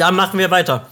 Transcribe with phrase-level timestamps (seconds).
[0.00, 0.86] Dann machen wir weiter.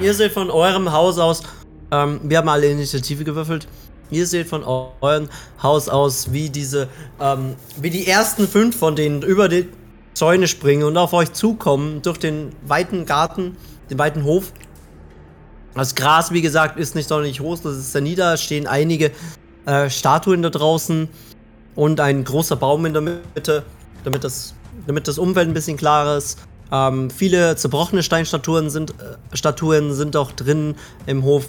[0.00, 1.44] Ihr seht von eurem Haus aus,
[1.92, 3.68] ähm, wir haben alle Initiative gewürfelt.
[4.10, 5.28] Ihr seht von eurem
[5.62, 6.88] Haus aus, wie diese,
[7.20, 9.68] ähm, wie die ersten fünf von denen über die
[10.14, 13.56] Zäune springen und auf euch zukommen durch den weiten Garten,
[13.88, 14.52] den weiten Hof.
[15.76, 19.12] Das Gras, wie gesagt, ist nicht sonderlich hoch, das ist da nieder, stehen einige
[19.66, 21.08] äh, Statuen da draußen
[21.74, 23.64] und ein großer Baum in der Mitte,
[24.04, 24.54] damit das,
[24.86, 26.38] damit das Umfeld ein bisschen klarer ist.
[26.72, 30.76] Ähm, viele zerbrochene Steinstatuen sind, äh, Statuen sind auch drin
[31.06, 31.48] im Hof.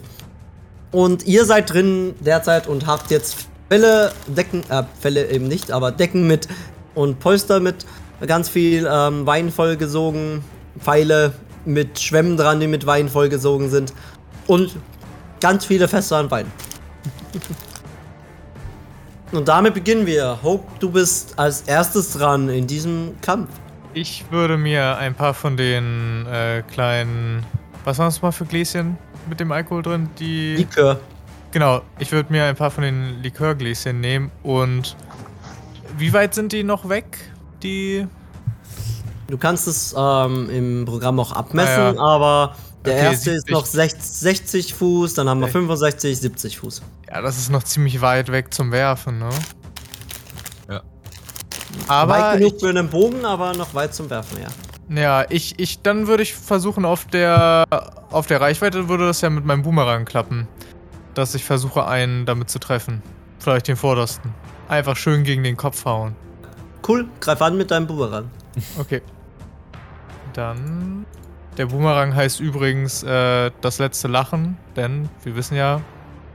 [0.91, 5.91] Und ihr seid drin derzeit und habt jetzt Fälle, Decken, äh, Fälle eben nicht, aber
[5.91, 6.47] Decken mit
[6.95, 7.85] und Polster mit
[8.27, 10.43] ganz viel ähm, Wein vollgesogen,
[10.79, 11.33] Pfeile
[11.65, 13.93] mit Schwämmen dran, die mit Wein vollgesogen sind
[14.47, 14.75] und
[15.39, 16.51] ganz viele Fässer an Wein.
[19.31, 20.37] und damit beginnen wir.
[20.43, 23.49] Hope, du bist als erstes dran in diesem Kampf.
[23.93, 27.45] Ich würde mir ein paar von den äh, kleinen.
[27.83, 28.97] Was waren das mal für Gläschen
[29.29, 30.09] mit dem Alkohol drin?
[30.19, 30.55] Die.
[30.55, 30.99] Likör.
[31.51, 34.95] Genau, ich würde mir ein paar von den Likörgläschen nehmen und.
[35.97, 37.17] Wie weit sind die noch weg?
[37.63, 38.07] Die.
[39.27, 41.99] Du kannst es ähm, im Programm auch abmessen, Ah, ja.
[41.99, 43.53] aber der Okay, erste ist 70.
[43.53, 45.53] noch 60, 60 Fuß, dann haben wir Okay.
[45.53, 46.81] 65, 70 Fuß.
[47.09, 49.29] Ja, das ist noch ziemlich weit weg zum Werfen, ne?
[50.69, 50.81] Ja.
[51.87, 52.13] Aber.
[52.13, 55.01] weit genug ich, für einen Bogen, aber noch weit zum Werfen, ja.
[55.01, 55.81] ja, ich, ich.
[55.81, 57.65] Dann würde ich versuchen, auf der.
[58.09, 60.47] Auf der Reichweite würde das ja mit meinem Boomerang klappen.
[61.13, 63.01] Dass ich versuche, einen damit zu treffen.
[63.39, 64.33] Vielleicht den vordersten.
[64.69, 66.15] Einfach schön gegen den Kopf hauen.
[66.87, 68.29] Cool, greif an mit deinem Boomerang.
[68.79, 69.01] Okay.
[70.33, 71.05] Dann.
[71.57, 75.81] Der Boomerang heißt übrigens äh, das letzte Lachen, denn wir wissen ja,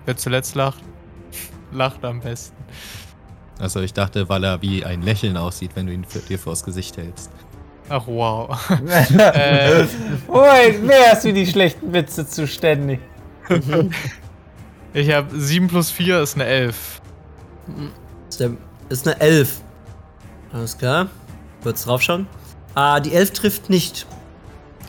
[0.04, 0.82] wer zuletzt lacht,
[1.72, 2.56] lacht am besten.
[3.58, 6.62] Also ich dachte, weil er wie ein Lächeln aussieht, wenn du ihn für, dir vors
[6.62, 7.30] Gesicht hältst.
[7.88, 8.70] Ach wow.
[8.70, 9.84] äh,
[10.78, 13.00] mehr hast du die schlechten Witze zuständig.
[14.92, 17.00] ich habe 7 plus 4 ist eine 11.
[18.88, 19.60] Ist, eine 11.
[20.52, 21.08] Alles klar.
[21.62, 22.26] Kurz draufschauen.
[22.74, 24.06] Ah, die 11 trifft nicht.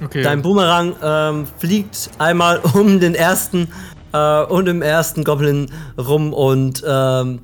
[0.04, 0.22] Okay.
[0.22, 3.70] Dein Boomerang ähm, fliegt einmal um den ersten
[4.14, 7.42] äh, und im ersten Goblin rum und ähm,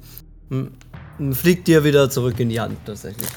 [1.31, 3.29] fliegt dir wieder zurück in die Hand tatsächlich.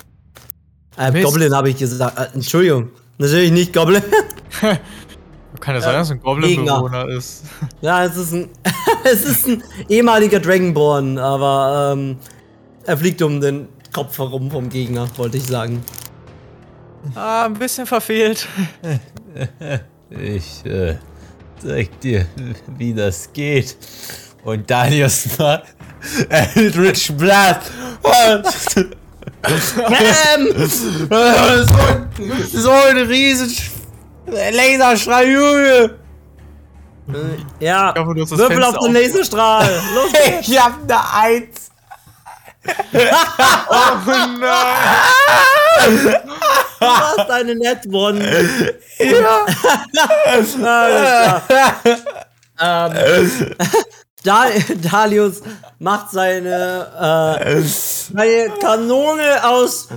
[0.98, 1.24] Äh, Mist.
[1.24, 2.18] Goblin habe ich gesagt.
[2.18, 2.90] Äh, Entschuldigung.
[3.18, 4.02] Natürlich nicht Goblin.
[5.60, 7.44] Kann ja sein, dass ein Goblin-Bewohner ist.
[7.80, 8.48] ja, es ist ein,
[9.04, 12.16] es ist ein ehemaliger Dragonborn, aber ähm,
[12.84, 15.82] er fliegt um den Kopf herum vom Gegner, wollte ich sagen.
[17.14, 18.46] Ah, ein bisschen verfehlt.
[20.10, 20.96] Ich äh,
[21.62, 22.26] zeig dir,
[22.76, 23.76] wie das geht.
[24.44, 25.62] Und Danius mal
[26.28, 27.70] Eldritch Blast.
[29.48, 30.48] So, ein-
[32.52, 33.54] so ein riesen
[34.26, 35.98] Laserstrahl, Junge.
[37.60, 39.80] Ja, hoffe, du hast das Würfel Fenster auf den Laserstrahl.
[39.94, 40.48] Los geht's.
[40.48, 41.70] Ich hab ne Eins.
[46.80, 48.20] Du hast eine Net One.
[48.98, 49.46] Ja.
[50.26, 51.42] Alles klar.
[52.60, 53.54] ähm,
[54.24, 54.46] da
[54.90, 55.42] Dalius
[55.78, 59.88] macht seine, äh, seine Kanone aus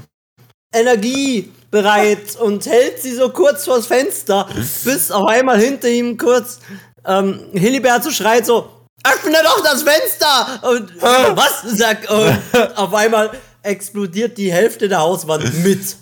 [0.73, 4.47] Energie bereit und hält sie so kurz vors Fenster,
[4.84, 6.59] bis auf einmal hinter ihm kurz
[7.06, 8.69] ähm, Hilibert so schreit so,
[9.03, 10.69] öffne doch das Fenster!
[10.69, 11.61] Und was?
[11.78, 13.31] Sagt, und auf einmal
[13.63, 15.97] explodiert die Hälfte der Hauswand mit.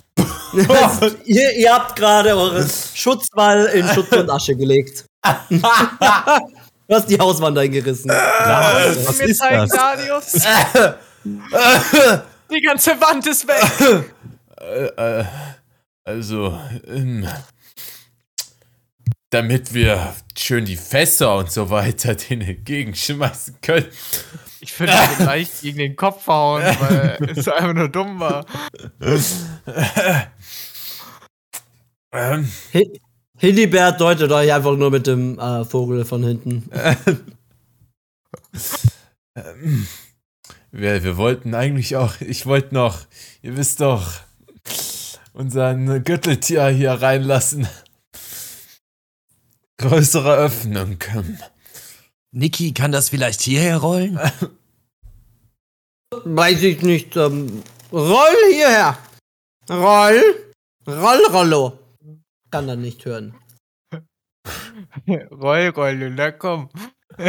[1.26, 5.06] ihr, ihr habt gerade euren Schutzwall in Schutt und Asche gelegt.
[5.50, 5.62] du
[6.96, 8.10] hast die Hauswand eingerissen.
[8.10, 9.70] Was Mir ist zeigen, das?
[9.70, 10.32] Darius.
[12.50, 14.14] Die ganze Wand ist weg.
[16.06, 17.28] Also, ähm,
[19.30, 23.88] damit wir schön die Fässer und so weiter denen entgegenschmeißen können.
[24.62, 28.46] Ich würde ihn gleich gegen den Kopf hauen, weil es einfach nur dumm war.
[32.14, 33.00] Ähm, Hi-
[33.38, 36.70] Hilibert deutet euch einfach nur mit dem äh, Vogel von hinten.
[39.36, 39.88] ähm,
[40.72, 43.06] wir, wir wollten eigentlich auch, ich wollte noch,
[43.42, 44.22] ihr wisst doch,
[45.34, 47.68] unseren Gürteltier hier reinlassen.
[49.80, 50.98] Größere Öffnung.
[52.32, 54.20] Niki, kann das vielleicht hierher rollen?
[56.24, 57.16] Weiß ich nicht.
[57.16, 57.62] Ähm,
[57.92, 58.98] roll hierher.
[59.70, 60.54] Roll.
[60.88, 61.80] Roll, Rollo.
[62.52, 63.36] Kann er nicht hören.
[65.32, 66.70] Roll, roll, na komm.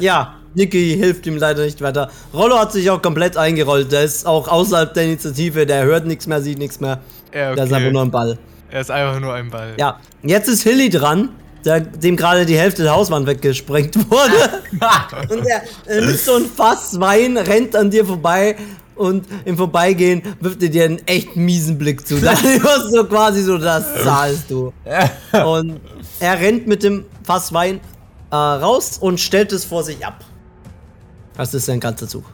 [0.00, 2.10] Ja, Niki hilft ihm leider nicht weiter.
[2.32, 3.92] Rollo hat sich auch komplett eingerollt.
[3.92, 5.66] Der ist auch außerhalb der Initiative.
[5.66, 7.00] Der hört nichts mehr, sieht nichts mehr.
[7.34, 8.38] Ja, Der ist einfach nur ein Ball.
[8.70, 9.74] Er ist einfach nur ein Ball.
[9.76, 11.28] Ja, jetzt ist Hilly dran,
[11.64, 14.62] der, dem gerade die Hälfte der Hauswand weggesprengt wurde.
[15.34, 18.56] und er, er nimmt so ein Fass Wein, rennt an dir vorbei
[18.96, 22.20] und im Vorbeigehen wirft er dir einen echt miesen Blick zu.
[22.20, 24.72] Dann hörst du so quasi so, das zahlst du.
[25.44, 25.80] Und
[26.20, 27.80] er rennt mit dem Fass Wein
[28.30, 30.24] äh, raus und stellt es vor sich ab.
[31.36, 32.24] Das ist sein ganzer Zug.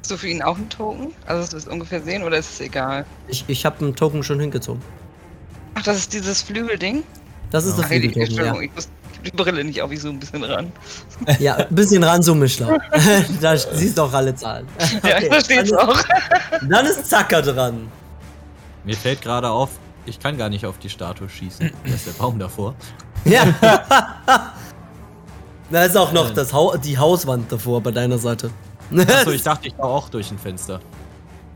[0.00, 1.08] Hast du für ihn auch einen Token?
[1.26, 3.04] Also, dass wir es ungefähr sehen oder ist es egal?
[3.26, 4.80] Ich, ich habe einen Token schon hingezogen.
[5.74, 7.02] Ach, das ist dieses Flügelding?
[7.50, 8.60] Das ist das Ach, die, Flügeltoken, ja.
[8.60, 10.72] Ich hab die Brille nicht auf, ich so ein bisschen ran.
[11.38, 12.78] Ja, ein bisschen ranzoomen, schlau.
[13.40, 14.66] da siehst du auch alle Zahlen.
[15.02, 16.02] Ja, ich verstehe dann, es auch.
[16.68, 17.88] dann ist Zacker dran.
[18.84, 19.70] Mir fällt gerade auf,
[20.04, 21.70] ich kann gar nicht auf die Statue schießen.
[21.84, 22.74] Da ist der Baum davor.
[23.24, 23.44] Ja.
[25.70, 28.50] da ist auch noch das Hau die Hauswand davor bei deiner Seite.
[28.96, 30.80] Achso, ich dachte, ich war auch durch ein Fenster.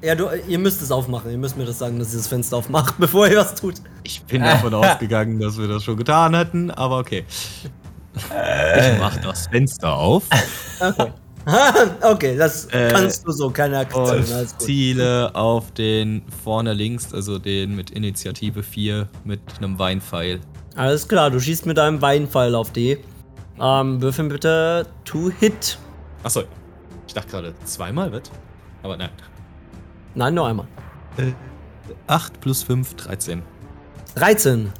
[0.02, 1.30] Ja, du, ihr müsst es aufmachen.
[1.30, 3.76] Ihr müsst mir das sagen, dass ihr das Fenster aufmacht, bevor ihr was tut.
[4.02, 7.24] Ich bin davon ausgegangen, dass wir das schon getan hätten, aber okay.
[8.14, 10.24] Ich mach das Fenster auf
[10.80, 11.12] Okay.
[12.02, 14.24] okay, das Äh, kannst du so, keine Aktion.
[14.58, 20.40] ziele auf den vorne links, also den mit Initiative 4 mit einem Weinpfeil.
[20.76, 22.98] Alles klar, du schießt mit einem Weinpfeil auf die.
[23.58, 25.78] Ähm, würfeln bitte to hit.
[26.22, 26.42] Achso,
[27.06, 28.30] ich dachte gerade zweimal wird.
[28.82, 29.10] Aber nein.
[30.14, 30.66] Nein, nur einmal.
[32.06, 33.42] 8 plus 5, 13.
[34.14, 34.72] 13.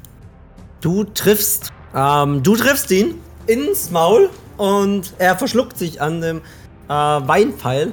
[0.81, 1.73] Du triffst.
[1.95, 6.39] Ähm, du triffst ihn ins Maul und er verschluckt sich an dem
[6.89, 7.93] äh, Weinpfeil.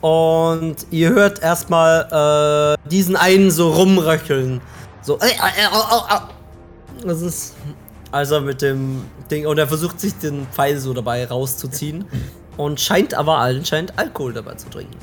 [0.00, 4.60] Und ihr hört erstmal äh, diesen einen so rumröcheln.
[5.02, 5.18] So.
[5.18, 6.20] Äh, äh, äh, au, au, au.
[7.04, 7.54] Das ist.
[8.10, 9.46] Also mit dem Ding.
[9.46, 12.04] Und er versucht sich den Pfeil so dabei rauszuziehen.
[12.56, 14.96] Und scheint aber anscheinend Alkohol dabei zu trinken.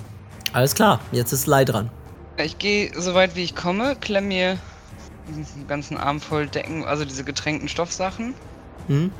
[0.56, 1.90] Alles klar, jetzt ist Lei dran.
[2.38, 4.58] Ich gehe so weit wie ich komme, klemm mir
[5.28, 8.34] diesen ganzen Arm voll Decken, also diese getränkten Stoffsachen
[8.88, 9.12] Hm?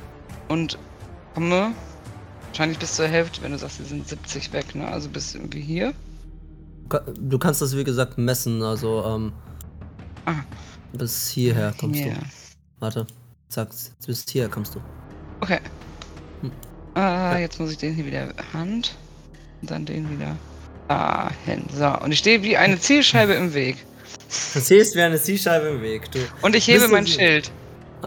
[0.48, 0.78] und
[1.34, 1.72] komme
[2.48, 4.88] wahrscheinlich bis zur Hälfte, wenn du sagst, wir sind 70 weg, ne?
[4.88, 5.92] Also bis irgendwie hier.
[7.20, 9.32] Du kannst das wie gesagt messen, also ähm,
[10.24, 10.36] Ah.
[10.94, 12.14] bis hierher kommst Hier.
[12.14, 12.20] du.
[12.78, 13.06] Warte,
[13.50, 13.68] zack,
[14.06, 14.80] bis hierher kommst du.
[15.42, 15.60] Okay.
[16.40, 16.50] Hm.
[16.94, 18.96] Ah, jetzt muss ich den hier wieder Hand
[19.60, 20.34] und dann den wieder
[20.88, 21.64] dahin.
[21.72, 23.76] So, und ich stehe wie eine Zielscheibe im Weg.
[24.54, 26.18] Du siehst wie eine Zielscheibe im Weg, du.
[26.42, 27.50] Und ich hebe mein Schild.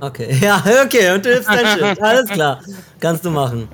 [0.01, 2.01] Okay, ja, okay, und du hilfst dein Schild.
[2.01, 2.61] Alles klar.
[2.99, 3.67] Kannst du machen.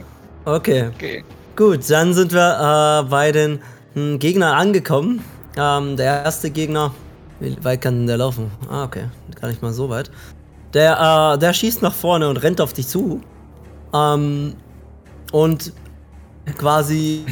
[0.46, 0.90] Okay.
[0.96, 1.24] Okay.
[1.56, 3.62] Gut, dann sind wir äh, bei den
[3.94, 5.24] hm, Gegnern angekommen.
[5.58, 6.94] Ähm, der erste Gegner.
[7.40, 8.52] Wie weit kann denn der laufen?
[8.70, 9.06] Ah, okay.
[9.40, 10.12] Gar nicht mal so weit.
[10.74, 13.22] Der, äh, der schießt nach vorne und rennt auf dich zu.
[13.94, 14.56] Ähm,
[15.32, 15.74] und
[16.58, 17.26] quasi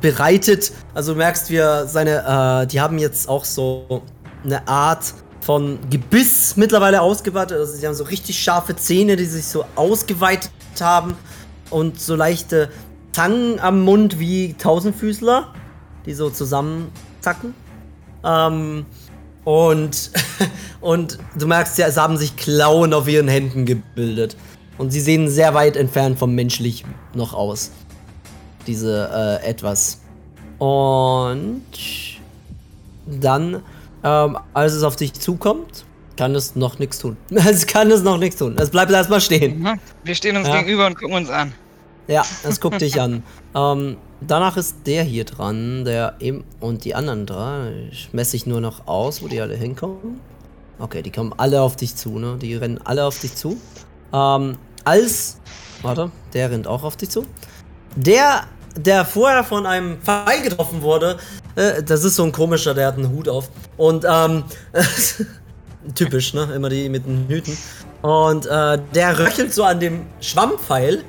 [0.00, 4.02] bereitet, also merkst, wie er seine, äh, die haben jetzt auch so
[4.44, 7.58] eine Art von Gebiss mittlerweile ausgeweitet.
[7.58, 10.50] Also sie haben so richtig scharfe Zähne, die sich so ausgeweitet
[10.80, 11.14] haben
[11.70, 12.70] und so leichte
[13.12, 15.52] Zangen am Mund wie Tausendfüßler,
[16.06, 17.54] die so zusammenzacken.
[18.24, 18.86] Ähm,
[19.44, 20.10] und,
[20.80, 24.36] und du merkst ja, es haben sich Klauen auf ihren Händen gebildet.
[24.76, 26.84] Und sie sehen sehr weit entfernt vom menschlich
[27.14, 27.72] noch aus.
[28.68, 30.00] Diese äh, etwas.
[30.58, 31.62] Und
[33.06, 33.62] dann,
[34.04, 35.84] ähm, als es auf dich zukommt,
[36.16, 37.16] kann es noch nichts tun.
[37.30, 38.56] Es kann es noch nichts tun.
[38.58, 39.60] Es bleibt erstmal stehen.
[39.60, 39.80] Mhm.
[40.04, 40.58] Wir stehen uns Ja.
[40.58, 41.52] gegenüber und gucken uns an.
[42.08, 43.22] Ja, es guckt dich an.
[43.54, 47.88] Ähm, danach ist der hier dran, der eben und die anderen drei.
[47.90, 50.20] Ich messe ich nur noch aus, wo die alle hinkommen.
[50.78, 52.36] Okay, die kommen alle auf dich zu, ne?
[52.40, 53.56] Die rennen alle auf dich zu.
[54.12, 55.38] Ähm, als.
[55.82, 57.24] Warte, der rennt auch auf dich zu.
[57.94, 58.42] Der,
[58.84, 61.18] der vorher von einem Pfeil getroffen wurde,
[61.56, 63.50] äh, das ist so ein komischer, der hat einen Hut auf.
[63.76, 64.44] Und, ähm,
[65.94, 66.48] typisch, ne?
[66.54, 67.56] Immer die mit den Hüten.
[68.02, 71.04] Und, äh, der röchelt so an dem Schwammpfeil.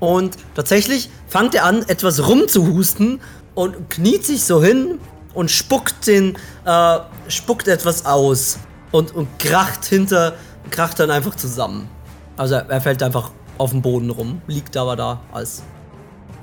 [0.00, 3.20] Und tatsächlich fängt er an, etwas rumzuhusten
[3.54, 4.98] und kniet sich so hin
[5.34, 6.98] und spuckt den, äh,
[7.28, 8.58] spuckt etwas aus
[8.90, 10.34] und, und kracht hinter,
[10.70, 11.88] kracht dann einfach zusammen.
[12.36, 15.62] Also er, er fällt einfach auf den Boden rum, liegt aber da als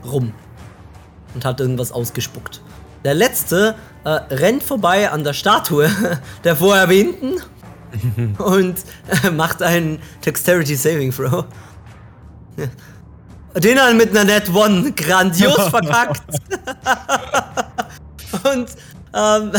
[0.06, 0.34] rum
[1.34, 2.62] und hat irgendwas ausgespuckt.
[3.04, 5.90] Der letzte äh, rennt vorbei an der Statue
[6.44, 7.36] der vorher erwähnten
[8.38, 8.78] und
[9.24, 11.46] äh, macht einen Dexterity Saving Throw.
[13.56, 16.22] Den dann mit einer Net One grandios verkackt.
[18.44, 18.68] Und
[19.14, 19.52] ähm,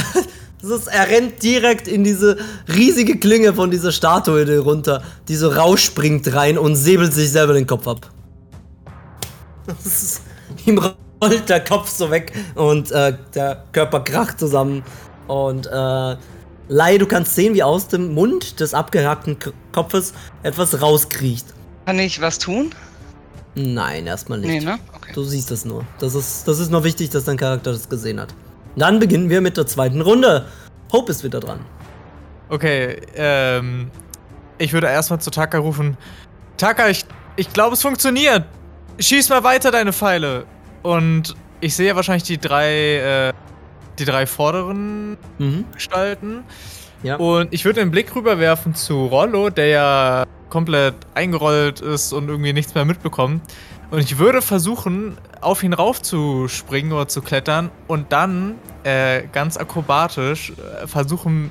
[0.63, 2.37] ist, er rennt direkt in diese
[2.69, 7.67] riesige Klinge von dieser Statue runter, die so rausspringt rein und säbelt sich selber den
[7.67, 8.11] Kopf ab.
[9.67, 10.23] Das ist,
[10.67, 10.79] ihm
[11.23, 14.83] rollt der Kopf so weg und äh, der Körper kracht zusammen.
[15.27, 16.17] Und äh,
[16.69, 20.13] Lai, du kannst sehen, wie aus dem Mund des abgehackten K Kopfes
[20.43, 21.47] etwas rauskriecht.
[21.87, 22.71] Kann ich was tun?
[23.55, 24.51] Nein, erstmal nicht.
[24.51, 24.79] Nee, ne?
[24.95, 25.13] Okay.
[25.15, 25.85] Du siehst es nur.
[25.99, 28.35] Das ist, das ist nur wichtig, dass dein Charakter das gesehen hat.
[28.77, 30.47] Dann beginnen wir mit der zweiten Runde.
[30.93, 31.61] Hope ist wieder dran.
[32.49, 33.91] Okay, ähm.
[34.59, 35.97] Ich würde erstmal zu Taka rufen.
[36.59, 38.45] Taka, ich, ich glaube, es funktioniert.
[39.01, 40.45] Schieß mal weiter deine Pfeile.
[40.83, 43.33] Und ich sehe ja wahrscheinlich die drei, äh,
[43.99, 45.65] die drei vorderen Mhm.
[45.73, 46.45] Gestalten.
[47.03, 47.17] Ja.
[47.17, 52.53] Und ich würde den Blick rüberwerfen zu Rollo, der ja komplett eingerollt ist und irgendwie
[52.53, 53.43] nichts mehr mitbekommt.
[53.91, 60.53] Und ich würde versuchen, auf ihn raufzuspringen oder zu klettern und dann äh, ganz akrobatisch
[60.53, 61.51] äh, versuchen,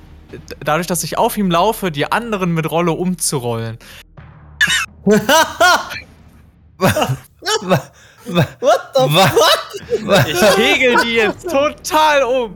[0.63, 3.77] dadurch, dass ich auf ihm laufe, die anderen mit Rollo umzurollen.
[7.41, 7.91] What
[8.95, 10.27] the fuck?
[10.27, 12.55] Ich kegel die jetzt total um.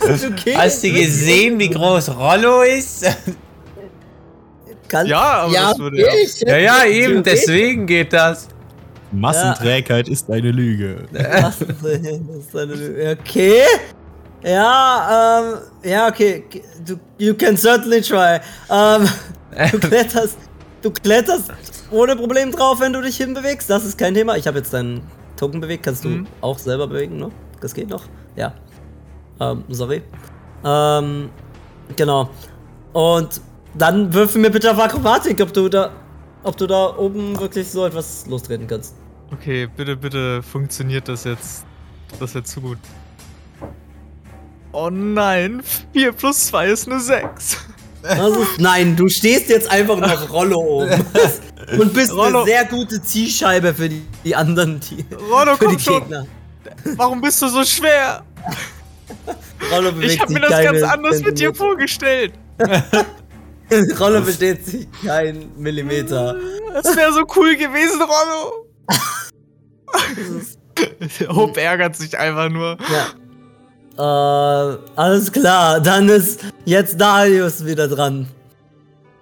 [0.00, 0.54] Okay.
[0.56, 3.04] Hast du gesehen, wie groß Rollo ist?
[4.88, 7.30] Kann, Ja, aber das würde ja- ich- Ja, ja, eben, Okay.
[7.32, 8.48] deswegen geht das.
[9.10, 11.04] Massenträgheit ist eine Lüge.
[11.12, 11.84] Das ist
[12.56, 13.18] eine Lüge.
[13.20, 13.62] Okay.
[14.44, 15.40] Ja,
[15.84, 16.44] ähm, ja, okay.
[16.84, 18.38] Du, you can certainly try.
[18.70, 19.08] Ähm,
[19.70, 20.36] du kletterst,
[20.82, 21.50] du kletterst
[21.90, 23.68] ohne Problem drauf, wenn du dich hinbewegst.
[23.70, 24.36] Das ist kein Thema.
[24.36, 25.02] Ich habe jetzt deinen
[25.36, 25.84] Token bewegt.
[25.84, 26.26] Kannst du Mhm.
[26.40, 27.30] auch selber bewegen, ne?
[27.60, 28.04] Das geht noch?
[28.36, 28.54] Ja.
[29.40, 30.02] Ähm, sorry.
[30.64, 31.30] Ähm,
[31.96, 32.30] genau.
[32.92, 33.40] Und
[33.74, 35.90] dann würfel mir bitte auf Akrobatik, ob du da,
[36.42, 38.94] ob du da oben wirklich so etwas lostreten kannst.
[39.32, 41.64] Okay, bitte, bitte funktioniert das jetzt.
[42.20, 42.78] Das ist jetzt zu gut.
[44.72, 45.62] Oh nein,
[45.92, 47.58] 4 plus 2 ist eine 6.
[48.02, 51.04] Ist, nein, du stehst jetzt einfach noch Rollo oben.
[51.78, 52.38] Und bist Rollo.
[52.38, 56.00] eine sehr gute Zielscheibe für die, die anderen die, Rollo, für die komm schon.
[56.00, 56.26] Gegner.
[56.96, 58.24] Warum bist du so schwer?
[59.70, 62.32] Rollo bewegt Ich habe mir das ganz anders mit dir vorgestellt.
[64.00, 66.36] Rollo besteht sich kein Millimeter.
[66.74, 68.66] Das wäre so cool gewesen, Rollo.
[71.28, 72.76] Hope ärgert sich einfach nur.
[72.92, 73.06] Ja.
[73.98, 78.26] Äh, alles klar, dann ist jetzt Darius wieder dran.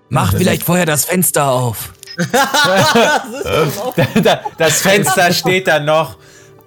[0.09, 1.91] Mach vielleicht vorher das Fenster auf.
[4.23, 6.17] Da- Das Fenster steht da noch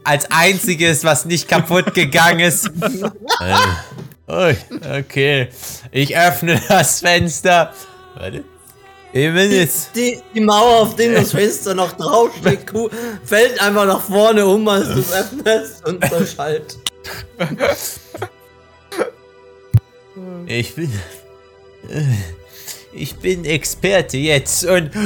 [0.03, 2.69] als einziges, was nicht kaputt gegangen ist.
[4.25, 5.49] Okay,
[5.91, 7.73] ich öffne das Fenster.
[8.15, 8.43] Warte.
[9.11, 9.89] Eben jetzt.
[9.95, 12.89] Die, die Mauer, auf der das Fenster noch draufsteht, Kuh,
[13.25, 16.77] fällt einfach nach vorne um, als du es öffnest und zerschallt.
[20.45, 20.91] Ich bin.
[22.93, 24.91] Ich bin Experte jetzt und.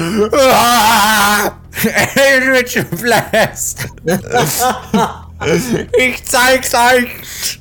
[2.15, 3.87] Eldritch Blast!
[5.99, 7.59] Ich zeig's euch!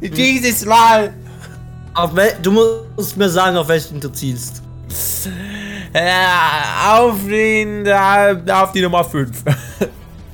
[0.00, 1.12] Dieses Mal!
[2.40, 4.62] Du musst mir sagen, auf welchen du zielst.
[5.92, 7.88] Ja, auf den.
[7.88, 9.42] Auf die Nummer 5.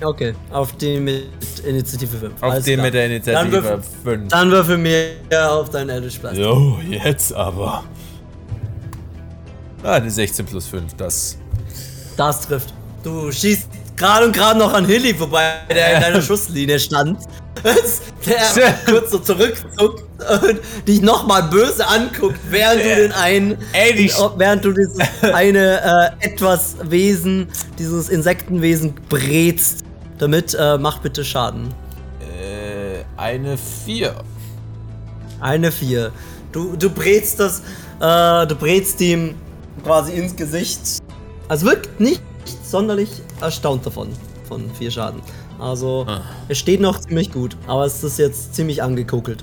[0.03, 2.35] Okay, auf den mit Initiative 5.
[2.43, 2.87] Auf Alles den klar.
[2.87, 3.83] mit der Dann Initiative würfel,
[4.19, 4.29] 5.
[4.29, 5.11] dann würfel mir
[5.50, 6.37] auf deinen Eldritch Blast.
[6.37, 7.85] So, jetzt aber.
[9.83, 11.38] Ah, eine 16 plus 5, das.
[12.17, 12.75] Das trifft.
[13.02, 17.19] Du schießt gerade und gerade noch an Hilly vorbei, der in deiner Schusslinie stand.
[18.26, 20.05] der kurz so zurückzuckt
[20.43, 24.99] und dich nochmal böse anguckt, während du den einen, Ey, während du dieses
[25.35, 27.49] eine äh, etwas Wesen,
[27.79, 29.85] dieses Insektenwesen brätst.
[30.21, 31.75] Damit äh, mach bitte Schaden.
[32.21, 34.15] Äh, eine 4.
[35.41, 36.12] Eine 4.
[36.53, 37.61] Du, du brätst das,
[38.00, 39.35] äh, du brätst ihm
[39.83, 40.99] quasi ins Gesicht.
[41.49, 42.23] Also wirkt nicht
[42.62, 43.09] sonderlich
[43.41, 44.11] erstaunt davon,
[44.47, 45.23] von 4 Schaden.
[45.59, 46.07] Also,
[46.49, 49.43] es steht noch ziemlich gut, aber es ist jetzt ziemlich angekokelt.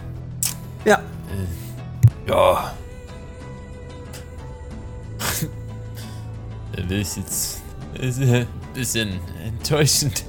[0.86, 1.00] Ja,
[2.28, 2.74] Ja.
[6.76, 7.62] Das ist jetzt
[8.00, 10.24] ist ein bisschen enttäuschend.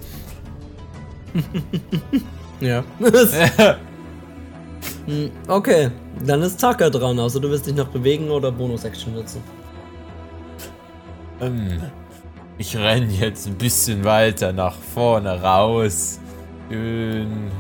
[2.61, 2.85] ja.
[5.07, 5.91] Hm, okay,
[6.25, 7.19] dann ist Taka dran.
[7.19, 9.43] Also, du wirst dich noch bewegen oder Bonus-Action nutzen.
[11.41, 11.81] Ähm,
[12.59, 16.19] ich renn jetzt ein bisschen weiter nach vorne raus.
[16.69, 17.51] Schön,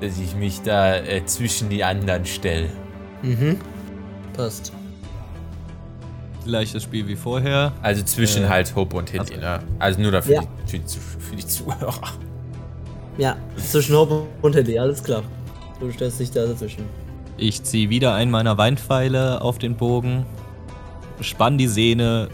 [0.00, 2.68] dass ich mich da äh, zwischen die anderen stelle.
[3.22, 3.58] Mhm.
[4.36, 4.72] Passt.
[6.44, 7.72] Gleiches Spiel wie vorher.
[7.82, 9.60] Also zwischen Äh, halt Hope und Hitty, ne?
[9.78, 10.42] Also nur dafür Ja.
[10.66, 11.94] die, für, die, Zu- für die Zuhörer.
[13.18, 15.22] Ja, zwischen Hope und Hilly, alles klar.
[15.78, 16.84] Du stellst dich da dazwischen.
[17.36, 20.26] Ich ziehe wieder einen meiner Weinpfeile auf den Bogen,
[21.20, 22.28] spann die Sehne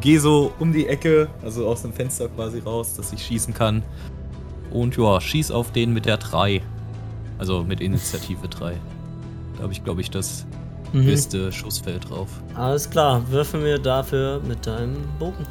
[0.00, 3.82] gehe so um die Ecke, also aus dem Fenster quasi raus, dass ich schießen kann.
[4.70, 6.62] Und ja, schieß auf den mit der 3.
[7.38, 8.74] Also mit Initiative 3.
[9.56, 10.46] Da habe ich, glaube ich, das
[10.92, 11.06] Mhm.
[11.06, 12.28] beste Schussfeld drauf.
[12.54, 15.46] Alles klar, würfel mir dafür mit deinem Bogen.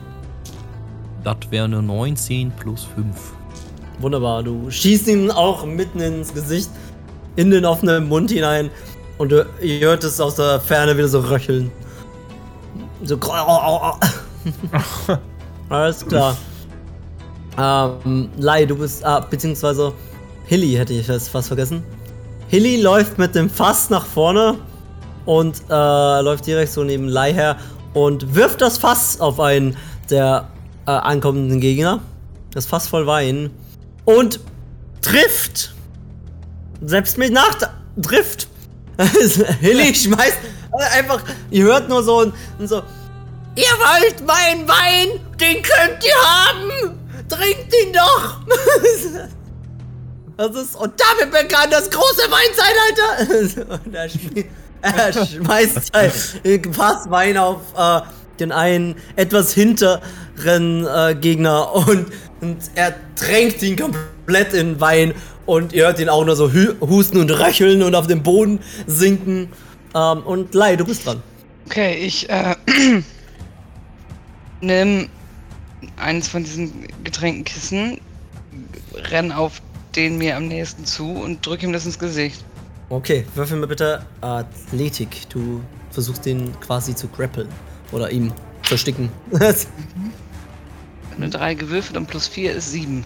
[1.24, 3.34] Das wäre eine 19 plus 5.
[4.01, 6.70] Wunderbar, du schießt ihn auch mitten ins Gesicht,
[7.36, 8.70] in den offenen Mund hinein
[9.17, 11.72] und du ihr hört es aus der Ferne wieder so röcheln.
[13.03, 13.17] So.
[15.70, 16.38] Alles klar.
[17.58, 19.03] Ähm, Lai, du bist.
[19.05, 19.93] Ah, beziehungsweise
[20.46, 21.84] Hilly hätte ich jetzt fast vergessen.
[22.48, 24.58] Hilly läuft mit dem Fass nach vorne
[25.25, 27.58] und äh, läuft direkt so neben Lai her
[27.93, 29.77] und wirft das Fass auf einen
[30.10, 30.48] der
[30.88, 32.00] äh, ankommenden Gegner.
[32.53, 33.51] Das Fass voll Wein.
[34.05, 34.39] Und
[35.01, 35.74] trifft!
[36.84, 37.55] Selbst mich nach
[38.01, 38.48] trifft!
[39.62, 40.38] Hilly schmeißt
[40.93, 42.81] einfach, ihr hört nur so und so.
[43.55, 45.20] Ihr wollt meinen Wein?
[45.39, 46.98] Den könnt ihr haben!
[47.27, 48.41] Trinkt ihn doch!
[50.38, 53.75] Das ist und damit begann das große Weinzeitalter!
[53.86, 54.46] Und er, schmi-
[54.81, 58.01] er schmeißt ein Fass Wein auf äh,
[58.39, 62.08] den einen etwas hinteren äh, Gegner und,
[62.41, 65.13] und er tränkt ihn komplett in Wein
[65.45, 69.50] und ihr hört ihn auch nur so husten und röcheln und auf den Boden sinken.
[69.95, 71.21] Ähm, und Lai, du bist dran.
[71.67, 72.55] Okay, ich äh,
[74.62, 75.10] nimm
[75.98, 78.01] eines von diesen Getränkenkissen,
[78.93, 79.62] renn auf
[79.95, 82.43] den mir am nächsten zu und drück ihm das ins Gesicht.
[82.89, 85.29] Okay, würfel mir bitte Athletik.
[85.29, 87.48] Du versuchst den quasi zu grappeln.
[87.91, 88.31] Oder ihm
[88.63, 89.10] zu ersticken.
[91.22, 93.06] Eine 3 gewürfelt und plus 4 ist 7.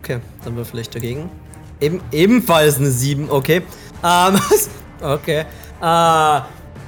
[0.00, 1.30] okay, dann würfel ich dagegen.
[1.80, 3.62] Eben, ebenfalls eine 7, okay.
[4.02, 4.40] Ähm,
[5.00, 5.44] okay.
[5.80, 6.40] Äh,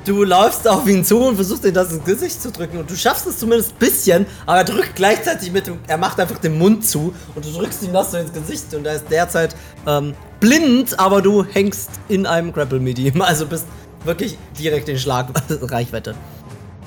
[0.05, 2.79] du läufst auf ihn zu und versuchst ihn das ins Gesicht zu drücken.
[2.79, 5.79] Und du schaffst es zumindest ein bisschen, aber er drückt gleichzeitig mit dem.
[5.87, 8.75] Er macht einfach den Mund zu und du drückst ihm das so ins Gesicht.
[8.75, 9.55] Und er ist derzeit
[9.87, 13.23] ähm, blind, aber du hängst in einem Grapple-Medium.
[13.29, 13.67] Also bist
[14.05, 16.17] wirklich direkt in Schlagreichweite.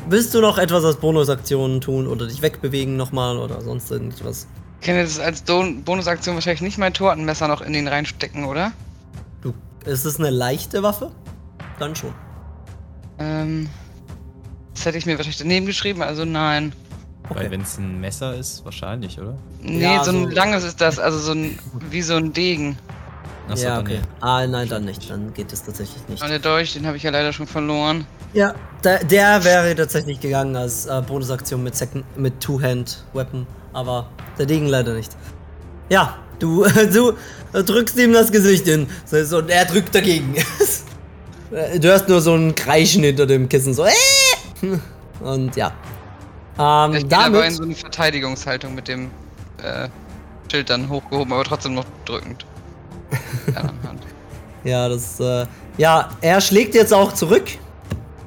[0.09, 4.47] Willst du noch etwas als Bonusaktion tun oder dich wegbewegen nochmal oder sonst irgendwas?
[4.81, 8.71] Ich kann jetzt als Don Bonusaktion wahrscheinlich nicht mein Tortenmesser noch in den reinstecken, oder?
[9.41, 9.53] Du,
[9.85, 11.11] ist es eine leichte Waffe?
[11.79, 12.13] Dann schon.
[13.19, 13.69] Ähm,
[14.73, 16.73] das hätte ich mir wahrscheinlich daneben geschrieben, also nein.
[17.29, 19.37] Weil wenn es ein Messer ist, wahrscheinlich, oder?
[19.61, 21.57] Nee, Ja, so ein so- langes ist das, also so ein,
[21.91, 22.77] wie so ein Degen.
[23.47, 23.99] Achso, ja, okay.
[24.19, 25.09] Ah, nein, dann nicht.
[25.09, 26.21] Dann geht es tatsächlich nicht.
[26.23, 28.05] Und der Dolch, den habe ich ja leider schon verloren.
[28.33, 34.45] Ja, der, der wäre tatsächlich gegangen als äh, Bonusaktion mit, Second, mit Two-Hand-Weapon, aber der
[34.45, 35.15] Degen leider nicht.
[35.89, 36.63] Ja, du,
[36.93, 37.13] du
[37.51, 40.35] drückst ihm das Gesicht in so- und er drückt dagegen.
[41.51, 43.91] du hörst nur so ein Kreischen hinter dem Kissen, so äh!
[45.21, 45.71] Und ja.
[46.57, 49.11] Ähm, Ich bin aber in so eine Verteidigungshaltung mit dem
[49.61, 49.87] äh,
[50.49, 52.45] Schild dann hochgehoben, aber trotzdem noch drückend.
[54.63, 55.45] Ja, das, äh,
[55.77, 57.43] ja, er schlägt jetzt auch zurück.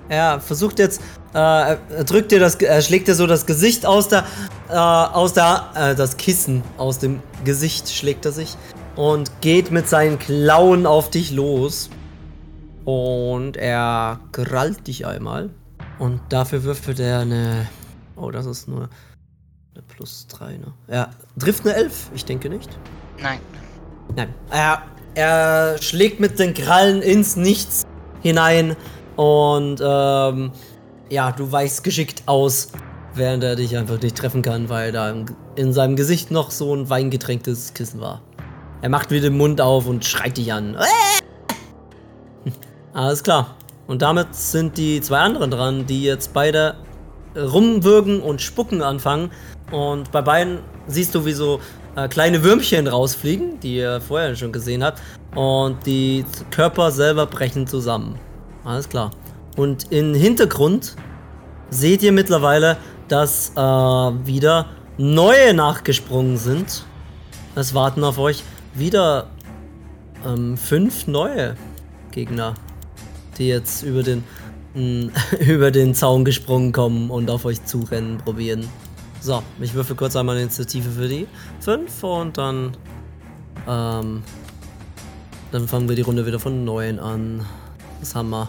[0.09, 1.01] Er versucht jetzt,
[1.33, 4.25] äh, er drückt dir das, er schlägt dir so das Gesicht aus der,
[4.69, 8.57] äh, aus der, äh, das Kissen aus dem Gesicht schlägt er sich
[8.97, 11.91] und geht mit seinen Klauen auf dich los.
[12.85, 15.49] Und er krallt dich einmal.
[15.99, 17.67] Und dafür würfelt er eine,
[18.17, 18.91] oh, das ist nur
[19.75, 20.73] eine plus 3, ne?
[20.89, 22.69] Er trifft eine 11, ich denke nicht.
[23.23, 23.39] Nein.
[24.15, 24.35] Nein.
[24.51, 24.83] Er,
[25.15, 27.85] er schlägt mit den Krallen ins Nichts
[28.23, 28.77] hinein
[29.17, 30.53] und ähm,
[31.11, 32.69] ja, du weichst geschickt aus,
[33.15, 35.15] während er dich einfach nicht treffen kann, weil da
[35.57, 38.21] in seinem Gesicht noch so ein weingetränktes Kissen war.
[38.83, 40.77] Er macht wieder den Mund auf und schreit dich an.
[42.93, 43.57] Alles klar.
[43.87, 46.77] Und damit sind die zwei anderen dran, die jetzt beide
[47.37, 49.31] rumwürgen und spucken anfangen.
[49.71, 51.61] Und bei beiden siehst du, wie so
[51.97, 55.01] äh, kleine Würmchen rausfliegen, die ihr vorher schon gesehen habt.
[55.35, 58.19] Und die Körper selber brechen zusammen.
[58.65, 59.11] Alles klar.
[59.57, 60.97] Und im Hintergrund
[61.71, 62.77] seht ihr mittlerweile,
[63.09, 66.85] dass äh, wieder neue nachgesprungen sind.
[67.55, 68.43] Es warten auf euch
[68.75, 69.27] wieder
[70.27, 71.57] ähm, fünf neue
[72.11, 72.55] Gegner,
[73.39, 74.25] die jetzt über den
[74.75, 78.69] mh, über den Zaun gesprungen kommen und auf euch zurennen probieren.
[79.21, 81.27] So, ich würfel kurz einmal eine Initiative für die
[81.61, 82.77] fünf und dann
[83.67, 84.23] ähm,
[85.53, 87.47] dann fangen wir die Runde wieder von neun an.
[88.05, 88.49] Was haben wir?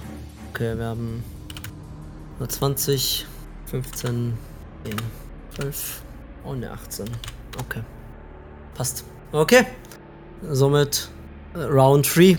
[0.50, 1.24] Okay, wir haben
[2.46, 3.26] 20,
[3.68, 4.34] 15,
[4.84, 4.96] 10,
[5.56, 6.02] 12
[6.44, 7.06] und eine 18.
[7.62, 7.80] Okay.
[8.74, 9.06] Passt.
[9.32, 9.66] Okay.
[10.52, 11.10] Somit
[11.54, 12.38] äh, Round 3.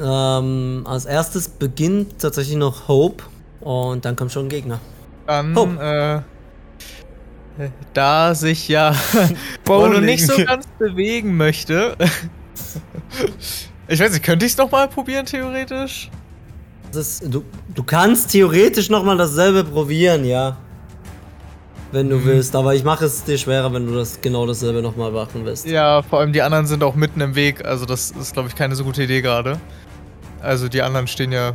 [0.00, 3.22] Ähm, als erstes beginnt tatsächlich noch Hope
[3.60, 4.80] und dann kommt schon ein Gegner.
[5.26, 5.66] Dann, Oh.
[5.78, 6.22] äh,
[7.92, 8.94] da sich ja
[9.66, 11.94] Bono nicht so ganz bewegen möchte.
[13.90, 16.10] ich weiß nicht, könnte ich es nochmal probieren, theoretisch?
[16.94, 20.56] Ist, du, du kannst theoretisch nochmal dasselbe probieren, ja.
[21.92, 22.10] Wenn Mhm.
[22.10, 25.44] du willst, aber ich mache es dir schwerer, wenn du das genau dasselbe nochmal machen
[25.44, 25.66] willst.
[25.66, 28.54] Ja, vor allem die anderen sind auch mitten im Weg, also das ist, glaube ich,
[28.54, 29.60] keine so gute Idee gerade.
[30.40, 31.52] Also die anderen stehen ja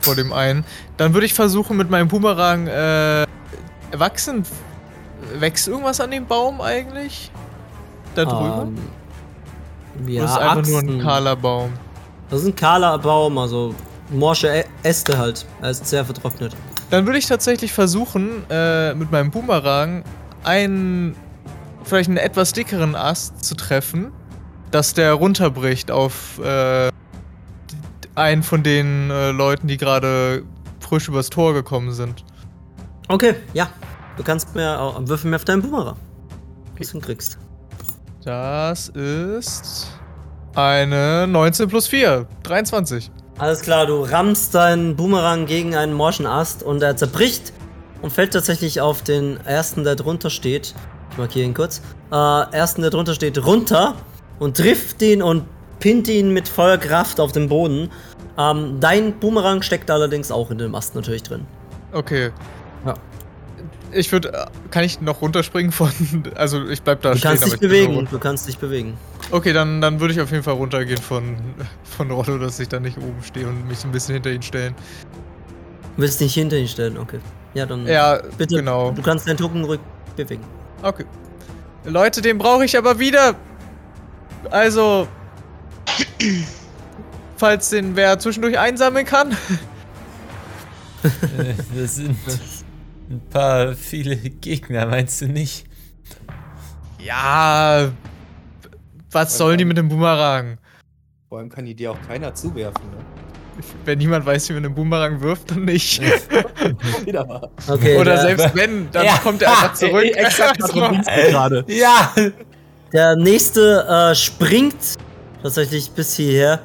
[0.00, 0.64] vor dem einen.
[0.96, 3.26] Dann würde ich versuchen, mit meinem Boomerang, äh,
[3.92, 4.44] wachsen.
[5.38, 7.30] Wächst irgendwas an dem Baum eigentlich?
[8.14, 8.66] Da drüber?
[8.68, 8.78] Ähm,
[10.06, 11.00] ja, Oder ist einfach nur ein Achsen.
[11.00, 11.72] kahler Baum?
[12.30, 13.74] Das ist ein kahler Baum, also
[14.10, 15.46] morsche Ä- Äste halt.
[15.62, 16.54] Er ist sehr vertrocknet.
[16.90, 20.04] Dann würde ich tatsächlich versuchen, äh, mit meinem Boomerang
[20.44, 21.16] einen,
[21.84, 24.12] vielleicht einen etwas dickeren Ast zu treffen,
[24.70, 26.90] dass der runterbricht auf äh,
[28.14, 30.42] einen von den äh, Leuten, die gerade
[30.80, 32.24] frisch übers Tor gekommen sind.
[33.08, 33.68] Okay, ja.
[34.16, 35.96] Du kannst mir auch würfel mir auf deinen Boomerang.
[36.78, 37.38] Was du kriegst.
[38.24, 39.86] Das ist
[40.54, 43.10] eine 19 plus 4, 23.
[43.36, 47.52] Alles klar, du rammst deinen Boomerang gegen einen morschen Ast und er zerbricht
[48.00, 50.74] und fällt tatsächlich auf den ersten, der drunter steht.
[51.10, 51.82] Ich markiere ihn kurz.
[52.10, 52.14] Äh,
[52.52, 53.94] ersten, der drunter steht, runter
[54.38, 55.44] und trifft ihn und
[55.78, 57.90] pinnt ihn mit voller Kraft auf den Boden.
[58.38, 61.44] Ähm, dein Boomerang steckt allerdings auch in dem Ast natürlich drin.
[61.92, 62.30] Okay.
[62.86, 62.94] Ja.
[63.94, 65.90] Ich würde, kann ich noch runterspringen von,
[66.34, 67.30] also ich bleib da Du stehen.
[67.30, 68.96] kannst dich bewegen, du kannst dich bewegen.
[69.30, 71.36] Okay, dann, dann würde ich auf jeden Fall runtergehen von,
[71.84, 74.74] von Rollo, dass ich da nicht oben stehe und mich ein bisschen hinter ihn stellen.
[75.96, 77.20] Willst nicht hinter ihn stellen, okay.
[77.54, 78.56] Ja, dann Ja, bitte.
[78.56, 78.90] genau.
[78.90, 79.80] Du kannst deinen Token ruhig
[80.16, 80.42] bewegen.
[80.82, 81.04] Okay.
[81.84, 83.34] Leute, den brauche ich aber wieder.
[84.50, 85.06] Also,
[87.36, 89.32] falls den wer zwischendurch einsammeln kann.
[91.04, 92.16] Äh, Das sind
[93.10, 95.66] ein paar viele Gegner, meinst du nicht?
[96.98, 97.90] Ja,
[99.10, 100.58] was sollen die mit dem Boomerang?
[101.28, 102.96] Vor allem kann die dir auch keiner zuwerfen, ne?
[103.84, 106.00] Wenn niemand weiß, wie man einen Boomerang wirft, dann nicht.
[107.04, 107.48] Wieder mal.
[107.68, 109.18] Okay, Oder der, selbst wenn, dann Ja.
[109.18, 110.02] kommt er einfach zurück.
[110.04, 111.64] Exakt, darum ging's mir gerade.
[111.68, 112.12] Ja!
[112.92, 114.94] der nächste äh, springt
[115.42, 116.60] tatsächlich bis hierher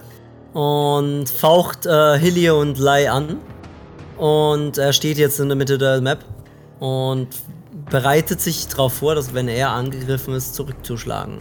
[0.54, 3.38] und faucht äh, Hilly und Lai an.
[4.19, 6.25] Und er steht jetzt in der Mitte der Map
[6.79, 7.29] und
[7.89, 11.38] bereitet sich darauf vor, dass wenn er angegriffen ist, zurückzuschlagen.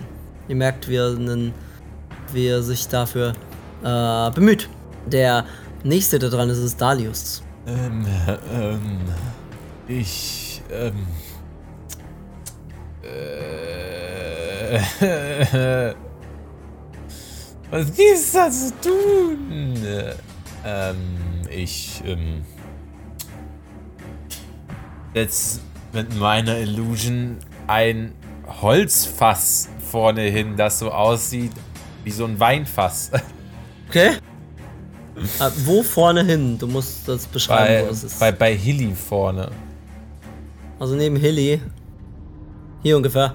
[0.46, 1.52] Ihr merkt, wie er, einen,
[2.32, 3.32] wie er sich dafür
[3.82, 4.68] äh, bemüht.
[5.06, 5.44] Der
[5.82, 7.42] nächste, der dran ist, ist Dalius.
[7.66, 8.06] Ähm,
[8.54, 9.00] ähm,
[9.88, 11.08] ich, ähm,
[13.02, 14.78] äh,
[17.72, 19.82] was gibt's da zu tun?
[20.64, 20.96] Ähm,
[21.50, 22.44] ich, ähm,
[25.14, 25.60] setz
[25.92, 28.12] mit meiner Illusion ein
[28.60, 31.52] Holzfass vorne hin, das so aussieht
[32.04, 33.10] wie so ein Weinfass.
[33.88, 34.10] Okay?
[35.40, 36.58] äh, wo vorne hin?
[36.58, 38.20] Du musst das beschreiben, Bei, wo es ist.
[38.20, 39.50] bei, bei Hilly vorne.
[40.78, 41.60] also neben Hilly.
[42.82, 43.34] Hier ungefähr.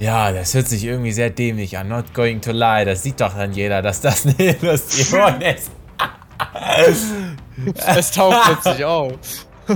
[0.00, 1.88] Ja, das hört sich irgendwie sehr dämlich an.
[1.88, 2.84] Not going to lie.
[2.84, 5.70] Das sieht doch dann jeder, dass das eine Illusion ist.
[7.96, 9.12] es taucht plötzlich auf.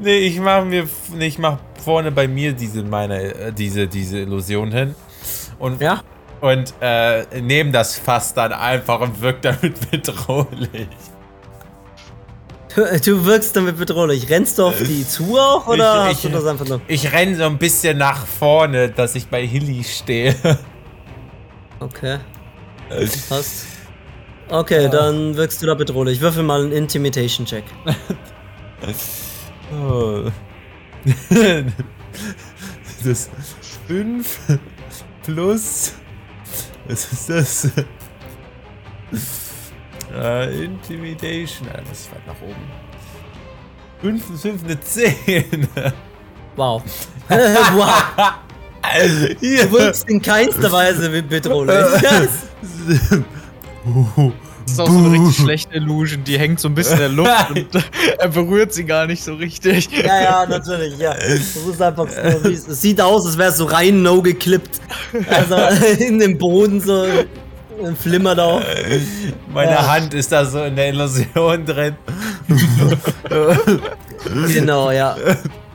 [0.00, 4.18] nee, ich mach mir, nee, ich mach vorne bei mir diese meine, äh, diese, diese
[4.20, 4.94] Illusion hin.
[5.58, 6.02] Und, Ja?
[6.40, 10.88] und äh, nehme das Fass dann einfach und wirkt damit bedrohlich.
[12.74, 14.30] Du, du wirkst damit bedrohlich.
[14.30, 16.80] Rennst du auf die zu auch oder Ich- hast du das einfach nur?
[16.86, 20.34] Ich renn so ein bisschen nach vorne, dass ich bei Hilly stehe.
[21.80, 22.18] Okay.
[23.28, 23.66] Passt.
[24.50, 26.20] Okay, dann wirkst du da bedrohlich.
[26.20, 27.64] Würfel mal einen Intimidation-Check.
[29.72, 30.24] Oh.
[33.04, 33.30] das
[33.86, 34.38] 5
[35.22, 35.92] plus.
[36.88, 37.70] Was ist das?
[40.12, 41.68] Äh, Intimidation.
[41.72, 42.56] Ah, das ist weit nach oben.
[44.00, 45.68] 5 plus 5 eine 10.
[46.56, 46.82] Wow.
[47.28, 48.32] wow.
[49.40, 51.76] Du wirkst in keinster Weise bedrohlich.
[54.64, 56.22] Das ist auch so eine richtig schlechte Illusion.
[56.24, 57.66] Die hängt so ein bisschen in der Luft und
[58.18, 59.88] er berührt sie gar nicht so richtig.
[59.90, 61.14] ja, ja, natürlich, ja.
[61.14, 64.80] Das ist einfach so, es, sieht aus, als wäre es so rein no geklippt.
[65.28, 65.56] Also
[65.98, 67.26] in dem Boden so äh,
[68.00, 68.60] flimmert auch.
[69.52, 69.88] Meine Ja.
[69.94, 71.96] Hand ist da so in der Illusion drin.
[74.52, 75.16] Genau, ja.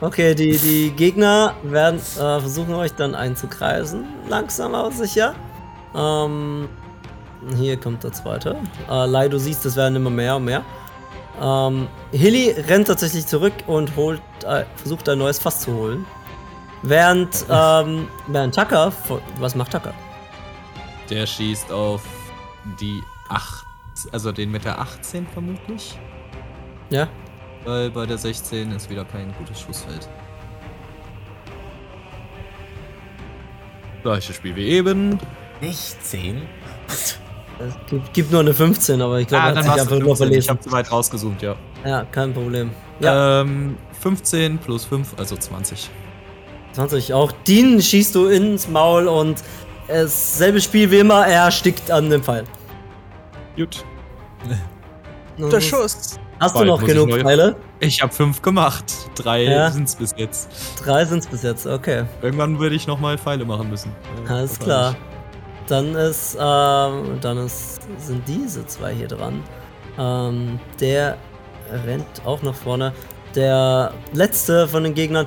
[0.00, 4.04] Okay, die, die Gegner werden äh, versuchen euch dann einzukreisen.
[4.28, 5.34] Langsam aber sicher.
[5.94, 6.68] Ähm,
[7.54, 8.56] hier kommt der zweite.
[8.90, 10.64] Äh, Lai, du siehst, es werden immer mehr und mehr.
[11.40, 16.06] Ähm, Hilly rennt tatsächlich zurück und holt, äh, versucht ein neues Fass zu holen.
[16.82, 18.92] Während, ähm, während Tucker,
[19.38, 19.92] was macht Tucker?
[21.10, 22.02] Der schießt auf
[22.80, 23.66] die 8,
[24.12, 25.98] also den mit der 18 vermutlich.
[26.90, 27.08] Ja?
[27.64, 30.08] Weil bei der 16 ist wieder kein gutes Schussfeld.
[34.02, 35.18] Gleiches Spiel wie eben.
[35.60, 36.42] Nicht 10?
[37.58, 40.12] Es gibt, gibt nur eine 15, aber ich glaube, Ah, er hat sich einfach nur
[40.12, 40.48] Ich verlesen.
[40.50, 41.56] habe zu weit rausgezoomt, ja.
[41.84, 42.70] Ja, kein Problem.
[43.00, 45.88] Ja, Ähm, 15 plus 5, also 20.
[46.72, 47.14] 20.
[47.14, 49.42] Auch den schießt du ins Maul und
[49.88, 52.44] es selbe Spiel wie immer, er stickt an dem Pfeil.
[53.56, 53.84] Gut.
[55.38, 56.18] Der Schuss.
[56.38, 57.56] Hast du Bald noch muss ich genug neue- Pfeile?
[57.80, 58.84] Ich habe 5 gemacht.
[59.14, 59.70] Drei Ja.
[59.70, 60.50] sind's bis jetzt.
[60.84, 62.04] Drei sind's bis jetzt, okay.
[62.22, 63.90] Irgendwann würde ich nochmal Pfeile machen müssen.
[64.28, 64.94] Alles klar.
[65.68, 69.42] Dann ist, ähm, dann ist, sind diese zwei hier dran.
[69.98, 71.16] Ähm, der
[71.84, 72.92] rennt auch nach vorne.
[73.34, 75.26] Der letzte von den Gegnern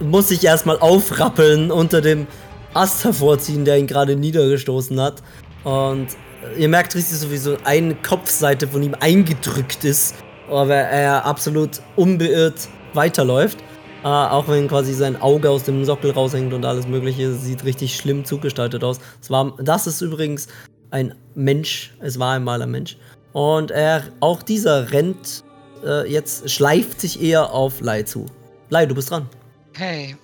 [0.00, 2.26] muss sich erstmal aufrappeln unter dem
[2.74, 5.22] Ast hervorziehen, der ihn gerade niedergestoßen hat.
[5.64, 6.08] Und
[6.56, 10.14] ihr merkt richtig so, wie so eine Kopfseite von ihm eingedrückt ist.
[10.48, 13.58] Aber er absolut unbeirrt weiterläuft.
[14.06, 17.96] Äh, auch wenn quasi sein Auge aus dem Sockel raushängt und alles mögliche, sieht richtig
[17.96, 19.00] schlimm zugestaltet aus.
[19.20, 20.46] Es war, das ist übrigens
[20.92, 22.96] ein Mensch, es war einmal ein Mensch.
[23.32, 25.42] Und er, auch dieser rennt
[25.84, 28.26] äh, jetzt, schleift sich eher auf Lai zu.
[28.70, 29.28] Lai, du bist dran.
[29.70, 30.16] Okay.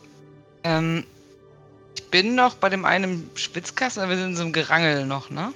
[0.62, 1.02] Ähm,
[1.96, 5.28] ich bin noch bei dem einen Spitzkasten, aber wir sind in so einem Gerangel noch,
[5.28, 5.52] ne?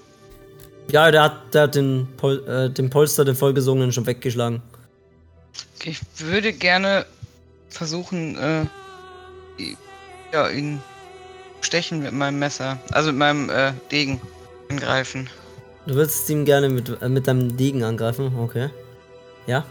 [0.90, 4.62] Ja, der hat, der hat den, Pol, äh, den Polster, den vollgesungenen, schon weggeschlagen.
[5.78, 7.06] Okay, ich würde gerne
[7.68, 8.64] versuchen, äh,
[10.32, 10.80] ja, ihn
[11.60, 12.78] stechen mit meinem Messer.
[12.92, 14.20] Also mit meinem äh, Degen
[14.70, 15.28] angreifen.
[15.86, 18.70] Du würdest ihm gerne mit, äh, mit deinem Degen angreifen, okay.
[19.46, 19.64] Ja?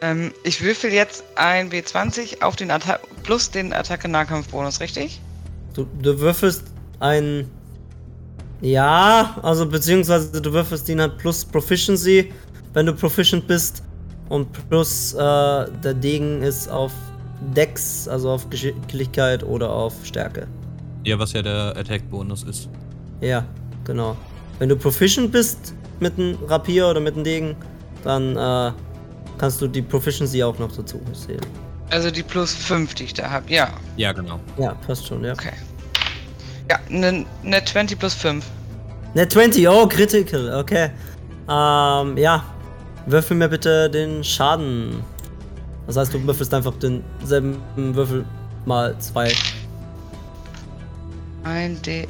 [0.00, 5.20] Ähm, ich würfel jetzt ein W20 auf den Atta plus den Attacke-Nahkampf-Bonus, richtig?
[5.74, 6.64] Du, du würfelst
[7.00, 7.50] ein.
[8.60, 12.32] Ja, also beziehungsweise du würfelst ihn halt plus Proficiency,
[12.72, 13.82] wenn du proficient bist.
[14.28, 16.92] Und plus äh, der Degen ist auf
[17.54, 20.46] Dex, also auf Geschicklichkeit oder auf Stärke.
[21.04, 22.68] Ja, was ja der Attack-Bonus ist.
[23.20, 23.44] Ja,
[23.84, 24.16] genau.
[24.58, 27.56] Wenn du proficient bist mit dem Rapier oder mit dem Degen,
[28.04, 28.72] dann äh,
[29.38, 31.40] kannst du die Proficiency auch noch dazu sehen.
[31.90, 33.50] Also die plus 5, die ich da habe.
[33.50, 34.38] Ja, Ja, genau.
[34.58, 35.32] Ja, passt schon, ja.
[35.32, 35.52] okay.
[36.70, 38.44] Ja, ne, ne 20 plus 5.
[39.14, 40.90] Net 20, oh, critical, okay.
[41.48, 42.44] Ähm, ja.
[43.08, 45.02] Würfel mir bitte den Schaden.
[45.86, 48.26] Das heißt, du würfelst einfach denselben Würfel
[48.66, 49.32] mal zwei.
[51.42, 52.06] Ein D8.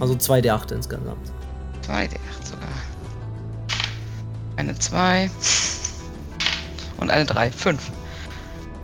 [0.00, 1.30] Also 2d8 insgesamt.
[1.82, 2.08] 2 D8
[2.42, 2.68] sogar.
[4.56, 5.30] Eine 2.
[6.96, 7.50] Und eine 3.
[7.50, 7.90] 5.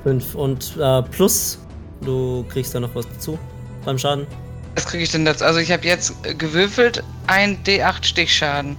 [0.03, 1.59] 5 und äh, plus,
[2.03, 3.38] du kriegst da noch was dazu
[3.87, 4.27] beim Schaden.
[4.75, 5.45] Was kriege ich denn dazu?
[5.47, 8.77] Also ich habe jetzt gewürfelt ein D8 Stichschaden.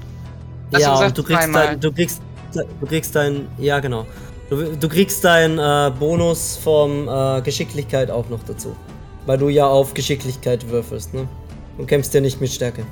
[0.74, 2.22] Hast ja, und du kriegst, dein, du kriegst,
[2.54, 4.06] du kriegst dein, ja genau.
[4.50, 8.76] Du, du kriegst deinen äh, Bonus vom äh, Geschicklichkeit auch noch dazu.
[9.26, 11.28] Weil du ja auf Geschicklichkeit würfelst, ne?
[11.78, 12.86] Du kämpfst ja nicht mit Stärke.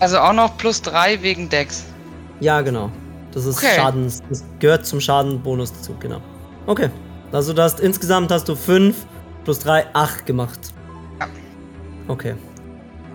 [0.00, 1.84] Also auch noch plus 3 wegen Dex.
[2.40, 2.90] Ja, genau.
[3.32, 3.76] Das ist Okay.
[3.76, 4.22] Schadens.
[4.28, 6.20] Das gehört zum Schadenbonus dazu, genau.
[6.66, 6.90] Okay.
[7.30, 8.96] Also du hast insgesamt hast du 5
[9.44, 10.58] plus 3, 8 gemacht.
[11.20, 11.26] Ja.
[12.08, 12.34] Okay.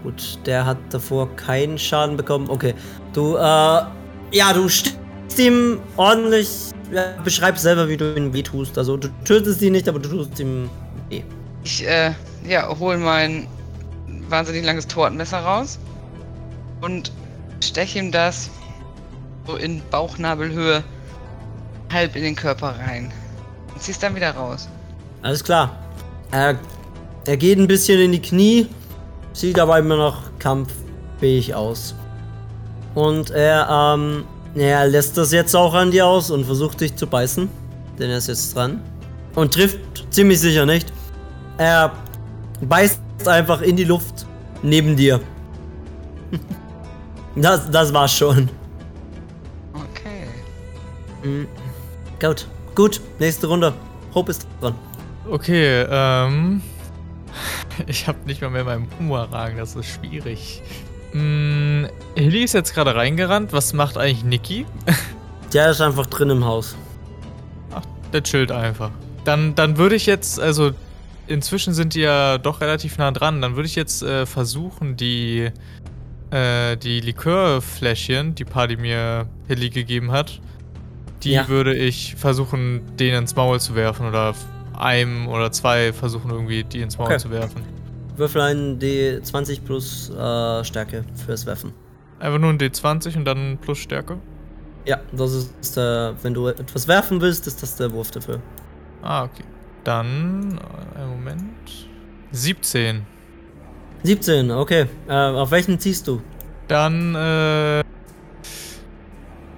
[0.03, 2.49] Gut, der hat davor keinen Schaden bekommen.
[2.49, 2.73] Okay.
[3.13, 6.49] Du, äh, ja, du stichst ihm ordentlich.
[6.91, 8.77] Ja, beschreib selber, wie du ihn wehtust.
[8.77, 10.69] Also du tötest ihn nicht, aber du tust ihm
[11.09, 11.23] weh.
[11.63, 12.13] Ich, äh,
[12.47, 13.47] ja, hol mein
[14.29, 15.79] wahnsinnig langes Tortenmesser raus
[16.81, 17.11] und
[17.63, 18.49] steche ihm das
[19.45, 20.83] so in Bauchnabelhöhe
[21.91, 23.11] halb in den Körper rein.
[23.73, 24.69] Und zieh's dann wieder raus.
[25.21, 25.77] Alles klar.
[26.31, 26.57] Er,
[27.25, 28.67] er geht ein bisschen in die Knie,
[29.33, 31.95] sieht aber immer noch kampffähig aus.
[32.95, 34.23] Und er, ähm,
[34.55, 37.49] er lässt das jetzt auch an dir aus und versucht dich zu beißen.
[37.97, 38.81] Denn er ist jetzt dran.
[39.35, 40.91] Und trifft ziemlich sicher nicht.
[41.57, 41.91] Er
[42.61, 44.25] beißt einfach in die Luft
[44.61, 45.19] neben dir.
[47.35, 48.49] Das, das war's schon.
[49.73, 50.25] Okay.
[51.23, 51.47] Mhm.
[52.19, 52.47] Gut.
[52.75, 53.73] Gut, nächste Runde.
[54.13, 54.73] Hope ist dran.
[55.29, 56.61] Okay, ähm.
[57.87, 60.61] Ich habe nicht mal mehr meinen Boomerang, das ist schwierig.
[61.11, 63.51] Hm, Hilly ist jetzt gerade reingerannt.
[63.53, 64.65] Was macht eigentlich Niki?
[65.53, 66.75] Der ist einfach drin im Haus.
[67.73, 67.81] Ach,
[68.13, 68.91] der chillt einfach.
[69.25, 70.71] Dann, dann würde ich jetzt, also
[71.25, 73.41] inzwischen sind die ja doch relativ nah dran.
[73.41, 75.49] Dann würde ich jetzt äh, versuchen, die
[76.29, 80.39] äh, die Likörfläschchen, die Paddy mir Hilly gegeben hat,
[81.23, 81.47] die Ja.
[81.47, 84.35] würde ich versuchen, denen ins Maul zu werfen oder
[84.79, 87.17] einem oder zwei versuchen irgendwie die ins Maul Okay.
[87.17, 87.61] zu werfen.
[88.15, 91.73] Würfel einen D20 plus äh, Stärke fürs Werfen.
[92.19, 94.17] Einfach nur ein D20 und dann plus Stärke.
[94.85, 98.41] Ja, das ist der, wenn du etwas werfen willst, ist das der Wurf dafür.
[99.01, 99.43] Ah, okay.
[99.83, 100.59] Dann,
[100.95, 101.87] äh, einen Moment.
[102.31, 103.05] 17.
[104.03, 104.85] 17, okay.
[105.07, 106.21] Äh, auf welchen ziehst du?
[106.67, 107.83] Dann äh,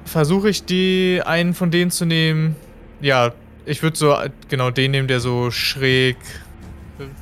[0.06, 2.56] versuche ich die einen von denen zu nehmen.
[3.02, 3.32] Ja,
[3.66, 6.18] ich würde so äh, genau den nehmen, der so schräg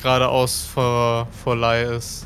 [0.02, 2.26] geradeaus vor, vor Lai ist.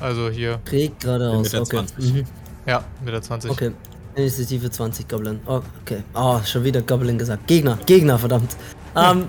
[0.00, 0.60] Also hier.
[0.64, 1.86] Krieg geradeaus, Mit okay.
[1.86, 2.14] 20.
[2.14, 2.24] Mhm.
[2.66, 3.50] Ja, mit der 20.
[3.50, 3.72] Okay.
[4.16, 5.40] Initiative 20 Goblin.
[5.46, 6.02] Oh, okay.
[6.14, 7.46] Oh, schon wieder Goblin gesagt.
[7.46, 8.56] Gegner, Gegner, verdammt.
[8.96, 9.28] Ähm,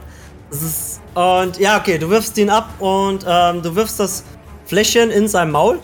[0.50, 1.02] das ist.
[1.14, 4.24] Und ja, okay, du wirfst ihn ab und ähm, du wirfst das
[4.66, 5.80] Fläschchen in sein Maul.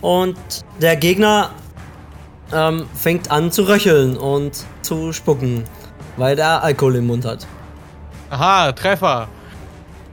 [0.00, 0.36] Und
[0.80, 1.50] der Gegner
[2.52, 5.64] ähm, fängt an zu röcheln und zu spucken,
[6.20, 7.46] weil der Alkohol im Mund hat.
[8.28, 9.28] Aha, Treffer.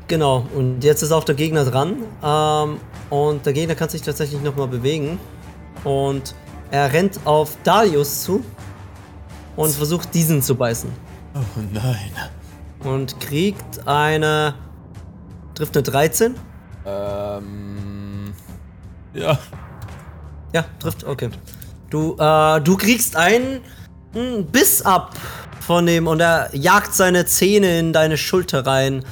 [0.08, 1.98] Genau, und jetzt ist auch der Gegner dran.
[2.24, 5.20] Ähm, und der Gegner kann sich tatsächlich nochmal bewegen.
[5.84, 6.34] Und
[6.72, 8.44] er rennt auf Darius zu
[9.58, 10.90] und versucht diesen zu beißen.
[11.36, 12.12] Oh nein.
[12.84, 14.54] Und kriegt eine.
[15.56, 16.36] trifft eine 13.
[16.86, 18.34] Ähm.
[19.14, 19.38] Ja.
[20.54, 21.30] Ja, trifft, okay.
[21.90, 23.60] Du, äh, du kriegst einen
[24.14, 25.14] mm, Biss ab
[25.68, 29.04] von dem und er jagt seine Zähne in deine Schulter rein.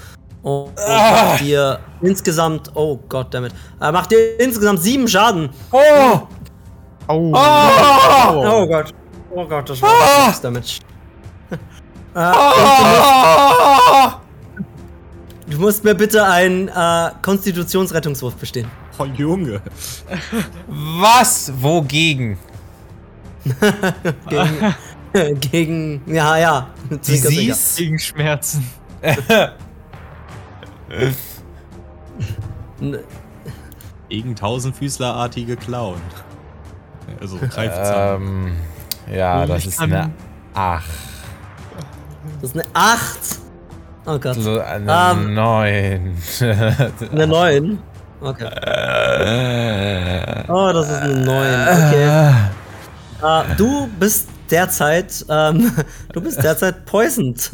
[0.42, 5.50] Und, und macht dir insgesamt, oh Gott damit, er macht dir insgesamt sieben Schaden.
[5.72, 6.22] Oh!
[7.08, 7.32] Au.
[7.34, 8.94] Oh Gott.
[9.32, 10.80] Oh Gott, das war nichts damit.
[11.52, 11.58] äh,
[12.18, 14.22] Ah!
[15.48, 18.72] du musst mir bitte einen äh, Konstitutionsrettungswurf bestehen.
[18.98, 19.62] Oh, Junge.
[20.68, 21.52] Was?
[21.62, 22.38] Wogegen?
[24.30, 24.76] Gegen.
[25.52, 26.02] gegen.
[26.08, 26.68] Ja, ja.
[26.90, 27.78] Disease?
[27.78, 28.70] Gegen Schmerzen.
[34.10, 36.02] Gegen Tausendfüßlerartige Clown.
[37.20, 38.22] Also Greifzahn.
[38.22, 38.52] Ähm.
[39.14, 40.12] Ja, das Ich ist kann- eine
[40.54, 40.84] 8.
[42.42, 43.00] Das ist eine 8.
[44.08, 44.36] Oh Gott.
[44.36, 45.34] So eine Ähm.
[45.34, 46.18] 9.
[47.12, 47.80] Eine 9.
[48.22, 48.50] Okay.
[50.48, 51.28] Oh, das ist eine 9.
[51.68, 52.34] Okay.
[53.22, 55.26] Äh, du bist derzeit.
[55.30, 55.72] Ähm,
[56.14, 57.52] du bist derzeit poisoned.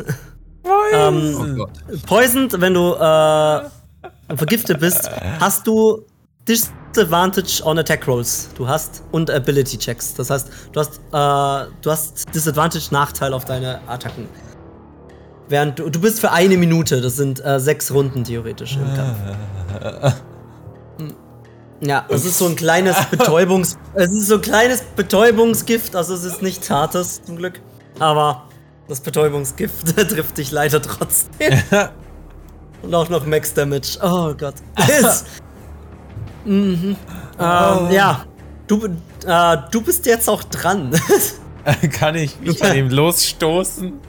[0.93, 1.71] ähm, oh Gott.
[2.05, 6.05] poisoned, wenn du äh, vergiftet bist, hast du
[6.47, 8.49] Disadvantage on Attack Rolls.
[8.55, 10.13] Du hast und Ability Checks.
[10.13, 14.27] Das heißt, du hast, äh, du hast Disadvantage Nachteil auf deine Attacken.
[15.47, 20.21] Während du, du bist für eine Minute, das sind äh, sechs Runden theoretisch im Kampf.
[21.81, 23.77] Ja, es ist so ein kleines Betäubungs...
[23.95, 27.59] es ist so ein kleines Betäubungsgift, also es ist nichts Hartes zum Glück.
[27.99, 28.47] Aber
[28.87, 31.61] das Betäubungsgift trifft dich leider trotzdem.
[32.83, 33.99] Und auch noch Max Damage.
[34.01, 34.55] Oh Gott.
[34.87, 35.25] Ist,
[36.45, 36.95] mhm.
[37.39, 38.25] ähm, ja,
[38.67, 38.87] du,
[39.25, 40.91] äh, du bist jetzt auch dran.
[41.91, 43.99] Kann ich mich von ihm losstoßen?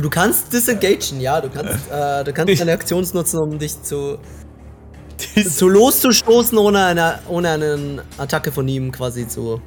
[0.00, 1.40] du kannst disengagen, ja.
[1.40, 4.18] Du kannst, äh, du kannst deine Aktion nutzen, um dich zu,
[5.44, 9.60] zu loszustoßen, ohne eine, ohne eine Attacke von ihm quasi zu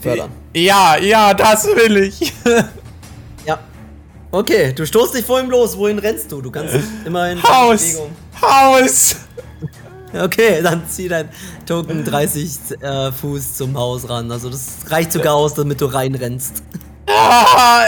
[0.00, 0.30] fördern.
[0.54, 2.32] Ja, ja, das will ich.
[3.46, 3.58] Ja.
[4.30, 5.78] Okay, du stoßt dich vor ihm los.
[5.78, 6.42] Wohin rennst du?
[6.42, 7.42] Du kannst immerhin.
[7.42, 7.80] Haus!
[7.80, 8.10] Bewegung.
[8.42, 9.16] Haus!
[10.12, 11.28] Okay, dann zieh dein
[11.66, 14.30] Token 30 äh, Fuß zum Haus ran.
[14.30, 16.62] Also das reicht sogar aus, damit du reinrennst.
[17.06, 17.84] Ah,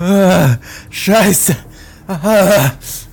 [0.00, 0.56] äh,
[0.90, 1.56] Scheiße.
[2.08, 2.72] Ah,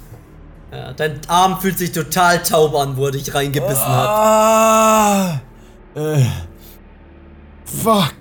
[0.71, 4.07] Ja, dein Arm fühlt sich total taub an, wo er dich reingebissen hat.
[4.07, 5.41] ah,
[5.95, 6.23] äh,
[7.65, 8.13] fuck.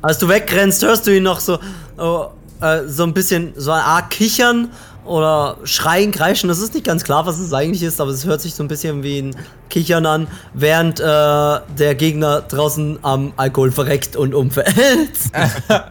[0.00, 1.58] Als du wegrennst, hörst du ihn noch so,
[1.96, 2.26] oh,
[2.60, 4.70] äh, so ein bisschen, so eine Art Kichern
[5.04, 6.48] oder Schreien, Kreischen.
[6.48, 8.68] Das ist nicht ganz klar, was es eigentlich ist, aber es hört sich so ein
[8.68, 9.36] bisschen wie ein
[9.68, 15.10] Kichern an, während äh, der Gegner draußen am Alkohol verreckt und umfällt.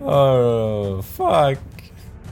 [0.00, 1.58] Oh, fuck.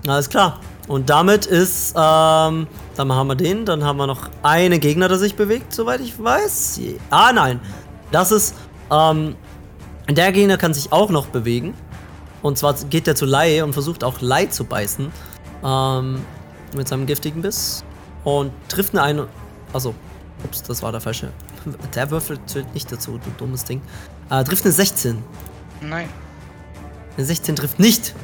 [0.07, 0.61] Alles klar.
[0.89, 5.19] Und damit ist, ähm, dann haben wir den, dann haben wir noch einen Gegner, der
[5.19, 6.81] sich bewegt, soweit ich weiß.
[7.11, 7.61] Ah, nein.
[8.13, 8.55] Das ist,
[8.91, 9.35] ähm,
[10.09, 11.75] der Gegner kann sich auch noch bewegen.
[12.43, 15.11] Und zwar geht er zu Lai und versucht auch Lai zu beißen.
[15.65, 16.25] Ähm,
[16.77, 17.85] mit seinem giftigen Biss.
[18.23, 19.29] Und trifft eine eine.
[19.73, 19.95] Achso.
[20.45, 21.33] Ups, das war der falsche.
[21.95, 23.81] Der Würfel zählt nicht dazu, du dummes Ding.
[24.31, 25.23] Äh, trifft eine 16.
[25.81, 26.09] Nein.
[27.17, 28.15] Eine 16 trifft nicht.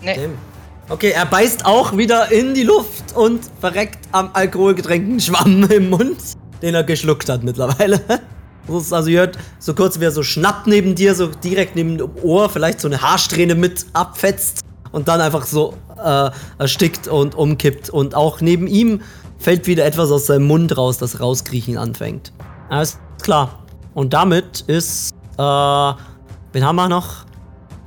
[0.00, 0.14] Nee.
[0.14, 0.55] Damn.
[0.88, 6.16] Okay, er beißt auch wieder in die Luft und verreckt am alkoholgetränkten Schwamm im Mund.
[6.62, 8.00] den er geschluckt hat mittlerweile.
[8.68, 12.10] Also ihr hört so kurz, wie er so schnappt neben dir, so direkt neben dem
[12.24, 15.74] Ohr, vielleicht so eine Haarsträhne mit abfetzt und dann einfach so
[16.04, 17.90] äh, erstickt und umkippt.
[17.90, 19.02] Und auch neben ihm
[19.38, 22.32] fällt wieder etwas aus seinem Mund raus, das rauskriechen anfängt.
[22.68, 23.62] Alles klar.
[23.94, 27.24] Und damit ist, äh, wen haben wir noch?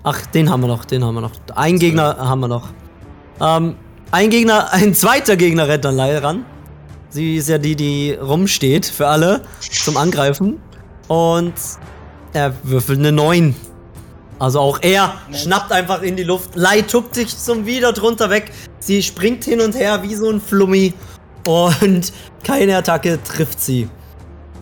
[0.04, 1.34] Ach, den haben wir noch, den haben wir noch.
[1.56, 2.70] Ein Gegner haben wir noch.
[3.42, 3.76] Ähm,
[4.12, 6.46] ein Gegner, ein zweiter Gegner rennt dann leider ran.
[7.10, 10.62] Sie ist ja die, die rumsteht für alle zum Angreifen.
[11.08, 11.54] Und
[12.34, 13.56] er würfelt eine 9.
[14.38, 16.52] Also auch er schnappt einfach in die Luft.
[16.56, 18.52] Lai tuckt sich zum wieder drunter weg.
[18.80, 20.94] Sie springt hin und her wie so ein Flummi.
[21.48, 22.14] Und
[22.44, 23.90] keine Attacke trifft sie.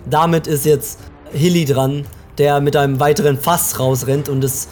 [0.09, 0.99] Damit ist jetzt
[1.31, 2.05] Hilly dran,
[2.37, 4.69] der mit einem weiteren Fass rausrennt und es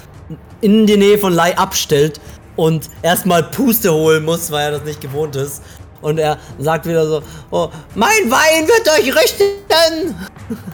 [0.62, 2.22] in die Nähe von Lai abstellt
[2.56, 5.62] und erstmal Puste holen muss, weil er das nicht gewohnt ist.
[6.02, 10.16] Und er sagt wieder so, oh, mein Wein wird euch richten!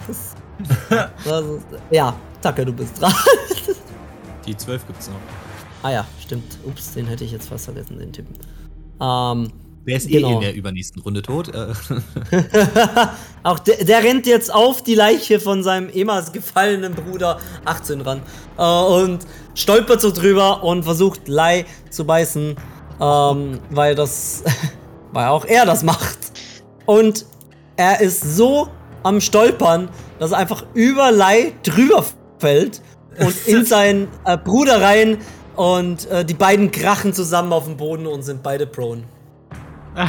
[0.08, 0.36] ist,
[1.90, 3.14] ja, Tacke, du bist dran.
[4.46, 5.16] Die 12 gibt's noch.
[5.82, 6.58] ah ja, stimmt.
[6.64, 8.34] Ups, den hätte ich jetzt fast vergessen, den Typen.
[9.00, 9.52] Ähm,
[9.86, 10.34] Der ist eh Genau.
[10.34, 11.48] in der übernächsten Runde tot.
[11.54, 11.72] Äh,
[13.42, 18.22] Auch der, der rennt jetzt auf die Leiche von seinem ehemals gefallenen Bruder 18 ran
[18.58, 22.56] äh, und stolpert so drüber und versucht Lai zu beißen,
[23.00, 24.44] ähm, weil das,
[25.12, 26.18] weil auch er das macht.
[26.86, 27.26] Und
[27.76, 28.68] er ist so
[29.02, 29.88] am Stolpern,
[30.20, 32.04] dass er einfach über Lai drüber
[32.38, 32.80] fällt
[33.18, 35.18] und in seinen äh, Bruder rein
[35.56, 39.02] und äh, die beiden krachen zusammen auf dem Boden und sind beide prone.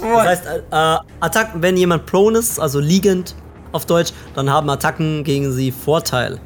[0.00, 3.34] Das heißt, äh, äh, Attacken, wenn jemand prone ist, also liegend
[3.72, 6.38] auf Deutsch, dann haben Attacken gegen sie Vorteil.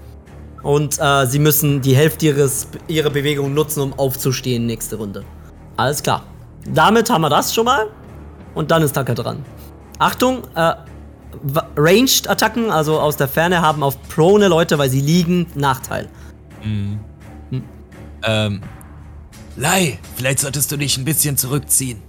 [0.63, 5.25] Und äh, sie müssen die Hälfte ihres, ihrer Bewegung nutzen, um aufzustehen nächste Runde.
[5.77, 6.23] Alles klar.
[6.73, 7.87] Damit haben wir das schon mal.
[8.55, 9.45] Und dann ist Taka dran.
[9.99, 10.75] Achtung, äh,
[11.43, 16.09] wa- Ranged Attacken, also aus der Ferne, haben auf prone Leute, weil sie liegen, Nachteil.
[18.23, 18.61] ähm,
[19.57, 22.01] Lai, vielleicht solltest du dich ein bisschen zurückziehen.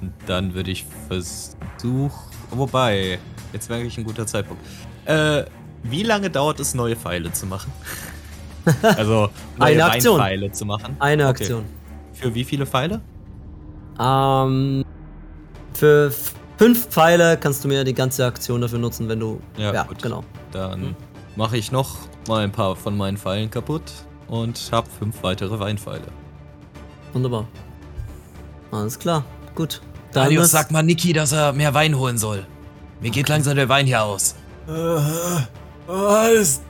[0.00, 2.10] und dann würde ich versuchen.
[2.50, 3.18] Wobei,
[3.52, 4.62] jetzt wäre eigentlich ein guter Zeitpunkt.
[5.06, 5.44] Äh,
[5.82, 7.72] wie lange dauert es, neue Pfeile zu machen?
[8.82, 9.28] also,
[9.58, 10.18] neue Eine Aktion.
[10.18, 10.96] Weinpfeile zu machen.
[10.98, 11.30] Eine Okay.
[11.42, 11.64] Aktion.
[12.12, 13.00] Für wie viele Pfeile?
[14.00, 14.84] Ähm,
[15.74, 16.12] für
[16.58, 19.40] fünf Pfeile kannst du mir die ganze Aktion dafür nutzen, wenn du.
[19.56, 20.00] Ja, Ja, gut.
[20.02, 20.22] genau.
[20.52, 20.94] Dann
[21.36, 21.96] mache ich noch
[22.28, 23.82] mal ein paar von meinen Pfeilen kaputt
[24.28, 26.06] und habe fünf weitere Weinpfeile.
[27.14, 27.46] Wunderbar.
[28.70, 29.24] Alles klar.
[29.54, 29.80] Gut.
[30.12, 32.44] Dann Darius, sag mal Niki, dass er mehr Wein holen soll.
[33.00, 34.34] Mir geht langsam der Wein hier aus.
[35.86, 36.60] Was?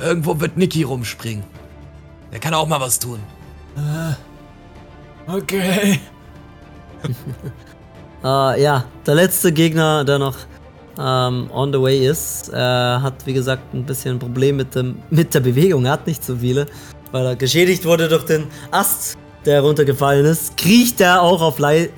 [0.00, 1.44] Irgendwo wird Niki rumspringen.
[2.32, 3.20] Der kann auch mal was tun.
[5.26, 6.00] Okay.
[8.24, 10.36] Äh, ja, der letzte Gegner, der noch
[10.98, 14.96] ähm, on the way ist, äh, hat wie gesagt ein bisschen ein Problem mit, dem,
[15.10, 15.84] mit der Bewegung.
[15.86, 16.66] Er hat nicht so viele,
[17.12, 19.16] weil er geschädigt wurde durch den Ast,
[19.46, 20.56] der runtergefallen ist.
[20.56, 21.90] Kriecht er auch auf Lei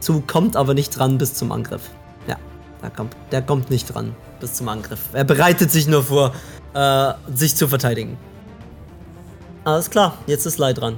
[0.00, 1.82] zu, kommt aber nicht dran bis zum Angriff.
[2.26, 2.36] Ja,
[2.82, 5.00] der kommt, der kommt nicht dran bis zum Angriff.
[5.12, 6.32] Er bereitet sich nur vor,
[6.74, 8.16] äh, sich zu verteidigen.
[9.64, 10.96] Alles klar, jetzt ist Lei dran.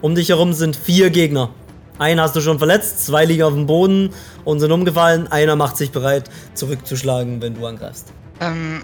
[0.00, 1.50] Um dich herum sind vier Gegner.
[1.98, 4.10] Einen hast du schon verletzt, zwei liegen auf dem Boden
[4.44, 5.28] und sind umgefallen.
[5.28, 8.12] Einer macht sich bereit, zurückzuschlagen, wenn du angreifst.
[8.40, 8.82] Ähm,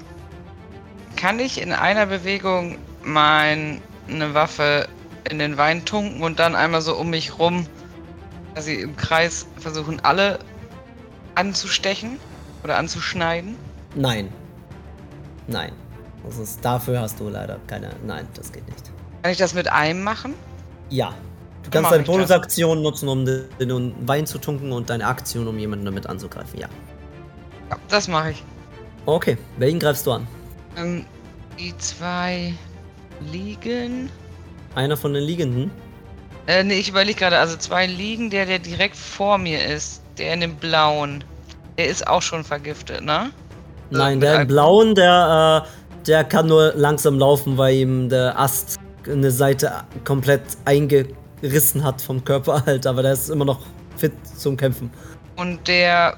[1.16, 3.80] kann ich in einer Bewegung meine
[4.32, 4.86] Waffe
[5.28, 7.66] in den Wein tunken und dann einmal so um mich rum,
[8.54, 10.38] quasi im Kreis versuchen, alle
[11.34, 12.18] anzustechen
[12.64, 13.56] oder anzuschneiden?
[13.94, 14.32] Nein.
[15.46, 15.72] Nein.
[16.24, 17.90] Das ist, dafür hast du leider keine.
[18.06, 18.90] Nein, das geht nicht.
[19.22, 20.34] Kann ich das mit einem machen?
[20.90, 21.14] Ja.
[21.62, 22.04] Du kannst deine.
[22.04, 26.58] Bonusaktion nutzen, um den, den Wein zu tunken und deine Aktion, um jemanden damit anzugreifen.
[26.58, 26.68] Ja.
[27.70, 28.44] Ja, das mache ich.
[29.06, 30.26] Okay, welchen greifst du an?
[30.76, 31.04] Ähm,
[31.58, 32.54] die zwei
[33.32, 34.10] liegen.
[34.74, 35.70] Einer von den Liegenden?
[36.46, 40.34] Äh, nee, ich überlege gerade, also zwei liegen, der, der direkt vor mir ist, der
[40.34, 41.24] in dem blauen.
[41.78, 43.30] Der ist auch schon vergiftet, ne?
[43.90, 44.46] Nein, mit der im Alkohol.
[44.46, 49.72] blauen, der, äh, der kann nur langsam laufen, weil ihm der Ast eine Seite
[50.04, 53.60] komplett eingerissen hat vom Körper halt, aber der ist immer noch
[53.96, 54.90] fit zum Kämpfen.
[55.36, 56.16] Und der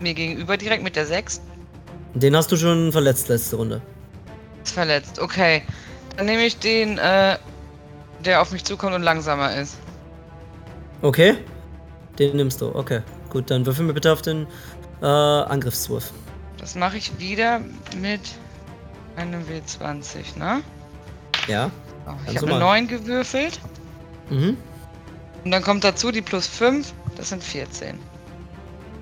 [0.00, 1.40] mir gegenüber direkt mit der 6
[2.14, 3.80] Den hast du schon verletzt letzte Runde.
[4.64, 5.18] ist verletzt.
[5.18, 5.62] Okay.
[6.16, 7.36] Dann nehme ich den, äh,
[8.26, 9.76] der auf mich zukommt und langsamer ist.
[11.02, 11.36] Okay?
[12.18, 13.02] Den nimmst du, okay.
[13.30, 14.46] Gut, dann würfel mir bitte auf den
[15.02, 16.12] äh, Angriffswurf.
[16.58, 17.60] Das mache ich wieder
[18.00, 18.20] mit
[19.16, 20.62] einem W20, ne?
[21.46, 21.70] Ja.
[22.06, 22.80] Oh, ich habe eine normal.
[22.82, 23.60] 9 gewürfelt.
[24.30, 24.56] Mhm.
[25.44, 27.98] Und dann kommt dazu die plus 5, das sind 14.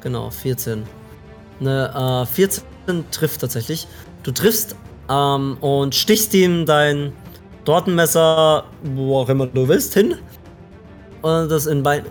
[0.00, 0.84] genau, 14.
[1.60, 2.64] Eine äh, 14
[3.10, 3.86] trifft tatsächlich.
[4.24, 4.76] Du triffst
[5.08, 7.12] ähm, und stichst ihm dein
[7.64, 10.16] Tortenmesser, wo auch immer du willst, hin.
[11.22, 12.04] Und das in Bein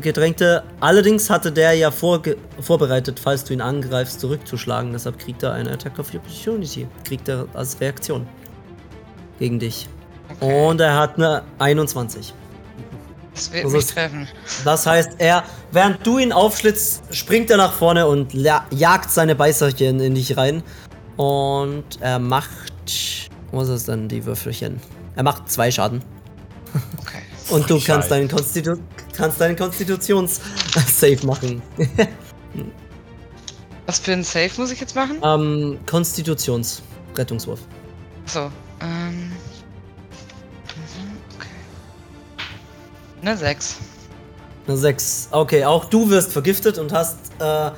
[0.00, 0.64] gedrängte.
[0.80, 4.92] Allerdings hatte der ja vorbereitet, falls du ihn angreifst, zurückzuschlagen.
[4.92, 6.88] Deshalb kriegt er eine Attack of Opportunity.
[7.04, 8.26] Kriegt er als Reaktion
[9.38, 9.88] gegen dich.
[10.40, 10.66] Okay.
[10.66, 12.34] Und er hat eine 21.
[13.32, 14.28] Das wird das mich treffen.
[14.64, 20.00] Das heißt, er, während du ihn aufschlitzt, springt er nach vorne und jagt seine Beißerchen
[20.00, 20.64] in dich rein.
[21.16, 22.72] Und er macht.
[23.52, 24.80] Was ist denn die Würfelchen?
[25.16, 26.02] Er macht zwei Schaden.
[27.00, 27.18] Okay.
[27.50, 28.76] Und du kannst deinen, Konstitu
[29.12, 31.60] kannst deinen Konstitutions-Save machen.
[33.86, 35.18] Was für ein Save muss ich jetzt machen?
[35.22, 37.58] ähm, Konstitutions-Rettungswurf.
[38.26, 39.32] So, ähm.
[39.32, 39.32] mhm,
[41.36, 41.48] Okay.
[43.22, 43.76] Eine 6.
[44.68, 45.28] Eine 6.
[45.32, 47.72] Okay, auch du wirst vergiftet und hast äh,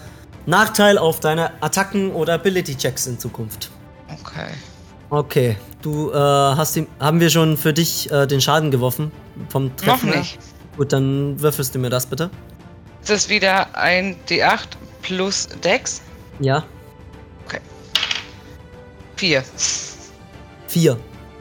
[0.45, 3.71] Nachteil auf deine Attacken oder Ability-Checks in Zukunft.
[4.21, 4.49] Okay.
[5.13, 9.13] Okay, du äh, hast ihm, haben wir schon für dich äh, den Schaden geworfen
[9.51, 10.09] vom Noch Treffen?
[10.09, 10.21] her?
[10.21, 10.39] nicht.
[10.79, 12.31] Gut, dann würfelst du mir das bitte.
[13.03, 14.69] Ist das wieder ein D8
[15.03, 16.01] plus Dex?
[16.41, 16.65] Ja,
[19.17, 19.45] 4.
[20.67, 20.97] vier.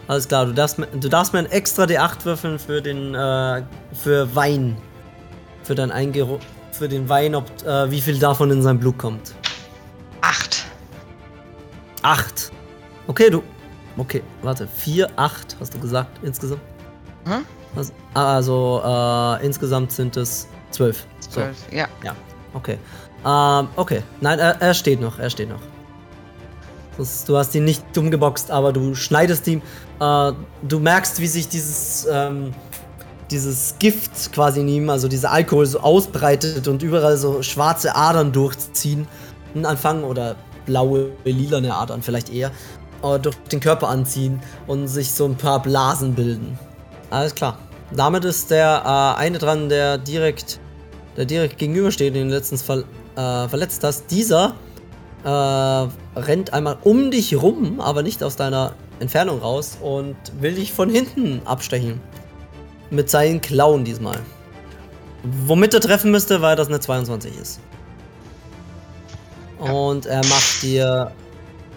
[0.10, 3.64] Alles klar, du darfst, mir- du darfst mir ein extra D8 würfeln für den äh,
[3.94, 4.76] für Wein.
[5.64, 6.40] Für dein Eingero
[6.74, 9.34] für den Wein, ob äh, wie viel davon in sein Blut kommt.
[10.22, 10.66] 8.
[12.02, 12.52] Acht.
[13.08, 13.42] Okay, du.
[13.98, 14.68] Okay, warte.
[14.68, 16.62] Vier, acht, hast du gesagt, insgesamt?
[17.26, 17.46] Hm?
[17.76, 21.06] Also, also äh, insgesamt sind es zwölf.
[21.20, 21.58] So, 12.
[21.72, 21.88] Ja.
[22.04, 22.16] ja,
[22.54, 22.78] okay.
[23.26, 24.02] Ähm, okay.
[24.20, 25.62] Nein, er, er steht noch, er steht noch.
[26.98, 29.62] Das, du hast ihn nicht umgeboxt, aber du schneidest ihm.
[30.00, 30.32] Äh,
[30.64, 32.54] du merkst, wie sich dieses, ähm,
[33.30, 38.32] dieses Gift quasi in ihm, also dieser Alkohol so ausbreitet und überall so schwarze Adern
[38.32, 39.08] durchziehen.
[39.64, 40.36] Anfangen oder
[40.66, 42.52] blaue, lilane Adern vielleicht eher.
[43.04, 46.58] Äh, durch den Körper anziehen und sich so ein paar Blasen bilden.
[47.10, 47.58] Alles klar.
[47.92, 50.60] Damit ist der äh, eine dran, der direkt,
[51.18, 52.84] der direkt gegenübersteht, den du letztens ver
[53.16, 54.10] äh, verletzt hast.
[54.10, 54.56] Dieser
[55.24, 55.30] äh,
[56.20, 60.90] rennt einmal um dich rum, aber nicht aus deiner Entfernung raus und will dich von
[60.90, 62.00] hinten abstechen.
[62.90, 64.18] Mit seinen Klauen diesmal.
[65.24, 67.60] Womit er treffen müsste, weil das eine 22 ist.
[69.60, 71.12] Und er macht dir.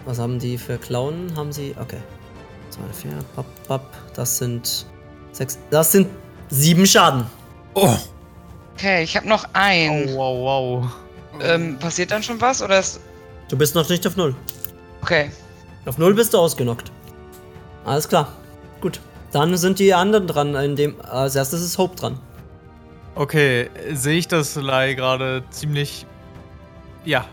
[0.05, 1.35] Was haben die für Klauen?
[1.37, 1.75] Haben sie.
[1.81, 2.01] Okay.
[2.71, 3.91] 2, 4, pop, pop.
[4.15, 4.87] Das sind.
[5.33, 5.59] 6.
[5.71, 6.09] Das sind
[6.51, 7.27] 7 Schaden.
[7.75, 7.97] Oh,
[8.77, 10.09] Okay, ich habe noch ein.
[10.11, 10.93] Oh, wow, wow.
[11.41, 13.01] Ähm, passiert dann schon was oder ist.
[13.49, 14.35] Du bist noch nicht auf 0.
[15.01, 15.31] Okay.
[15.87, 16.91] Auf 0 bist du ausgenockt.
[17.85, 18.33] Alles klar.
[18.81, 19.01] Gut.
[19.33, 20.55] Dann sind die anderen dran.
[20.57, 22.19] In dem, als erstes ist Hope dran.
[23.15, 26.05] Okay, sehe ich, dass Lai gerade ziemlich,
[27.05, 27.27] ja,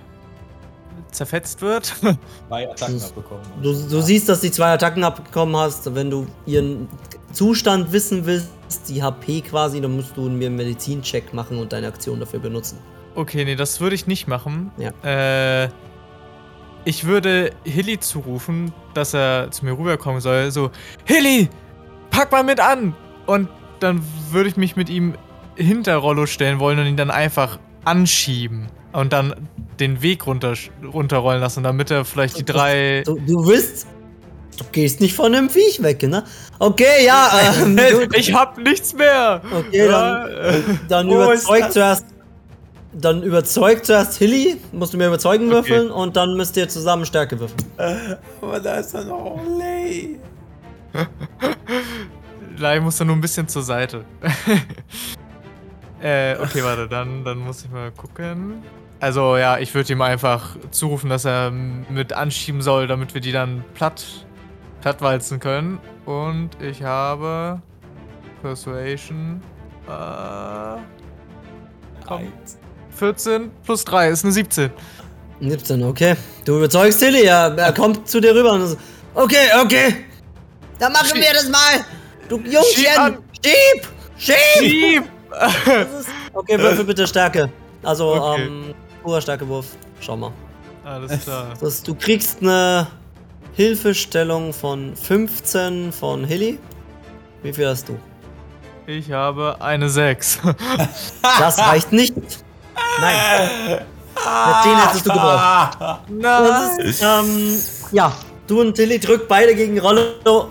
[1.12, 1.94] zerfetzt wird?
[2.48, 3.44] Zwei Attacken Das- abbekommen.
[3.62, 5.94] Du, du siehst, dass die zwei Attacken abbekommen hast.
[5.94, 6.88] Wenn du ihren
[7.34, 8.50] Zustand wissen willst,
[8.88, 12.78] die HP quasi, dann musst du mir einen Medizincheck machen und deine Aktion dafür benutzen.
[13.16, 14.72] okay, nee, das würde ich nicht machen.
[14.78, 14.92] Ja.
[15.66, 15.70] Äh,
[16.86, 20.50] ich würde Hilly zurufen, dass er zu mir rüberkommen soll.
[20.52, 20.72] So,
[21.06, 21.50] Hilly,
[22.10, 22.96] pack mal mit an!
[23.28, 23.50] Und
[23.80, 24.02] dann
[24.32, 25.14] würde ich mich mit ihm
[25.56, 28.68] hinter Rollo stellen wollen und ihn dann einfach anschieben.
[28.94, 29.48] Und dann
[29.80, 30.54] den Weg runter,
[30.94, 33.04] runterrollen lassen, damit er vielleicht die drei.
[33.06, 33.88] Du, du willst.
[34.58, 36.24] Du gehst nicht von dem Viech weg, ne?
[36.60, 37.30] Okay, ja.
[37.64, 37.80] Ähm,
[38.16, 39.42] Ich hab nichts mehr!
[39.52, 41.74] okay, Ja, dann, äh, dann Wo ist überzeug das?
[41.74, 42.06] zuerst.
[42.94, 45.54] Dann überzeug zuerst Hilly, musst du mir überzeugen Okay.
[45.54, 47.66] würfeln und dann müsst ihr zusammen Stärke würfeln.
[48.42, 50.20] aber da ist dann auch Lay.
[52.58, 54.04] Lai muss da nur ein bisschen zur Seite.
[56.02, 58.62] äh, okay, warte, dann, dann muss ich mal gucken.
[59.02, 63.32] Also ja, ich würde ihm einfach zurufen, dass er mit anschieben soll, damit wir die
[63.32, 64.04] dann platt,
[64.82, 65.80] plattwalzen können.
[66.06, 67.62] Und ich habe
[68.44, 69.42] Persuasion.
[69.88, 70.80] Äh,
[72.08, 72.32] komm.
[72.96, 74.70] 14 plus 3 ist eine 17.
[75.40, 76.16] 17, okay.
[76.46, 78.78] Du überzeugst Hilly, ja, er kommt zu dir rüber und so.
[79.16, 80.06] Okay, okay.
[80.78, 81.84] Dann machen Schieb- wir das mal.
[82.30, 83.18] Du Schieb Jungchen.
[83.44, 83.88] Schieb!
[84.18, 84.36] Schieb!
[84.70, 85.04] Schieb!
[86.00, 87.50] Ist- Okay, würfel bitte Stärke.
[87.84, 88.44] Also, Okay.
[88.46, 89.68] ähm, purer Stärkewurf.
[90.00, 90.32] Schau mal.
[90.84, 91.54] Alles klar.
[91.60, 92.88] Das, du kriegst eine
[93.54, 96.58] Hilfestellung von 15 von Hilly.
[97.44, 97.98] Wie viel hast du?
[98.88, 100.40] Ich habe eine 6.
[101.40, 102.14] Das reicht nicht.
[103.00, 103.80] Nein.
[104.16, 105.78] Mit denen hättest du gebraucht.
[106.22, 107.60] Das ist, ähm,
[107.92, 108.16] ja,
[108.48, 110.02] du und Tilly drückt beide gegen Rollo.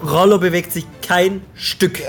[0.05, 2.01] Rollo bewegt sich kein Stück.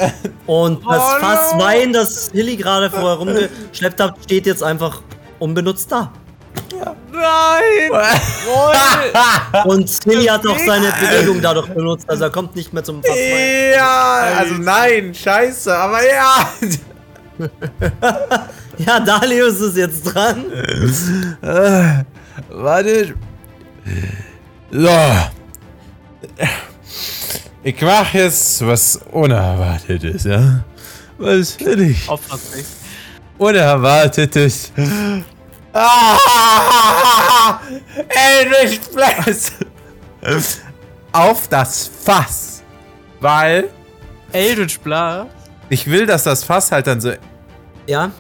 [0.45, 1.19] Und das Rollo!
[1.19, 5.01] Fass Wein, das Tilly gerade vorher rumgeschleppt hat, steht jetzt einfach
[5.39, 6.11] unbenutzt da.
[7.11, 7.91] Nein!
[9.65, 13.15] Und Silly hat auch seine Bewegung dadurch benutzt, also er kommt nicht mehr zum Fass.
[13.75, 16.49] ja, also nein, scheiße, aber ja.
[18.85, 20.45] Ja, Dalius ist jetzt dran.
[21.41, 22.03] Äh,
[22.49, 23.13] warte.
[24.71, 24.89] So.
[27.63, 30.63] Ich mach jetzt was Unerwartetes, ja?
[31.17, 32.09] Was will ich?
[33.37, 34.71] Unerwartetes.
[35.73, 37.59] Ah!
[38.09, 39.53] Eldritch Blast!
[41.11, 42.63] Auf das Fass.
[43.19, 43.69] Weil
[44.31, 45.27] Eldritch Bla.
[45.69, 47.11] ich will, dass das Fass halt dann so.
[47.87, 48.11] Ja.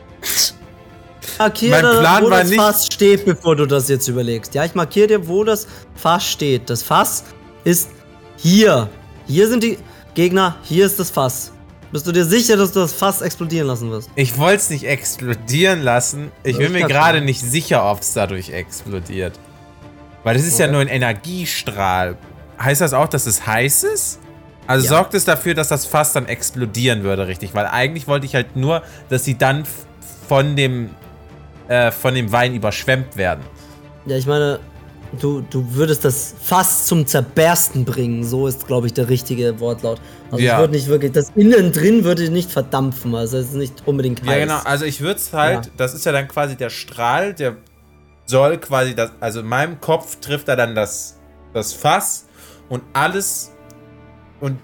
[1.39, 4.53] Markiere, Mein Plan wo war das nicht- Fass steht, bevor du das jetzt überlegst.
[4.53, 6.69] Ja, ich markiere dir, wo das Fass steht.
[6.69, 7.23] Das Fass
[7.63, 7.89] ist
[8.37, 8.89] hier.
[9.27, 9.77] Hier sind die
[10.13, 11.51] Gegner, hier ist das Fass.
[11.91, 14.09] Bist du dir sicher, dass du das Fass explodieren lassen wirst?
[14.15, 16.31] Ich wollte es nicht explodieren lassen.
[16.43, 19.37] Ich bin Ich mir gerade nicht sicher, ob es dadurch explodiert.
[20.23, 20.71] Weil das ist ja Okay.
[20.73, 22.15] nur ein Energiestrahl.
[22.61, 24.19] Heißt das auch, dass es heiß ist?
[24.67, 24.89] Also Ja.
[24.91, 27.53] sorgt es dafür, dass das Fass dann explodieren würde, richtig?
[27.55, 29.63] Weil eigentlich wollte ich halt nur, dass sie dann
[30.29, 30.91] von dem,
[31.67, 33.43] äh, von dem Wein überschwemmt werden.
[34.05, 34.59] Ja, ich meine,
[35.19, 38.23] du, du würdest das Fass zum Zerbersten bringen.
[38.23, 39.99] So ist, glaube ich, der richtige Wortlaut.
[40.31, 40.59] Also Ja.
[40.59, 43.13] wird nicht wirklich, das innen drin würde nicht verdampfen.
[43.15, 44.29] Also es ist nicht unbedingt heiß.
[44.29, 44.59] Ja, genau.
[44.63, 45.71] Also ich würde es halt, Ja.
[45.77, 47.57] das ist ja dann quasi der Strahl, der
[48.25, 51.17] soll quasi das, also in meinem Kopf trifft er dann das,
[51.53, 52.25] das Fass
[52.69, 53.51] und alles
[54.39, 54.57] und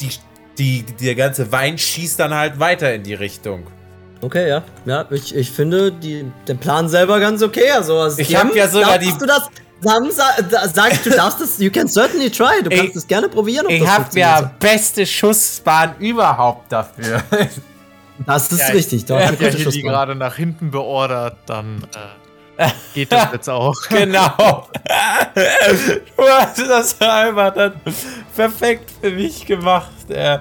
[0.00, 0.10] die,
[0.58, 3.64] die, der ganze Wein schießt dann halt weiter in die Richtung.
[4.20, 4.62] Okay, ja.
[4.84, 7.72] Ja, ich, ich finde die, den Plan selber ganz okay.
[7.72, 9.48] Also, also Ich die hab haben- ja sogar die- Du das,
[9.82, 12.62] Sam, sa, da, sag ich, du darfst es, you can certainly try.
[12.62, 13.66] Du Ich- kannst es gerne probieren.
[13.66, 17.22] ob Ich das habe ja beste Schussbahn überhaupt dafür.
[18.26, 19.04] Das ist Ja, richtig.
[19.06, 19.82] Du Er hast hat ja hier die Schussbahn.
[19.90, 21.84] gerade nach hinten beordert, dann
[22.56, 23.74] äh, geht das jetzt auch.
[23.88, 24.68] genau.
[25.34, 27.72] Du hast das einfach dann
[28.36, 29.90] perfekt für mich gemacht.
[30.08, 30.38] Äh.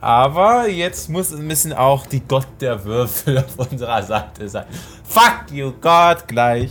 [0.00, 4.66] Aber jetzt muss, müssen auch die Gott der Würfel auf unserer Seite sein.
[5.08, 6.70] Fuck you, Gott, gleich.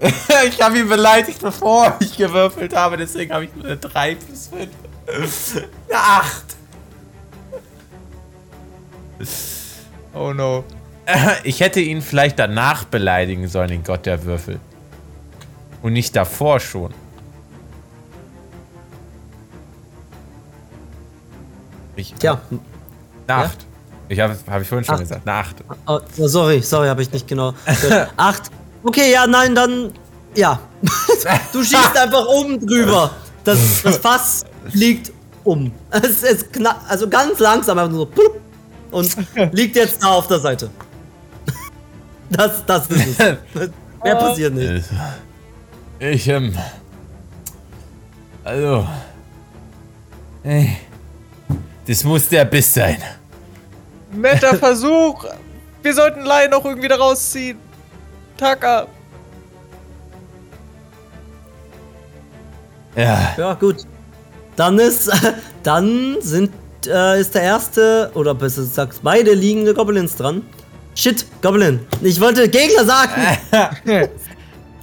[0.48, 4.48] ich habe ihn beleidigt, bevor ich gewürfelt habe, deswegen habe ich nur eine 3 plus
[4.48, 4.68] 5.
[5.88, 6.44] Eine 8.
[10.14, 10.64] Oh no.
[11.42, 14.60] Ich hätte ihn vielleicht danach beleidigen sollen, den Gott der Würfel.
[15.82, 16.94] Und nicht davor schon.
[21.96, 22.40] Ich, Tja,
[23.26, 23.66] Eine 8.
[24.08, 25.00] Ich habe hab ich vorhin schon Acht.
[25.02, 25.28] gesagt.
[25.28, 25.56] Eine 8.
[25.86, 27.54] oh, sorry, sorry, habe ich nicht genau.
[28.16, 28.50] Acht.
[28.82, 29.92] Okay, ja, nein, dann.
[30.34, 30.60] Ja.
[31.52, 33.10] du schießt einfach oben drüber.
[33.44, 35.12] Das, das Fass fliegt
[35.44, 35.72] um.
[35.90, 38.34] Es ist kna also ganz langsam, einfach nur so.
[38.90, 39.16] Und
[39.52, 40.70] liegt jetzt da auf der Seite.
[42.30, 43.36] Das, das ist es.
[44.04, 44.84] Mehr passiert nicht.
[45.98, 46.56] Ich, ähm.
[48.44, 48.86] Also.
[50.42, 50.76] Ey.
[51.86, 52.98] Das muss der Biss sein.
[54.12, 55.24] Netter Versuch.
[55.82, 57.58] Wir sollten Lai noch irgendwie da rausziehen.
[58.40, 58.86] Taka.
[62.96, 63.34] Ja.
[63.36, 63.86] Ja, gut.
[64.56, 65.10] Dann ist.
[65.62, 66.50] Dann sind.
[66.86, 70.42] Äh, ist der erste, oder besser gesagt, beide liegende Goblins dran.
[70.94, 71.80] Shit, Goblin.
[72.00, 73.12] Ich wollte Gegner sagen.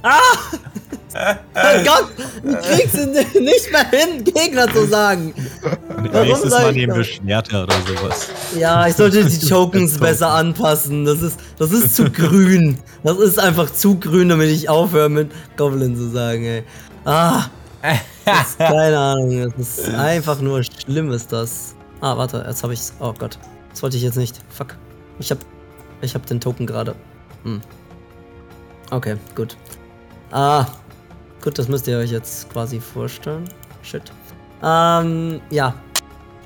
[0.02, 0.10] ah!
[1.18, 2.08] Oh Gott,
[2.42, 5.34] du kriegst es nicht mehr hin, Gegner zu sagen.
[6.12, 7.04] Nächstes sag Mal nehmen wir?
[7.04, 8.28] Schwerter oder sowas.
[8.56, 11.04] Ja, ich sollte die Tokens besser anpassen.
[11.04, 12.78] Das ist, das ist zu grün.
[13.02, 16.64] Das ist einfach zu grün, damit ich aufhöre mit Goblin zu sagen, ey.
[17.04, 17.44] Ah.
[17.82, 21.74] Ist, keine Ahnung, das ist einfach nur schlimm ist das.
[22.00, 22.92] Ah, warte, jetzt habe ich's.
[23.00, 23.38] Oh Gott.
[23.70, 24.40] Das wollte ich jetzt nicht.
[24.50, 24.76] Fuck.
[25.18, 25.38] Ich hab.
[26.00, 26.94] Ich hab den Token gerade.
[27.44, 27.60] Hm.
[28.90, 29.56] Okay, gut.
[30.30, 30.66] Ah.
[31.48, 33.48] Gut, das müsst ihr euch jetzt quasi vorstellen.
[33.82, 34.02] Shit.
[34.62, 35.74] Ähm, ja.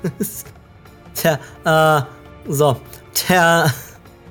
[1.13, 2.03] Tja, äh,
[2.47, 2.79] so.
[3.27, 3.69] Der,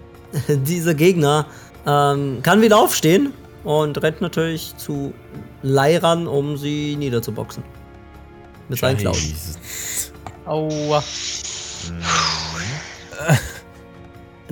[0.48, 1.44] dieser Gegner
[1.86, 5.12] ähm, kann wieder aufstehen und rennt natürlich zu
[5.60, 7.62] Leiran, um sie niederzuboxen.
[8.70, 9.18] Mit seinen Klauen.
[10.46, 11.04] Aua.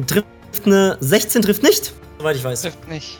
[0.06, 0.26] Trifft
[0.66, 2.60] eine 16 trifft nicht, soweit ich weiß.
[2.60, 3.18] Trifft nicht.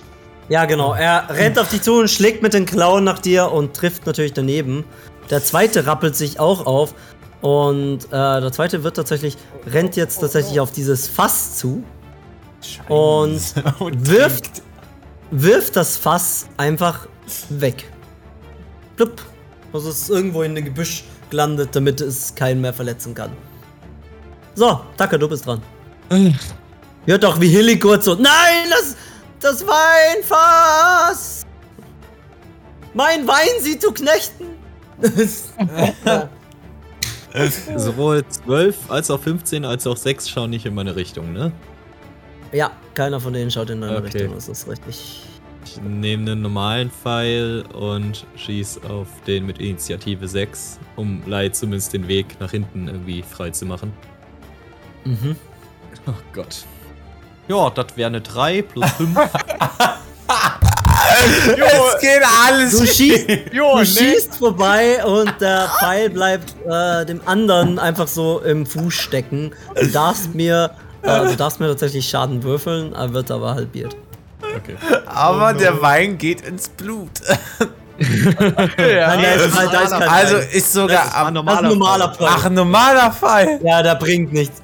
[0.50, 0.94] Ja, genau.
[0.94, 4.32] Er rennt auf dich zu und schlägt mit den Klauen nach dir und trifft natürlich
[4.32, 4.84] daneben.
[5.30, 6.92] Der zweite rappelt sich auch auf.
[7.40, 9.36] Und äh, der zweite wird tatsächlich,
[9.66, 11.84] rennt jetzt tatsächlich auf dieses Fass zu
[12.88, 13.40] und
[14.08, 14.62] wirft,
[15.30, 17.06] wirft das Fass einfach
[17.48, 17.88] weg.
[18.96, 19.22] Plupp.
[19.72, 23.30] Also es ist irgendwo in ein Gebüsch gelandet, damit es keinen mehr verletzen kann.
[24.56, 25.62] So, Taka, du bist dran.
[27.06, 28.96] Hört doch wie Hilly kurz so, nein, das,
[29.40, 31.46] das Weinfass!
[32.94, 34.46] Mein Wein sie zu knechten!
[37.76, 41.52] Sowohl 12 als auch 15 als auch 6 schauen nicht in meine Richtung, ne?
[42.52, 44.18] ja, keiner von denen schaut in deine Okay.
[44.18, 45.22] Richtung, das ist richtig.
[45.64, 51.92] Ich nehme einen normalen Pfeil und schieß auf den mit Initiative 6, um Lai zumindest
[51.92, 53.92] den Weg nach hinten irgendwie frei zu machen.
[55.04, 55.36] Mhm.
[56.06, 56.64] Oh Gott.
[57.50, 59.18] Ja, das wäre eine 3 plus 5.
[61.56, 62.78] Es geht alles.
[62.78, 63.86] Du schießt, Jo, du ne?
[63.86, 69.52] schießt vorbei und der Pfeil bleibt äh, dem anderen einfach so im Fuß stecken.
[69.74, 70.70] Du darfst mir,
[71.02, 73.96] äh, du darfst mir tatsächlich Schaden würfeln, er wird aber halbiert.
[74.56, 74.76] Okay.
[75.06, 77.10] Aber der Wein geht ins Blut.
[77.98, 82.28] Nein, der ist, halt, da ist Also ist sogar Das ein ist ein normaler Pfeil.
[82.30, 83.58] Ach, ein normaler Fall.
[83.64, 84.62] Ja, der bringt nichts.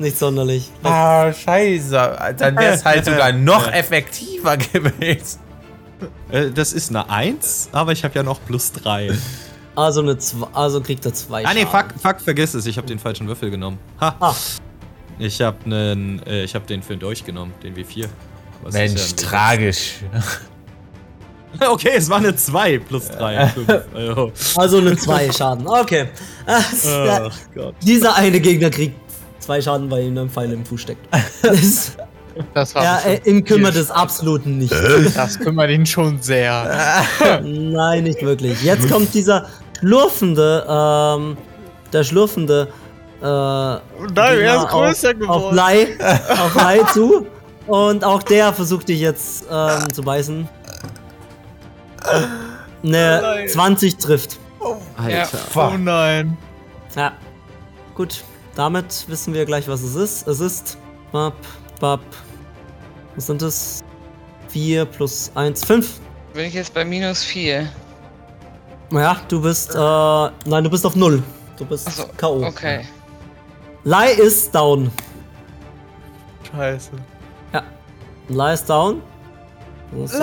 [0.00, 0.70] Nicht sonderlich.
[0.82, 2.34] Ah, scheiße.
[2.38, 5.40] Dann wäre es halt sogar noch effektiver gewesen.
[6.30, 9.10] Äh, das ist eine 1, aber ich habe ja noch plus 3.
[9.76, 12.86] Also, eine zwei, also kriegt er zwei Ah nee, fuck, fuck, vergiss es, ich habe
[12.86, 13.78] den falschen Würfel genommen.
[14.00, 14.16] Ha.
[14.20, 14.34] Ah.
[15.18, 18.06] Ich habe einen, äh, ich habe den für euch genommen, den W4.
[18.62, 19.94] Was ist Mensch, ja tragisch.
[21.58, 23.48] Okay, es war eine 2 plus 3.
[23.48, 23.84] 5.
[24.16, 24.32] Oh.
[24.56, 25.66] Also eine zwei Schaden.
[25.66, 26.08] Okay.
[26.46, 27.74] Ach Gott.
[27.82, 28.94] dieser eine Gegner kriegt
[29.50, 31.08] zwei Schaden, weil ihm ein Pfeil im Fuß steckt.
[31.42, 31.96] Das,
[32.54, 34.72] Das war ja, äh, ihm kümmert es absolut nicht.
[35.14, 37.04] Das kümmert ihn schon sehr.
[37.42, 38.62] Nein, nicht wirklich.
[38.62, 39.46] Jetzt kommt dieser
[39.80, 41.36] schlurfende, ähm,
[41.92, 42.68] der schlurfende,
[43.20, 45.88] äh, Nein, Gegner auf, auf Blei,
[46.28, 47.26] auf Blei zu.
[47.66, 50.48] Und auch der versucht dich jetzt ähm, zu beißen.
[52.84, 53.48] Eine nein.
[53.48, 54.38] 20 trifft.
[54.96, 55.38] Alter.
[55.56, 56.36] Oh nein.
[56.94, 57.12] Ja.
[57.94, 58.22] Gut,
[58.54, 60.26] damit wissen wir gleich, was es ist.
[60.26, 60.78] Es ist.
[61.12, 61.34] Bap,
[61.80, 62.00] bap.
[63.14, 63.82] Was sind es?
[64.48, 66.00] 4 plus 1, 5.
[66.34, 67.68] Bin ich jetzt bei minus 4?
[68.92, 69.74] Ja, du bist.
[69.74, 71.22] Äh, nein, du bist auf 0.
[71.56, 72.44] Du bist Achso, K.O.
[72.44, 72.84] okay.
[73.84, 74.90] Lai ist down.
[76.50, 76.90] Scheiße.
[77.52, 77.62] Ja.
[78.28, 79.02] Lai ist down.
[80.06, 80.14] Fest,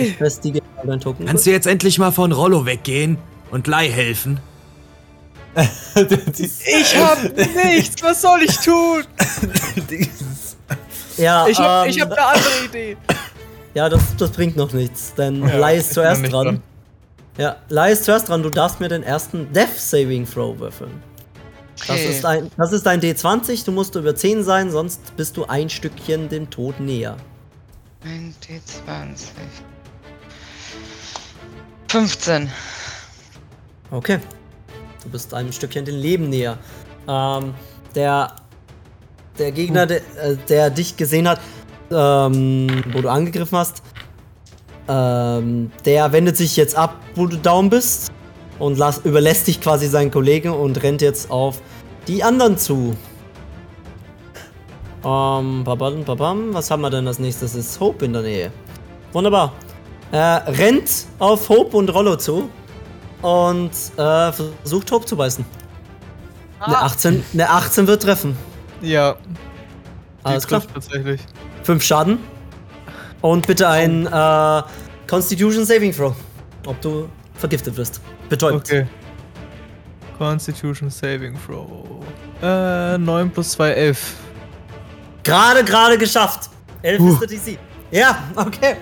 [0.00, 1.26] ich festige dein Token.
[1.26, 3.18] Kannst du jetzt endlich mal von Rollo weggehen
[3.50, 4.40] und Lai helfen?
[6.36, 9.04] Ich hab nichts, was soll ich tun?
[11.16, 12.96] ja, Ich hab, ähm, ich hab eine andere Idee.
[13.74, 16.44] ja das, das bringt noch nichts, denn Ja, Lai ist zuerst dran.
[16.46, 16.62] dran.
[17.38, 18.42] Ja, Lai ist zuerst dran.
[18.42, 21.02] Du darfst mir den ersten Death Saving Throw würfeln.
[21.86, 22.10] Das Okay.
[22.10, 25.68] ist, ein, das ist ein D20, du musst über 10 sein, sonst bist du ein
[25.68, 27.16] Stückchen dem Tod näher.
[28.04, 29.26] Ein D20.
[31.88, 32.50] 15.
[33.90, 34.18] Okay.
[35.04, 36.58] Du bist ein Stückchen dem Leben näher.
[37.06, 37.54] Ähm,
[37.94, 38.32] der,
[39.38, 41.40] der Gegner, der, äh, der dich gesehen hat,
[41.90, 43.82] ähm, wo du angegriffen hast,
[44.88, 48.10] ähm, der wendet sich jetzt ab, wo du down bist
[48.58, 51.60] und las, überlässt dich quasi seinen Kollegen und rennt jetzt auf
[52.08, 52.96] die anderen zu.
[55.04, 56.54] Ähm, babam, babam.
[56.54, 57.54] Was haben wir denn als nächstes?
[57.54, 58.52] Ist Hope in der Nähe.
[59.12, 59.52] Wunderbar.
[60.12, 62.48] Er rennt auf Hope und Rollo zu
[63.24, 65.44] und äh, versucht Hope zu beißen.
[66.60, 68.36] Eine, 18, eine 18 wird treffen.
[68.82, 70.62] Ja, die Alles klar.
[70.72, 71.22] tatsächlich.
[71.62, 72.18] 5 Schaden.
[73.22, 74.62] Und bitte ein äh,
[75.08, 76.14] Constitution Saving Throw.
[76.66, 78.02] Ob du vergiftet wirst.
[78.28, 78.70] Betäubt.
[78.70, 78.86] Okay.
[80.18, 82.04] Constitution Saving Throw.
[82.42, 84.14] Äh, 9 plus 2, 11.
[85.22, 86.50] Gerade, gerade geschafft.
[86.82, 87.58] 11 ist der DC.
[87.90, 88.76] Ja, okay.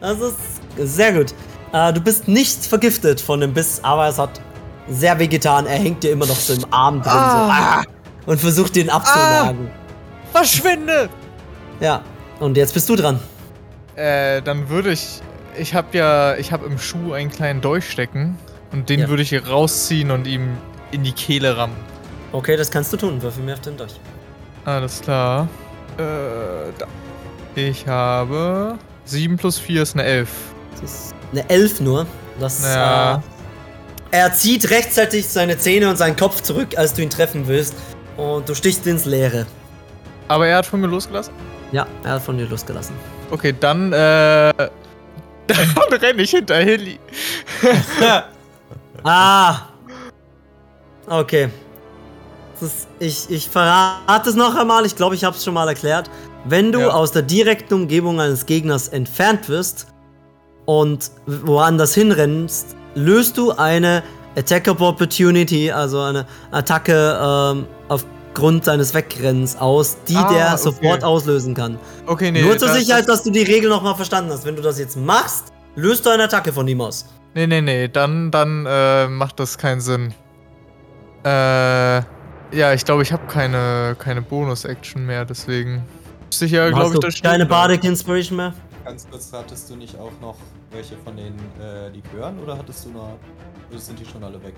[0.00, 0.36] Das ist
[0.78, 1.32] sehr gut.
[1.74, 4.40] Äh, du bist nicht vergiftet von dem Biss, aber es hat
[4.88, 5.66] sehr weh getan.
[5.66, 7.12] Er hängt dir immer noch so im Arm drin.
[7.12, 7.82] So, ah,
[8.26, 9.70] und versucht den abzunagen.
[10.30, 11.08] Verschwinde!
[11.80, 12.02] Ja.
[12.38, 13.18] Und jetzt bist du dran.
[13.96, 15.20] Äh, dann würde ich.
[15.58, 16.36] Ich habe ja.
[16.36, 18.38] Ich habe im Schuh einen kleinen Dolch stecken.
[18.70, 19.08] Und den Ja.
[19.08, 20.56] würde ich hier rausziehen und ihm
[20.92, 21.76] in die Kehle rammen.
[22.32, 23.20] Okay, das kannst du tun.
[23.22, 23.94] Würfel mir auf den durch.
[24.64, 25.48] Alles klar.
[25.96, 26.02] Äh,
[26.78, 26.86] da.
[27.56, 28.78] Ich habe.
[29.06, 30.28] 7 plus 4 ist eine 11.
[30.80, 32.06] Das ist eine 11 nur.
[32.40, 33.16] Das, Ja.
[33.16, 33.20] äh,
[34.10, 37.74] er zieht rechtzeitig seine Zähne und seinen Kopf zurück, als du ihn treffen willst.
[38.16, 39.46] Und du stichst ins Leere.
[40.28, 41.32] Aber er hat von mir losgelassen?
[41.72, 42.94] Ja, er hat von dir losgelassen.
[43.30, 44.52] Okay, dann, äh.
[45.46, 46.98] Dann renne ich hinter Hilly.
[49.02, 49.56] Ah!
[51.06, 51.48] Okay.
[52.58, 54.86] Das ist, ich, ich verrate es noch einmal.
[54.86, 56.08] Ich glaube, ich habe es schon mal erklärt.
[56.44, 56.88] Wenn du Ja.
[56.90, 59.88] aus der direkten Umgebung eines Gegners entfernt wirst
[60.66, 64.02] und woanders hinrennst, löst du eine
[64.36, 70.56] Attack of Opportunity, also eine Attacke ähm, aufgrund deines Wegrennens aus, die Ah, der okay.
[70.56, 71.78] sofort auslösen kann.
[72.06, 72.42] Okay, nee.
[72.42, 74.44] Nur zur das- Sicherheit, dass du die Regel nochmal verstanden hast.
[74.44, 77.06] Wenn du das jetzt machst, löst deine Attacke von ihm aus.
[77.34, 80.14] Nee, nee, nee, dann, dann äh, macht das keinen Sinn.
[81.24, 81.28] Äh,
[82.56, 85.82] ja, ich glaube, ich habe keine, keine Bonus-Action mehr, deswegen.
[86.30, 88.54] Sicher, glaube ich, du das keine Bardic Inspiration mehr?
[88.84, 90.36] Ganz kurz, hattest du nicht auch noch
[90.70, 93.16] welche von den äh, Likören oder hattest du noch.
[93.70, 94.54] Oder sind die schon alle weg?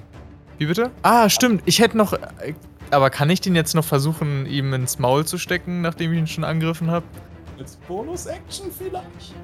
[0.59, 0.91] Wie bitte?
[1.03, 1.63] Ah, stimmt.
[1.67, 2.13] Ich hätte noch.
[2.13, 2.55] äh,
[2.91, 6.27] Aber kann ich den jetzt noch versuchen, ihm ins Maul zu stecken, nachdem ich ihn
[6.27, 7.07] schon angegriffen habe?
[7.59, 9.35] Als Bonus-Action vielleicht?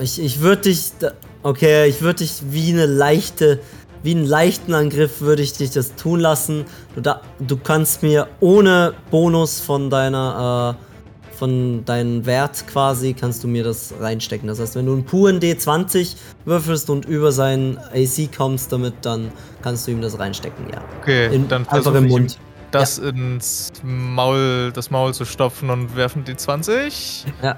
[0.00, 0.92] Ich, ich würde dich.
[0.98, 1.12] da-
[1.44, 3.60] Okay, ich würde dich wie eine leichte.
[4.04, 6.64] Wie einen leichten Angriff würde ich dich das tun lassen.
[6.96, 10.76] Du, da, du kannst mir ohne Bonus von deiner.
[10.80, 10.91] Äh,
[11.34, 14.48] von deinem Wert quasi, kannst du mir das reinstecken.
[14.48, 19.32] Das heißt, wenn du einen puren D20 würfelst und über seinen AC kommst damit, dann
[19.62, 20.80] kannst du ihm das reinstecken, ja.
[21.00, 22.38] Okay, In, dann einfach im Mund.
[22.70, 27.24] das ins Maul, das Maul zu stopfen und werfen die 20.
[27.42, 27.56] Ja.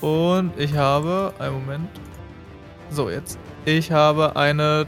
[0.00, 1.32] Und ich habe.
[1.38, 1.88] Einen Moment.
[2.90, 3.38] So, jetzt.
[3.64, 4.86] Ich habe eine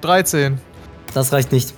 [0.00, 0.58] 13.
[1.12, 1.74] Das reicht nicht.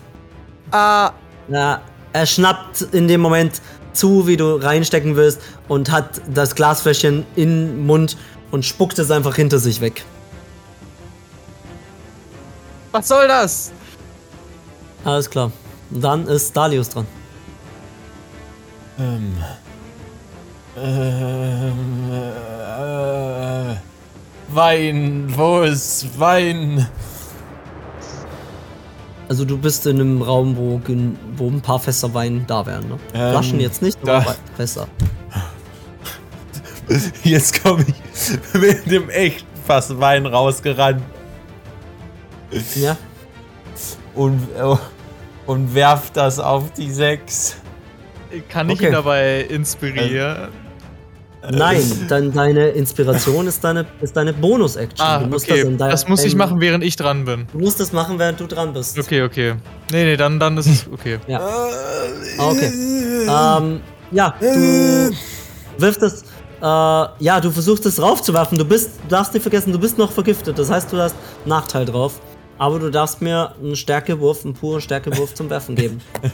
[0.71, 1.11] Ah!
[1.49, 3.61] Ja, er schnappt in dem Moment
[3.95, 8.17] zu, wie du reinstecken willst und hat das Glasfläschchen im Mund
[8.51, 10.05] und spuckt es einfach hinter sich weg.
[12.93, 13.73] Was soll das?
[15.05, 15.51] Alles klar.
[15.91, 17.07] Dann ist Dalius dran.
[18.99, 19.35] Ähm.
[20.77, 22.11] Ähm.
[22.11, 23.75] Äh,
[24.49, 26.89] Wein, wo ist Wein?
[29.35, 30.81] Also du bist in einem Raum, wo,
[31.37, 32.99] wo ein paar Fässer Wein da wären, ne?
[33.15, 34.87] Ähm, Flaschen jetzt nicht, aber Fässer.
[37.25, 41.03] Jetzt komme ich mit dem echten Fass Wein rausgerannt
[42.77, 42.97] Ja?
[44.15, 44.77] und, äh,
[45.47, 47.57] und werf das auf die sechs.
[48.49, 48.87] Kann ich Okay.
[48.87, 50.51] ihn dabei inspirieren?
[51.51, 55.07] Nein, dann deine Inspiration ist deine, ist deine Bonus-Action.
[55.07, 55.61] ah, du musst okay.
[55.63, 57.47] das, in dein- das muss ich machen, während ich dran bin.
[57.53, 58.99] Du musst das machen, während du dran bist.
[58.99, 59.55] Okay, okay.
[59.93, 61.19] Nee, nee, dann, dann ist es okay.
[61.27, 61.41] Ja.
[61.41, 62.73] Ah, Okay.
[63.29, 63.81] Ähm,
[64.11, 65.11] ja, du
[65.79, 66.23] wirfst es.
[66.61, 68.57] Äh, ja, du versuchst es raufzuwerfen.
[68.59, 70.59] Du bist, du darfst nicht vergessen, du bist noch vergiftet.
[70.59, 71.15] Das heißt, du hast
[71.45, 72.21] Nachteil drauf.
[72.57, 76.01] Aber du darfst mir einen Stärkewurf, einen puren Stärkewurf zum Werfen geben.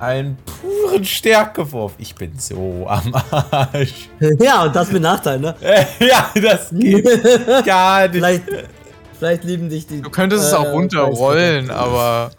[0.00, 1.92] Einen puren Stärkewurf.
[1.98, 4.08] Ich bin so am Arsch.
[4.40, 5.54] ja, und das mit Nachteil, ne?
[6.00, 7.04] ja, das geht
[7.64, 8.14] gar nicht.
[8.14, 8.44] Vielleicht,
[9.18, 10.02] vielleicht lieben dich die.
[10.02, 12.30] Du könntest es äh, auch runterrollen, aber.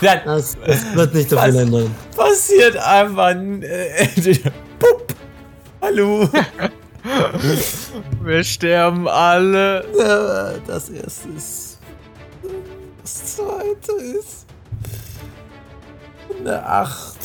[0.00, 1.94] Das, das wird nicht so viel ändern.
[2.14, 3.30] passiert einfach.
[3.30, 4.06] Äh,
[4.78, 5.14] Pup.
[5.80, 6.28] Hallo.
[8.22, 9.80] Wir sterben alle.
[9.84, 11.78] Äh, Das erste ist.
[13.02, 14.47] Das zweite ist.
[16.38, 17.16] Eine 8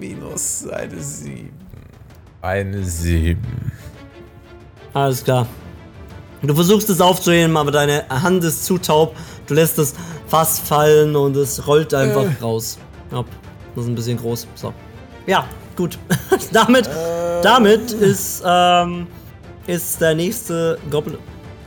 [0.00, 1.50] minus eine 7.
[2.42, 3.40] Eine 7.
[4.92, 5.46] Alles klar.
[6.42, 9.14] Du versuchst es aufzuheben, aber deine Hand ist zu taub.
[9.46, 9.94] Du lässt es
[10.26, 12.78] fast fallen und es rollt einfach raus.
[13.12, 13.24] Ja,
[13.74, 14.46] das ist ein bisschen groß.
[14.54, 14.74] So.
[15.26, 15.46] Ja,
[15.76, 15.98] gut.
[16.52, 16.88] damit,
[17.42, 19.06] damit ist, ähm,
[19.66, 21.18] ist der nächste Goblin.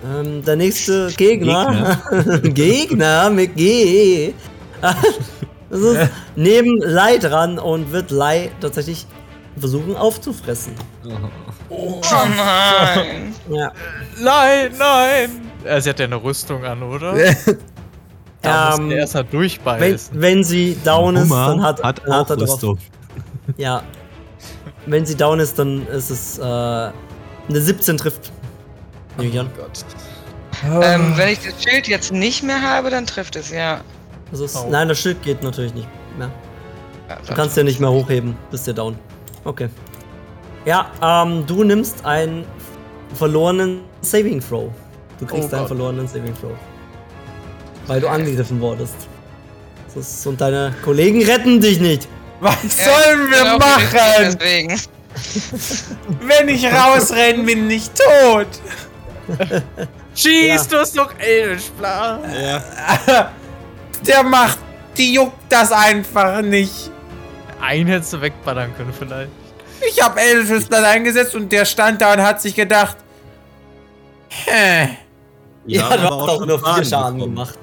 [0.06, 2.02] Ähm, der nächste Gegner.
[2.44, 4.34] Gegner, mit G.
[5.70, 9.06] das ist neben Lai dran und wird Lai tatsächlich
[9.58, 10.74] versuchen aufzufressen.
[11.70, 12.02] Oh
[12.36, 13.34] nein.
[13.50, 13.72] Ja.
[14.22, 15.52] Nein, nein.
[15.64, 17.14] Äh, sie hat ja eine Rüstung an, oder?
[18.42, 20.22] Da muss Ähm, er erst mal Wenn, durchbeißen.
[20.22, 22.50] wenn sie down ist, dann hat, hat dann auch hat er drauf.
[22.54, 22.78] Rüstung.
[23.58, 23.84] Ja.
[24.86, 26.94] Wenn sie down ist, dann ist es äh, eine
[27.50, 28.32] 17 trifft.
[29.20, 29.50] Ich an.
[30.82, 33.82] Ähm, wenn ich das Schild jetzt nicht mehr habe, dann trifft es, ja.
[34.32, 34.70] Das ist, Au.
[34.70, 36.30] Nein, das Schild geht natürlich nicht mehr.
[37.10, 38.98] ja Du kannst ja nicht mehr hochheben, bist ja down.
[39.44, 39.70] Okay.
[40.66, 42.46] Ja, ähm, du nimmst einen
[43.16, 44.70] verlorenen Saving Throw.
[45.20, 45.68] Du kriegst Oh einen Gott.
[45.68, 46.52] verlorenen Saving Throw.
[47.88, 48.94] Weil du angegriffen wurdest.
[49.88, 52.08] Das ist, und deine Kollegen retten dich nicht.
[52.40, 54.38] Was Ja, sollen wir genau, machen?
[54.40, 54.80] Deswegen.
[56.22, 58.48] Wenn ich rausrenne, bin ich tot.
[60.16, 60.64] Schieß, Ja.
[60.70, 62.22] du hast doch Elfsplan.
[64.06, 64.60] Der macht,
[64.98, 66.92] die juckt das einfach nicht.
[67.62, 69.32] Einen hättest du wegballern können, vielleicht.
[69.88, 72.98] Ich habe Elfesblatt eingesetzt und der stand da und hat sich gedacht,
[74.30, 74.90] hä.
[75.66, 77.58] Ja, du hast auch nur vier Schaden gemacht.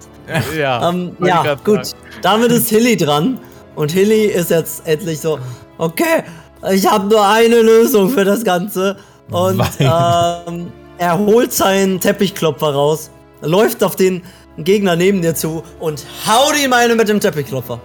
[0.56, 0.88] Ja.
[0.88, 1.86] Ähm, ja, gut.
[1.86, 1.98] sagen.
[2.22, 3.38] Damit ist Hilly dran.
[3.74, 5.38] Und Hilly ist jetzt endlich so,
[5.78, 6.24] okay,
[6.72, 8.96] ich habe nur eine Lösung für das Ganze.
[9.30, 13.10] Und ähm, er holt seinen Teppichklopfer raus,
[13.42, 14.22] läuft auf den
[14.58, 17.80] Gegner neben dir zu und haut ihm eine mit dem Teppichklopfer.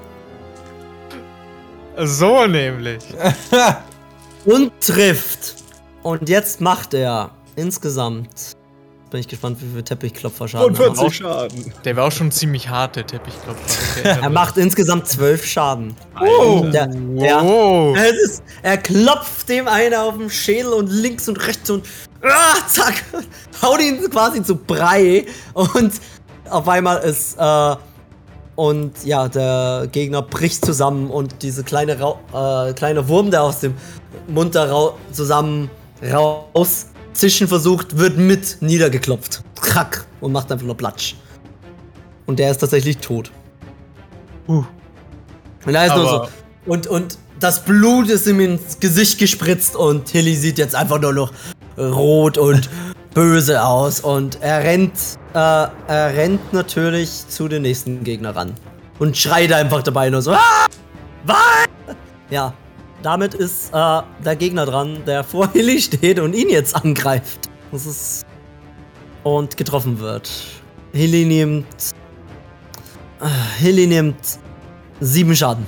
[1.98, 3.04] So nämlich.
[4.46, 5.56] Und trifft.
[6.04, 8.56] Und jetzt macht er insgesamt
[9.12, 11.14] Bin ich gespannt, wie viel Teppichklopfer-Schaden er macht.
[11.14, 11.74] Schaden.
[11.84, 13.62] Der war auch schon ziemlich hart, der Teppichklopfer.
[13.98, 15.96] Ich erinnere Er macht insgesamt zwölf Schaden.
[16.20, 17.96] Oh, Der, der, wow.
[17.98, 21.86] es ist, er klopft dem einer auf den Schädel und links und rechts und
[22.24, 23.04] ah, zack,
[23.62, 25.92] haut ihn quasi zu Brei und
[26.52, 27.76] auf einmal ist äh,
[28.56, 33.60] und ja, der Gegner bricht zusammen und diese kleine Rau äh, kleine Wurm, der aus
[33.60, 33.74] dem
[34.28, 35.70] Mund da rau zusammen
[36.04, 39.44] rauszischen versucht, wird mit niedergeklopft.
[39.60, 41.16] Krack und macht einfach nur Platsch.
[42.26, 43.32] Und der ist tatsächlich tot.
[44.48, 44.64] Uh.
[45.66, 46.28] Und da ist nur so.
[46.66, 51.14] Und, und das Blut ist ihm ins Gesicht gespritzt und Tilly sieht jetzt einfach nur
[51.14, 51.32] noch
[51.78, 52.70] rot und
[53.14, 54.00] böse aus.
[54.00, 54.94] Und er rennt,
[55.34, 58.54] äh, er rennt natürlich zu den nächsten Gegner ran.
[59.00, 60.34] Und schreit einfach dabei nur so.
[60.34, 60.68] Ah!
[61.26, 61.68] Was?
[62.30, 62.54] Ja,
[63.04, 67.50] damit ist äh, der Gegner dran, der vor Hilly steht und ihn jetzt angreift.
[67.72, 68.26] Das ist.
[69.24, 70.30] Und getroffen wird.
[70.94, 71.94] Hilly nimmt.
[73.22, 73.28] Äh,
[73.60, 74.40] Hilly nimmt
[75.00, 75.66] sieben Schaden.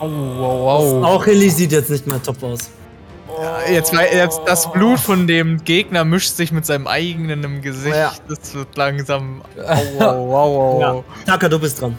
[0.00, 1.04] Wow, wow.
[1.04, 2.70] Auch Hilly sieht jetzt nicht mehr top aus.
[3.70, 7.96] Jetzt, weil jetzt das Blut von dem Gegner mischt sich mit seinem eigenen im Gesicht.
[7.96, 8.12] Ja.
[8.28, 9.42] Das wird langsam.
[9.56, 10.80] Wow, wow, wow.
[10.80, 11.04] Ja.
[11.26, 11.96] Taka, du bist dran.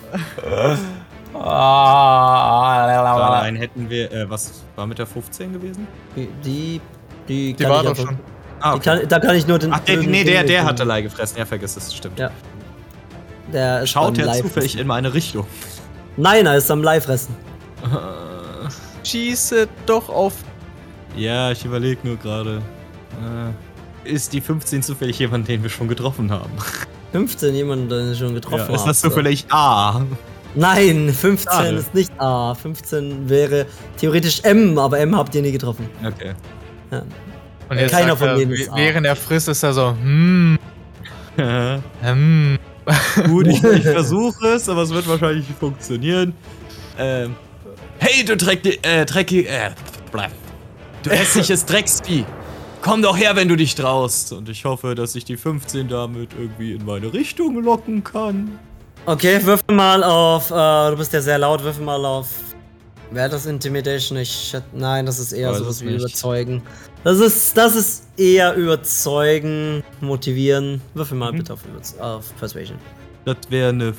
[1.33, 5.87] Ah, Einen hätten wir, äh, was war mit der 15 gewesen?
[6.15, 6.81] Die, die,
[7.27, 8.19] die, Die kann war ich doch schon.
[8.59, 9.73] Ah, Die kann, da kann ich nur den.
[9.73, 11.37] Ach, der, nee, der, der hatte Lei gefressen.
[11.37, 12.19] Ja, vergiss es, stimmt.
[12.19, 12.29] Ja.
[13.51, 15.45] Der ist Schaut er zufällig in meine Richtung?
[16.15, 17.35] Nein, er ist am Live-Fressen.
[19.03, 20.33] Schieße doch auf.
[21.15, 22.61] Ja, ich überlege nur gerade.
[24.05, 26.51] Äh, ist die 15 zufällig jemand, den wir schon getroffen haben?
[27.11, 28.89] 15, jemand, den ich schon Ja, getroffen ist habe.
[28.89, 30.01] das zufällig A?
[30.55, 31.75] Nein, 15 Schade.
[31.75, 32.53] ist nicht A.
[32.55, 33.65] 15 wäre
[33.97, 35.87] theoretisch M, aber M habt ihr nie getroffen.
[36.05, 36.33] Okay.
[36.91, 37.03] Ja.
[37.69, 38.75] Und jetzt Keiner von er, denen ist A.
[38.75, 40.59] Während er frisst, ist er so, hm,
[42.01, 42.59] hm.
[43.27, 46.33] Gut, ich, ich versuche es, aber es wird wahrscheinlich nicht funktionieren.
[46.97, 47.35] Ähm,
[47.99, 49.71] hey, du Dreck, äh, Drecki, äh,
[50.11, 50.31] bleib.
[51.03, 52.25] Du hässliches Drecksvieh.
[52.81, 54.33] Komm doch her, wenn du dich traust.
[54.33, 58.59] Und ich hoffe, dass ich die 15 damit irgendwie in meine Richtung locken kann.
[59.05, 60.49] Okay, würfel mal auf.
[60.51, 60.53] Äh,
[60.91, 62.27] du bist ja sehr laut, würfel mal auf.
[63.11, 64.17] Wäre das Intimidation?
[64.17, 65.99] Ich, nein, das ist eher Weiß sowas wie nicht.
[65.99, 66.63] überzeugen.
[67.03, 70.81] Das ist, das ist eher überzeugen, motivieren.
[70.93, 71.37] Würfel mal Mhm.
[71.37, 71.59] bitte auf,
[71.99, 72.77] auf Persuasion.
[73.25, 73.93] Das wäre eine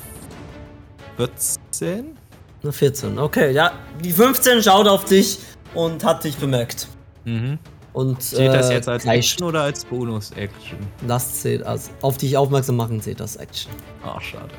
[1.17, 2.17] 14?
[2.63, 3.71] Eine 14, okay, ja.
[4.03, 5.37] Die 15 schaut auf dich
[5.75, 6.87] und hat dich bemerkt.
[7.25, 7.59] Mhm.
[7.93, 10.77] Und, Steht das äh, jetzt als gleich- Action oder als Bonus-Action?
[11.07, 11.91] Das zählt als.
[12.01, 13.71] Auf dich aufmerksam machen zählt das Action.
[14.05, 14.49] Ach, schade.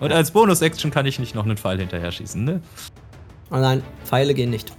[0.00, 2.60] Und als Bonus-Action kann ich nicht noch einen Pfeil hinterher schießen, ne?
[3.50, 4.72] Oh nein, Pfeile gehen nicht.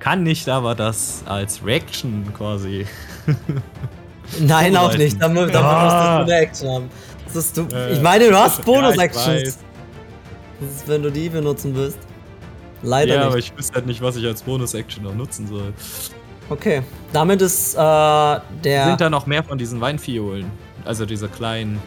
[0.00, 2.86] Kann nicht, aber das als Reaction quasi.
[4.40, 5.20] Nein, auch nicht.
[5.20, 5.84] Da, mu- da Ja.
[5.84, 5.96] musst
[6.30, 6.90] du eine Action haben.
[7.54, 9.26] Du, Äh, ich meine, du hast ja, Bonus-Actions.
[9.26, 9.58] weiß.
[10.60, 11.98] das ist, wenn du die benutzen willst.
[12.82, 13.52] Leider ja, aber nicht.
[13.52, 15.72] ich wüsste halt nicht, was ich als Bonus-Action noch nutzen soll.
[16.50, 16.82] Okay,
[17.12, 18.40] damit ist äh, der.
[18.86, 20.50] Sind da noch mehr von diesen Weinfiolen?
[20.84, 21.80] Also diese kleinen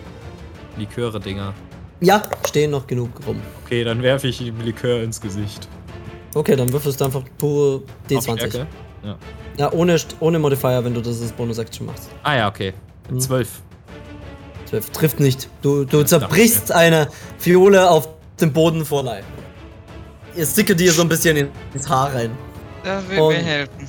[0.77, 1.53] Liköre-Dinger.
[2.01, 3.39] ja, stehen noch genug rum.
[3.65, 5.67] Okay, dann werfe ich ihm Likör ins Gesicht.
[6.35, 8.33] Okay, dann würfelst du einfach pure Auf D20.
[8.37, 8.67] Stärke?
[9.03, 9.17] Ja.
[9.57, 12.09] Ja, ohne, ohne Modifier, wenn du das als Bonus-Action machst.
[12.23, 12.73] Ah ja, okay.
[13.09, 13.19] Hm.
[13.19, 13.61] Zwölf.
[14.65, 14.89] 12.
[14.91, 15.49] Trifft nicht.
[15.61, 17.07] Du, du zerbrichst eine
[17.37, 18.07] Fiole auf
[18.39, 19.03] dem Boden vor.
[20.35, 22.31] Ihr sticket dir so ein bisschen in- ins Haar rein.
[22.83, 23.87] Das wird Und- mir helfen.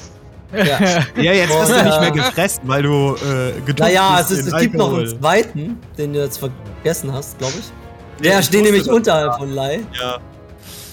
[0.53, 0.79] Ja.
[1.23, 4.57] Ja, jetzt bist du nicht mehr gefressen, weil du äh, getrunken naja, es, ist, es
[4.61, 8.23] gibt noch einen zweiten, den du jetzt vergessen hast, glaube ich.
[8.23, 9.81] Der ich steht nämlich unterhalb von Lai.
[9.99, 10.19] Ja.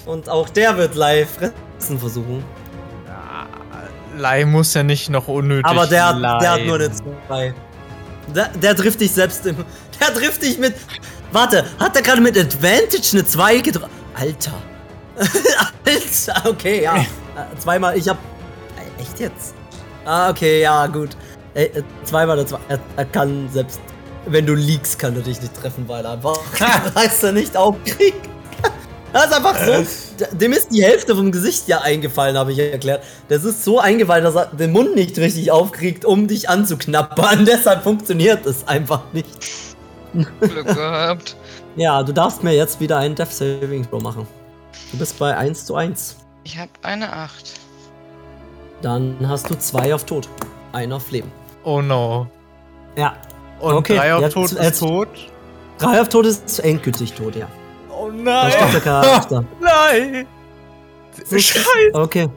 [0.05, 2.43] Und auch der wird Lai fressen versuchen.
[4.17, 5.65] Lai muss ja nicht noch unnötig.
[5.65, 6.91] Aber der, hat- der hat nur eine
[7.27, 7.53] 2.
[8.35, 9.57] Der, der trifft dich selbst im.
[9.99, 10.73] Der trifft dich mit.
[11.31, 13.91] Warte, hat er gerade mit Advantage eine 2 getroffen?
[14.15, 14.53] Alter.
[15.85, 16.95] Alter, okay, ja.
[17.35, 18.17] Äh, Zweimal, ich hab.
[18.99, 19.55] Äh, Echt jetzt?
[20.05, 21.15] Ah, okay, ja, gut.
[21.53, 22.59] Äh, äh, zweimal der zwei.
[22.67, 23.79] Er, er kann selbst.
[24.25, 26.37] Wenn du liegst, kann er dich nicht treffen, weil er einfach
[26.95, 28.29] reißt er nicht aufkriegt.
[29.11, 30.27] Das ist einfach so.
[30.37, 33.03] Dem ist die Hälfte vom Gesicht ja eingefallen, habe ich erklärt.
[33.27, 37.43] Das ist so eingefallen, dass er den Mund nicht richtig aufkriegt, um dich anzuknappern.
[37.43, 39.27] Deshalb funktioniert es einfach nicht.
[40.13, 41.35] Glück gehabt.
[41.75, 44.27] Ja, du darfst mir jetzt wieder einen Death Saving Throw machen.
[44.91, 46.17] Du bist bei 1 zu 1.
[46.43, 47.59] Ich habe eine 8.
[48.81, 50.29] Dann hast du zwei auf Tod.
[50.71, 51.31] Einen auf Leben.
[51.63, 52.27] Oh no.
[52.95, 53.13] Ja.
[53.59, 55.07] Und Okay, drei auf jetzt- Tod jetzt- ist tot.
[55.77, 57.47] Drei auf Tod ist endgültig tot, ja.
[57.91, 59.43] Oh Da steht der Charakter.
[59.59, 60.25] Nein!
[61.29, 61.65] Scheiße!
[61.93, 62.29] Okay.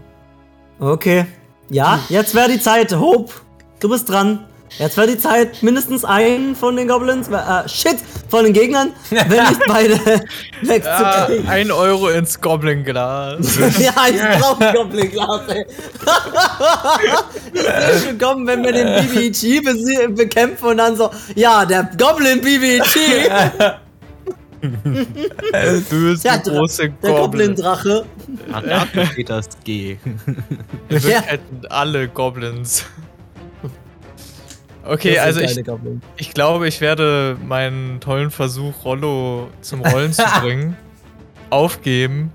[0.81, 1.27] Okay.
[1.69, 2.93] Ja, jetzt wäre die Zeit.
[2.95, 3.33] Hope,
[3.81, 4.47] du bist dran.
[4.79, 7.97] Jetzt war die Zeit, mindestens einen von den Goblins, äh, shit,
[8.29, 9.95] von den Gegnern, wenn nicht beide
[10.63, 11.47] wegzukriegen.
[11.49, 13.59] ein Euro ins Goblin-Glas.
[13.79, 15.67] Ja, ich brauch ein Goblin-Glas, ey.
[17.65, 21.91] Das ist schon kommen, wenn wir den BBG besie- bekämpfen und dann so, ja, der
[21.99, 23.29] Goblin BBG,
[25.91, 27.55] Böse, Ja, große der Goblin.
[27.55, 28.05] Goblin-Drache.
[28.53, 28.63] Ah,
[28.95, 29.97] da steht das G.
[30.89, 31.21] Wir Ja.
[31.21, 32.85] hätten alle Goblins.
[34.85, 36.03] Okay, also ich, Goblin.
[36.17, 40.77] ich glaube, ich werde meinen tollen Versuch, Rollo zum Rollen zu bringen,
[41.51, 42.33] aufgeben.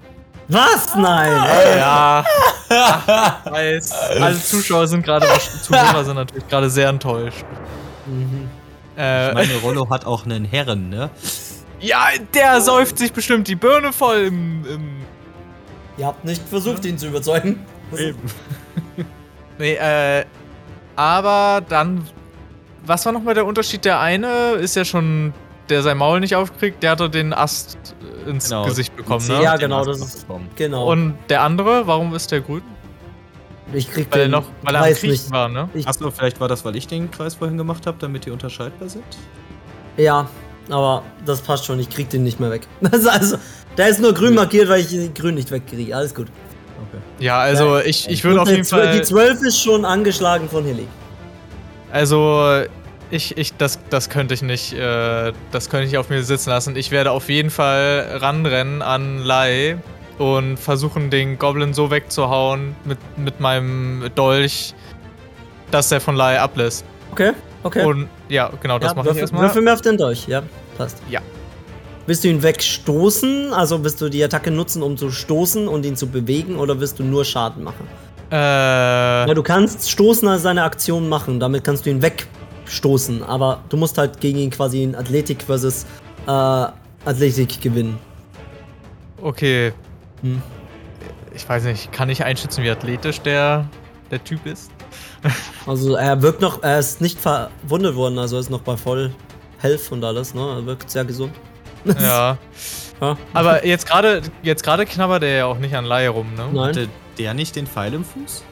[0.48, 0.96] Was?
[0.96, 1.32] Nein!
[1.78, 2.24] Ja.
[2.70, 3.92] Ich weiß.
[4.22, 5.28] Alle Zuschauer sind gerade,
[5.62, 7.44] Zuhörer sind natürlich gerade sehr enttäuscht.
[8.98, 11.10] Äh, Ich meine, Rollo hat auch einen Herren, ne?
[11.82, 14.92] ja, der säuft sich bestimmt die Birne voll im, im
[15.98, 17.60] Ihr habt nicht versucht, ihn zu überzeugen.
[19.60, 20.26] Nee, äh,
[20.96, 22.08] aber dann,
[22.88, 23.86] was war nochmal der Unterschied?
[23.86, 25.34] Der eine ist ja schon,
[25.70, 27.78] der sein Maul nicht aufkriegt, der hatte den Ast
[28.26, 28.66] äh, ins Genau.
[28.66, 29.42] Gesicht bekommen, ne?
[29.44, 30.50] Ja, genau, das ist- bekommen.
[30.56, 30.90] Genau.
[30.92, 32.62] Und der andere, warum ist der grün?
[33.74, 35.32] ich krieg Weil er den noch, weil er am Kriechen nicht.
[35.32, 35.68] war, ne?
[35.74, 38.88] Ich, Achso, vielleicht war das, weil ich den Kreis vorhin gemacht habe, damit die unterscheidbar
[38.90, 39.04] sind?
[39.98, 40.28] ja,
[40.70, 41.80] aber das passt schon.
[41.80, 42.68] Ich krieg den nicht mehr weg.
[42.92, 43.38] Also,
[43.78, 45.96] der ist nur grün markiert, weil ich den grün nicht wegkriege.
[45.96, 46.28] Alles gut.
[46.90, 47.02] Okay.
[47.20, 50.64] Ja, also ich, ich würde auf jeden Zwölf- Die Fall, 12 ist schon angeschlagen von
[50.64, 50.88] Hilly.
[51.92, 52.64] Also
[53.10, 56.76] ich, ich, das, das könnte ich nicht, äh, das könnte ich auf mir sitzen lassen.
[56.76, 59.78] Ich werde auf jeden Fall ranrennen an Lai
[60.18, 64.74] und versuchen, den Goblin so wegzuhauen mit, mit meinem Dolch,
[65.72, 66.86] dass er von Lai ablässt.
[67.12, 67.32] Okay,
[67.64, 67.86] okay.
[67.86, 69.44] Und ja, genau, das ja, mache ich erstmal.
[69.44, 70.28] würfel mir auf den Dolch.
[70.28, 70.44] Ja,
[70.78, 71.02] passt.
[71.10, 71.22] Ja.
[72.08, 73.54] Willst du ihn wegstoßen?
[73.54, 76.56] Also willst du die Attacke nutzen, um zu stoßen und ihn zu bewegen?
[76.56, 77.88] Oder willst du nur Schaden machen?
[78.32, 81.40] Äh, Ja, du kannst stoßen als eine Aktion machen.
[81.40, 83.24] Damit kannst du ihn wegstoßen.
[83.24, 85.86] Aber du musst halt gegen ihn quasi in Athletik versus
[86.28, 87.98] äh, Athletik gewinnen.
[89.22, 89.74] okay.
[90.22, 90.42] Hm.
[91.36, 93.66] Ich weiß nicht, kann ich einschätzen, wie athletisch der,
[94.10, 94.72] der Typ ist?
[95.68, 99.12] Also er wirkt noch, er ist nicht verwundet worden, also er ist noch bei voll
[99.60, 100.42] Health und alles, ne?
[100.42, 101.34] Er wirkt sehr gesund.
[102.00, 102.38] Ja.
[103.00, 103.16] Ja.
[103.32, 106.48] Aber jetzt gerade jetzt gerade knabbert er ja auch nicht an Lai rum, ne?
[106.52, 106.90] Nein.
[107.18, 108.44] Der nicht den Pfeil im Fuß?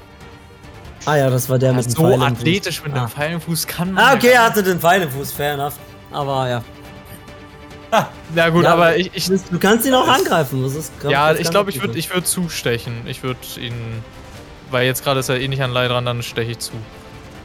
[1.05, 2.27] Ah ja, das war der mit dem So Pfeil im Fuß.
[2.39, 2.97] athletisch mit Ah.
[2.99, 4.03] einem Pfeil im Fuß kann man.
[4.03, 5.73] Ah, ja okay, er hatte den Pfeil im Fuß, fair enough.
[6.11, 6.57] Aber ja.
[7.91, 8.07] nicht.
[8.35, 10.63] Ja gut, Ja, aber ich, ich Du kannst ihn auch angreifen.
[10.63, 13.05] Das ist ja, das ich glaube, ich würde ich würd zustechen.
[13.07, 14.03] Ich würde ihn
[14.71, 16.71] weil jetzt gerade ist er eh nicht an Lai dran, dann steche ich zu.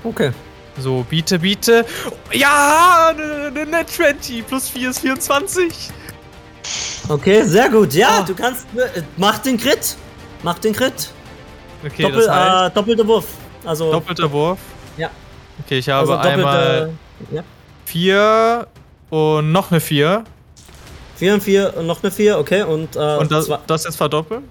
[0.03, 0.33] Okay.
[0.79, 1.85] So, biete, biete.
[2.33, 5.91] Ja, ne, ne, ne 20 plus 4 ist 24.
[7.09, 7.93] Okay, sehr gut.
[7.93, 8.23] Ja, Ah.
[8.23, 8.67] du kannst.
[8.75, 9.97] äh, Mach den Crit.
[10.43, 11.11] Mach den Crit.
[11.85, 13.27] Okay, Doppel, das heißt, äh, doppelter Wurf.
[13.65, 13.93] Also.
[13.93, 14.59] doppelter Wurf.
[14.97, 15.11] Ja.
[15.65, 16.91] Okay, ich habe also einmal
[17.31, 17.43] Ja.
[17.87, 18.67] 4
[19.11, 20.25] und noch eine 4.
[21.17, 22.63] 4 und 4 und noch eine 4, okay.
[22.63, 24.45] Und, äh, Und das, das jetzt verdoppeln?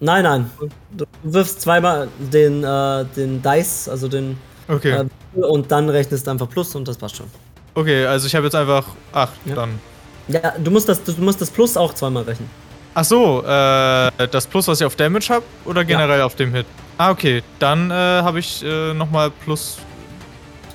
[0.00, 0.50] nein, nein.
[0.92, 4.38] Du wirfst zweimal den, äh, den Dice, also den.
[4.68, 5.06] Okay.
[5.36, 7.26] Äh, und dann rechnest du einfach Plus und das passt schon.
[7.74, 9.54] Okay, also ich habe jetzt einfach 8 Ja.
[9.54, 9.78] dann.
[10.28, 12.50] Ja, du musst das, du musst das Plus auch zweimal rechnen.
[13.00, 16.66] Ach so, äh, das Plus, was ich auf Damage habe oder generell auf dem Hit?
[16.96, 17.44] Ah, okay.
[17.60, 19.78] Dann äh, habe ich äh, nochmal plus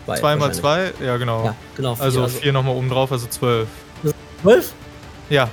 [0.06, 0.95] Zwei 2 mal wahrscheinlich.
[1.00, 1.06] 2.
[1.06, 1.44] Ja, genau.
[1.44, 1.95] Ja, genau.
[1.95, 3.68] vier, also 4 nochmal oben drauf, also 12.
[4.41, 4.72] 12?
[5.30, 5.50] Ja.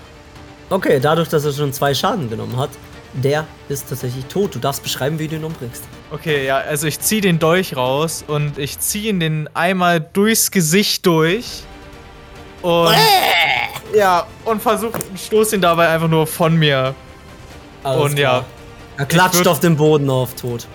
[0.69, 2.71] Okay, dadurch, dass er schon zwei Schaden genommen hat,
[3.15, 4.55] der ist tatsächlich tot.
[4.55, 5.83] Du darfst beschreiben, wie du ihn umbringst.
[6.13, 10.53] Okay, ja, also ich ziehe den Dolch raus und ich ziehe ihn den einmal durchs
[10.53, 11.65] Gesicht durch.
[12.63, 12.95] Und.
[13.95, 16.95] Ja, und versuche, stoße ihn dabei einfach nur von mir.
[17.83, 18.39] Alles und klar.
[18.41, 18.45] ja,
[18.99, 20.67] Er klatscht würd- auf den Boden auf tot.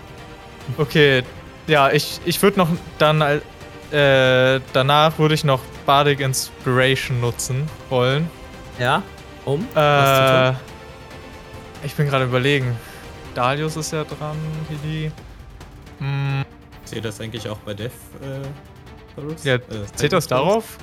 [0.77, 1.23] okay.
[1.67, 2.67] Ja, ich, ich würde noch
[2.97, 3.21] dann.
[3.91, 8.29] Äh, danach würde ich noch Bardic Inspiration nutzen wollen.
[8.79, 9.01] Ja?
[9.45, 9.65] Um?
[9.73, 10.57] Was zu Äh, tun?
[11.83, 12.75] ich bin gerade überlegen.
[13.35, 14.35] Dalius ist ja dran,
[14.69, 15.11] Hili.
[15.99, 16.43] Hm,
[16.83, 17.91] Zählt das eigentlich auch bei Death?
[18.21, 19.59] Äh, ja, Äh,
[19.95, 20.77] zählt das darauf?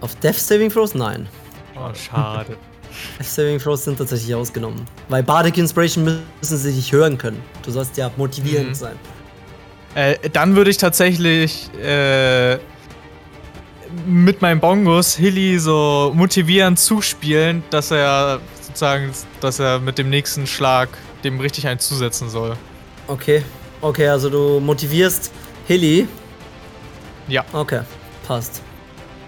[0.00, 0.94] Auf Death Saving Throws?
[0.94, 1.28] Nein.
[1.76, 2.56] Oh, schade.
[3.18, 4.84] Death Saving Throws sind tatsächlich ausgenommen.
[5.08, 7.42] Weil Bardic Inspiration müssen sie dich hören können.
[7.62, 8.74] Du sollst ja motivierend Mhm.
[8.74, 8.96] sein.
[9.94, 12.58] Äh, dann würde ich tatsächlich äh,
[14.06, 19.10] mit meinem Bongos Hilly so motivierend zuspielen, dass er sozusagen,
[19.40, 20.90] dass er mit dem nächsten Schlag
[21.24, 22.56] dem richtig einen zusetzen soll.
[23.08, 23.42] Okay.
[23.80, 25.32] Okay, also du motivierst
[25.66, 26.06] Hilly.
[27.28, 27.44] Ja.
[27.52, 27.80] Okay,
[28.26, 28.62] passt.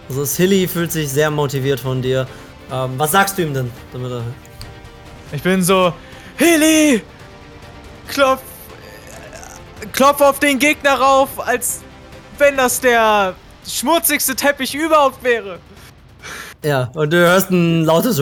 [0.09, 2.27] Also das Hilly fühlt sich sehr motiviert von dir.
[2.73, 3.71] Ähm, was sagst du ihm denn?
[3.93, 4.23] Damit er
[5.33, 5.93] Ich bin so,
[6.37, 7.03] Hilly!
[8.09, 8.41] Klopf,
[9.83, 11.83] äh, klopf auf den Gegner rauf, als
[12.39, 13.35] wenn das der
[13.67, 15.59] schmutzigste Teppich überhaupt wäre.
[16.65, 18.19] Ja, und du hörst ein lautes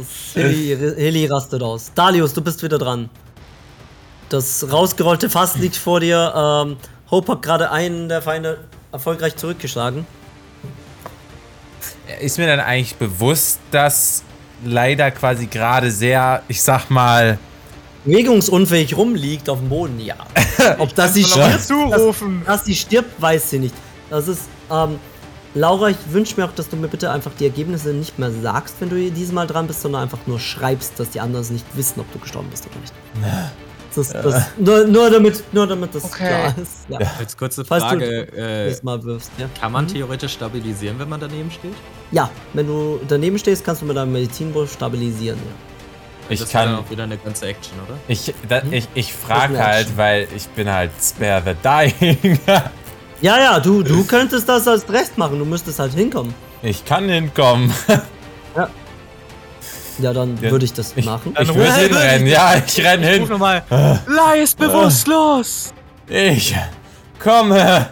[0.00, 1.92] ist Heli, Heli rastet aus.
[1.94, 3.08] Dalius, du bist wieder dran.
[4.28, 6.32] Das rausgerollte Fass liegt vor dir.
[6.36, 6.76] Ähm,
[7.10, 8.58] Hope hat gerade einen der Feinde
[8.92, 10.06] erfolgreich zurückgeschlagen.
[12.20, 14.22] Ist mir dann eigentlich bewusst, dass
[14.64, 17.38] leider quasi gerade sehr, ich sag mal,
[18.04, 20.16] Bewegungsunfähig rumliegt auf dem Boden, ja.
[20.78, 22.42] Ob das sie stirbt, zurufen.
[22.46, 23.74] dass sie stirbt, weiß sie nicht.
[24.08, 24.98] Das ist, ähm,
[25.54, 28.76] Laura, ich wünsche mir auch, dass du mir bitte einfach die Ergebnisse nicht mehr sagst,
[28.80, 31.66] wenn du hier diesmal dran bist, sondern einfach nur schreibst, dass die anderen es nicht
[31.74, 32.94] wissen, ob du gestorben bist oder nicht.
[33.98, 36.26] Das das, nur, nur, damit, nur damit das Okay.
[36.28, 36.86] klar ist.
[36.88, 36.98] Ja.
[37.18, 39.48] Als kurze Falls du Frage, äh, wirfst, ja.
[39.60, 41.74] kann man theoretisch stabilisieren, wenn man daneben steht?
[42.10, 46.26] Ja, wenn du daneben stehst, kannst du mit deinem Medizinwurf stabilisieren, ja.
[46.30, 46.74] ich das kann.
[46.76, 47.98] auch wieder eine ganze Action, oder?
[48.08, 49.96] Ich, da, ich, ich ist frage halt, Action.
[49.96, 52.38] weil ich bin halt Spare the Dying.
[53.20, 56.32] Ja, ja, du, du könntest das als Rest machen, du müsstest halt hinkommen.
[56.62, 57.72] ich kann hinkommen.
[58.56, 58.68] Ja,
[60.00, 61.34] dann Ja, würde ich das Ich, machen.
[61.38, 63.28] ich Dann würde ruf- hinrennen, ja, ich renn Ruf hin.
[63.28, 63.62] nochmal.
[64.06, 65.72] Lai ist bewusstlos.
[66.08, 66.54] Ich
[67.22, 67.90] komme.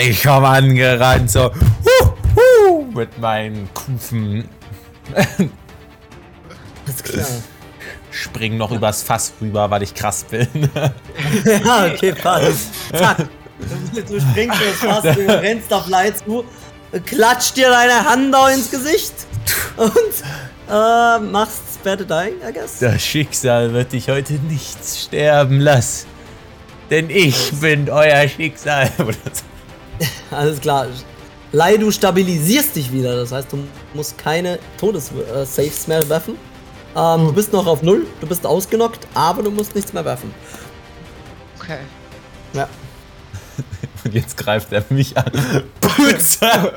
[0.00, 1.50] Ich komme angerannt, so.
[1.52, 4.48] Hu, hu, mit meinen Kufen.
[6.86, 7.26] Alles klar.
[8.10, 10.46] Spring noch übers Fass rüber, weil ich krass bin.
[11.44, 12.68] Ja, okay, passt.
[12.94, 13.26] Zack.
[14.08, 16.44] Du springst das Fass, du rennst auf Leid zu,
[17.06, 19.12] klatscht dir deine Hand da ins Gesicht
[19.76, 19.92] und
[20.72, 22.78] äh, machst the Dying, I guess.
[22.78, 26.06] Das Schicksal wird dich heute nicht sterben lassen.
[26.90, 28.90] Denn ich bin euer Schicksal.
[30.30, 30.86] Alles klar.
[31.52, 33.58] Lei, du stabilisierst dich wieder, das heißt, du
[33.92, 36.36] musst keine Todes-Saves mehr werfen.
[36.96, 40.32] Ähm, du bist noch auf Null, du bist ausgenockt, aber du musst nichts mehr werfen.
[41.60, 41.80] Okay.
[42.54, 42.68] Ja.
[44.04, 45.30] Und jetzt greift er mich an.
[45.80, 46.72] Putzer!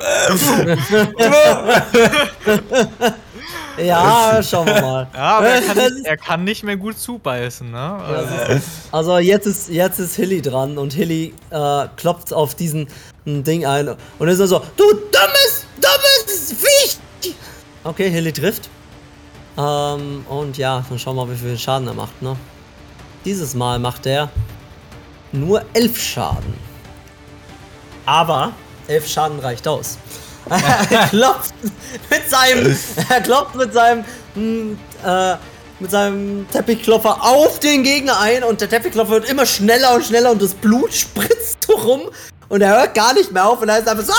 [3.77, 5.07] Ja, schauen wir mal.
[5.13, 7.79] Ja, aber er kann, nicht, er kann nicht mehr gut zubeißen, ne?
[7.79, 12.87] Also, Also jetzt ist, jetzt ist Hilly dran und Hilly äh, klopft auf diesen
[13.25, 16.97] m, Ding ein und ist dann so, du dummes, dummes Viech!
[17.83, 18.69] Okay, Hilly trifft.
[19.57, 22.35] Ähm, und ja, dann schauen wir mal, wie viel Schaden er macht, ne?
[23.25, 24.29] Dieses Mal macht er
[25.31, 26.53] nur 11 Schaden.
[28.05, 28.51] Aber
[28.87, 29.97] 11 Schaden reicht aus.
[30.89, 31.53] er klopft
[32.09, 32.77] mit seinem,
[33.09, 34.05] er klopft mit seinem,
[34.35, 35.35] mm, äh,
[35.79, 40.31] mit seinem Teppichklopfer auf den Gegner ein und der Teppichklopfer wird immer schneller und schneller
[40.31, 42.01] und das Blut spritzt so rum
[42.49, 44.13] und er hört gar nicht mehr auf und er ist einfach so,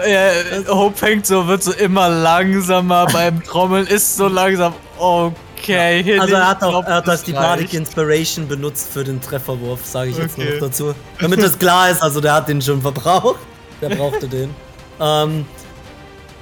[0.00, 4.74] äh, Hope fängt so, wird so immer langsamer beim Trommeln, ist so langsam.
[4.98, 7.32] Okay, Hilly, Also er hat auch er hat das die.
[7.32, 10.54] Bardic Inspiration benutzt für den Trefferwurf, sage ich jetzt Okay.
[10.54, 10.94] noch dazu.
[11.20, 13.38] Damit das klar ist, also der hat den schon verbraucht.
[13.82, 14.54] Der brauchte den.
[15.00, 15.44] Ähm,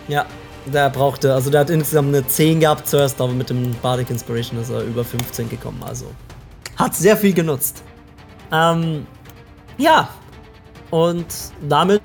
[0.09, 0.27] ja,
[0.67, 4.61] der brauchte, also der hat insgesamt eine 10 gehabt zuerst, aber mit dem Bardic Inspiration
[4.61, 6.07] ist er über 15 gekommen, also
[6.77, 7.83] hat sehr viel genutzt.
[8.53, 9.07] Ähm,
[9.79, 10.11] ja,
[10.91, 11.27] und
[11.67, 12.03] damit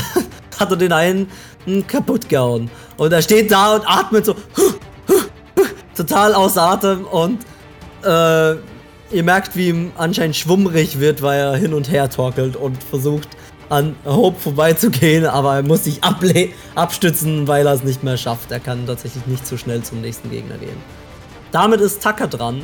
[0.58, 1.28] hat er den einen
[1.86, 2.68] kaputt gehauen.
[2.96, 4.34] Und er steht da und atmet so
[5.96, 7.44] total außer Atem und
[8.04, 8.54] äh,
[9.14, 13.28] ihr merkt, wie ihm anscheinend schwummrig wird, weil er hin und her torkelt und versucht
[13.72, 18.50] an Hope vorbeizugehen, aber er muss sich able abstützen, weil er es nicht mehr schafft.
[18.52, 20.76] Er kann tatsächlich nicht so schnell zum nächsten Gegner gehen.
[21.52, 22.62] Damit ist Tucker dran,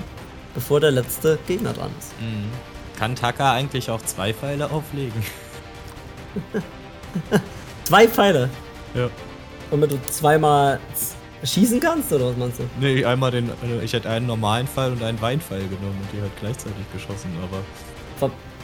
[0.55, 2.13] bevor der letzte Gegner dran ist.
[2.99, 5.23] Kann Taka eigentlich auch zwei Pfeile auflegen?
[7.85, 8.51] Zwei Pfeile.
[8.95, 9.09] Ja.
[9.71, 10.79] Damit du zweimal
[11.43, 12.65] schießen kannst, oder was meinst du?
[12.81, 13.49] Nee, einmal den.
[13.49, 17.31] äh, Ich hätte einen normalen Pfeil und einen Weinpfeil genommen und die halt gleichzeitig geschossen,
[17.43, 17.63] aber.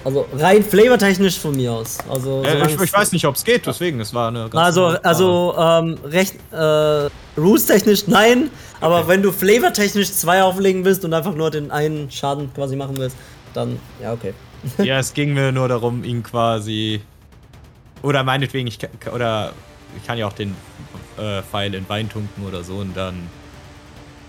[0.05, 1.98] Also rein flavortechnisch von mir aus.
[2.10, 4.55] Also, Äh, ich, ich weiß nicht, ob es geht, deswegen, es war eine ganz.
[4.55, 7.09] Also, also ähm, recht äh,
[7.40, 8.51] rules-technisch nein,
[8.81, 9.09] aber Okay.
[9.09, 13.16] wenn du flavortechnisch zwei auflegen willst und einfach nur den einen Schaden quasi machen willst,
[13.55, 14.35] dann ja, okay.
[14.85, 17.01] Ja, es ging mir nur darum, ihn quasi.
[18.02, 19.52] Oder meinetwegen, ich kann, oder
[19.97, 20.55] ich kann ja auch den
[21.18, 23.14] äh, Pfeil in Wein tunken oder so und dann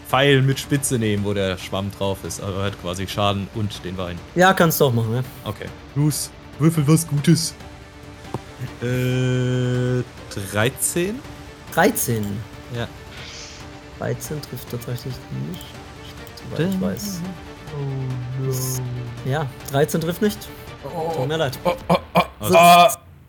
[0.07, 2.41] Pfeil mit Spitze nehmen, wo der Schwamm drauf ist.
[2.41, 4.17] Aber halt quasi Schaden und den Wein.
[4.35, 5.23] Ja, kannst du auch machen, ja.
[5.43, 5.65] Okay.
[5.95, 6.29] Los,
[6.59, 7.53] würfel was Gutes.
[8.81, 10.03] Äh,
[10.51, 11.19] 13?
[11.73, 12.25] 13.
[12.75, 12.87] Ja.
[13.99, 15.13] 13 trifft tatsächlich
[15.49, 15.65] nicht.
[16.51, 17.21] Soweit ich weiß.
[19.25, 20.37] Ja, 13 trifft nicht.
[21.15, 21.57] Tut mir leid.
[22.39, 22.57] Also,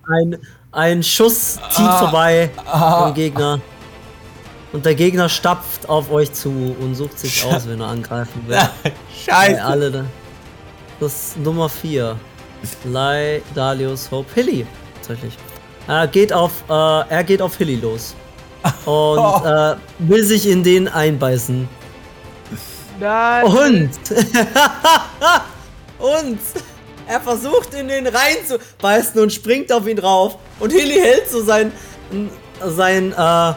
[0.09, 0.39] Ein,
[0.73, 3.61] ein Schuss zieht vorbei vom Gegner.
[4.73, 8.59] Und der Gegner stapft auf euch zu und sucht sich aus, wenn er angreifen will.
[9.25, 9.63] Scheiße.
[9.63, 10.05] alle da.
[11.01, 12.17] Das ist Nummer 4.
[12.85, 14.67] Lai, Dalius, Hope, Hilly.
[14.97, 15.37] Tatsächlich.
[15.87, 18.15] Er geht auf, äh, er geht auf Hilly los.
[18.87, 21.69] Und äh, will sich in den einbeißen.
[22.99, 23.45] Nein.
[23.45, 23.91] Und.
[25.99, 26.41] und.
[27.09, 30.39] Er versucht in den reinzubeißen und springt auf ihn drauf.
[30.59, 31.71] Und Hilly hält so sein.
[32.65, 33.55] sein, äh.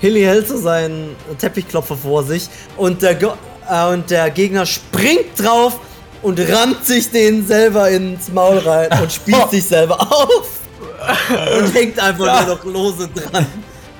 [0.00, 2.48] Hilly hält so seinen Teppichklopfer vor sich.
[2.76, 3.32] Und der, Go
[3.68, 5.78] äh, und der Gegner springt drauf
[6.22, 10.60] und rammt sich den selber ins Maul rein und spielt sich selber auf.
[11.58, 13.46] Und hängt einfach nur noch lose dran.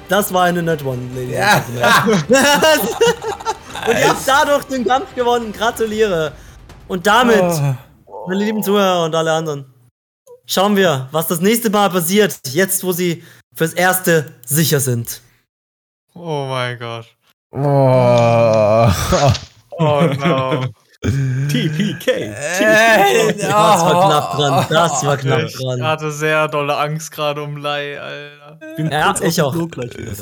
[0.09, 1.35] Das war eine Net One, Lady.
[1.35, 1.63] Ja.
[3.87, 5.53] Und ihr habt dadurch den Kampf gewonnen.
[5.53, 6.33] Gratuliere.
[6.89, 7.45] Und damit,
[8.27, 9.67] meine lieben Zuhörer und alle anderen,
[10.47, 13.23] schauen wir, was das nächste Mal passiert, jetzt wo sie
[13.55, 15.21] fürs Erste sicher sind.
[16.21, 17.07] Oh mein Gott.
[17.53, 18.91] Oh.
[19.81, 20.65] Oh no.
[21.49, 22.09] TPK.
[22.11, 23.51] Äh, Das
[23.85, 24.67] war knapp dran.
[24.69, 25.83] Das war knapp ich dran.
[25.83, 28.59] hatte sehr dolle Angst gerade um Lai, Alter.
[28.91, 29.55] Ja, ich auch.
[29.71, 30.13] Gleich wieder.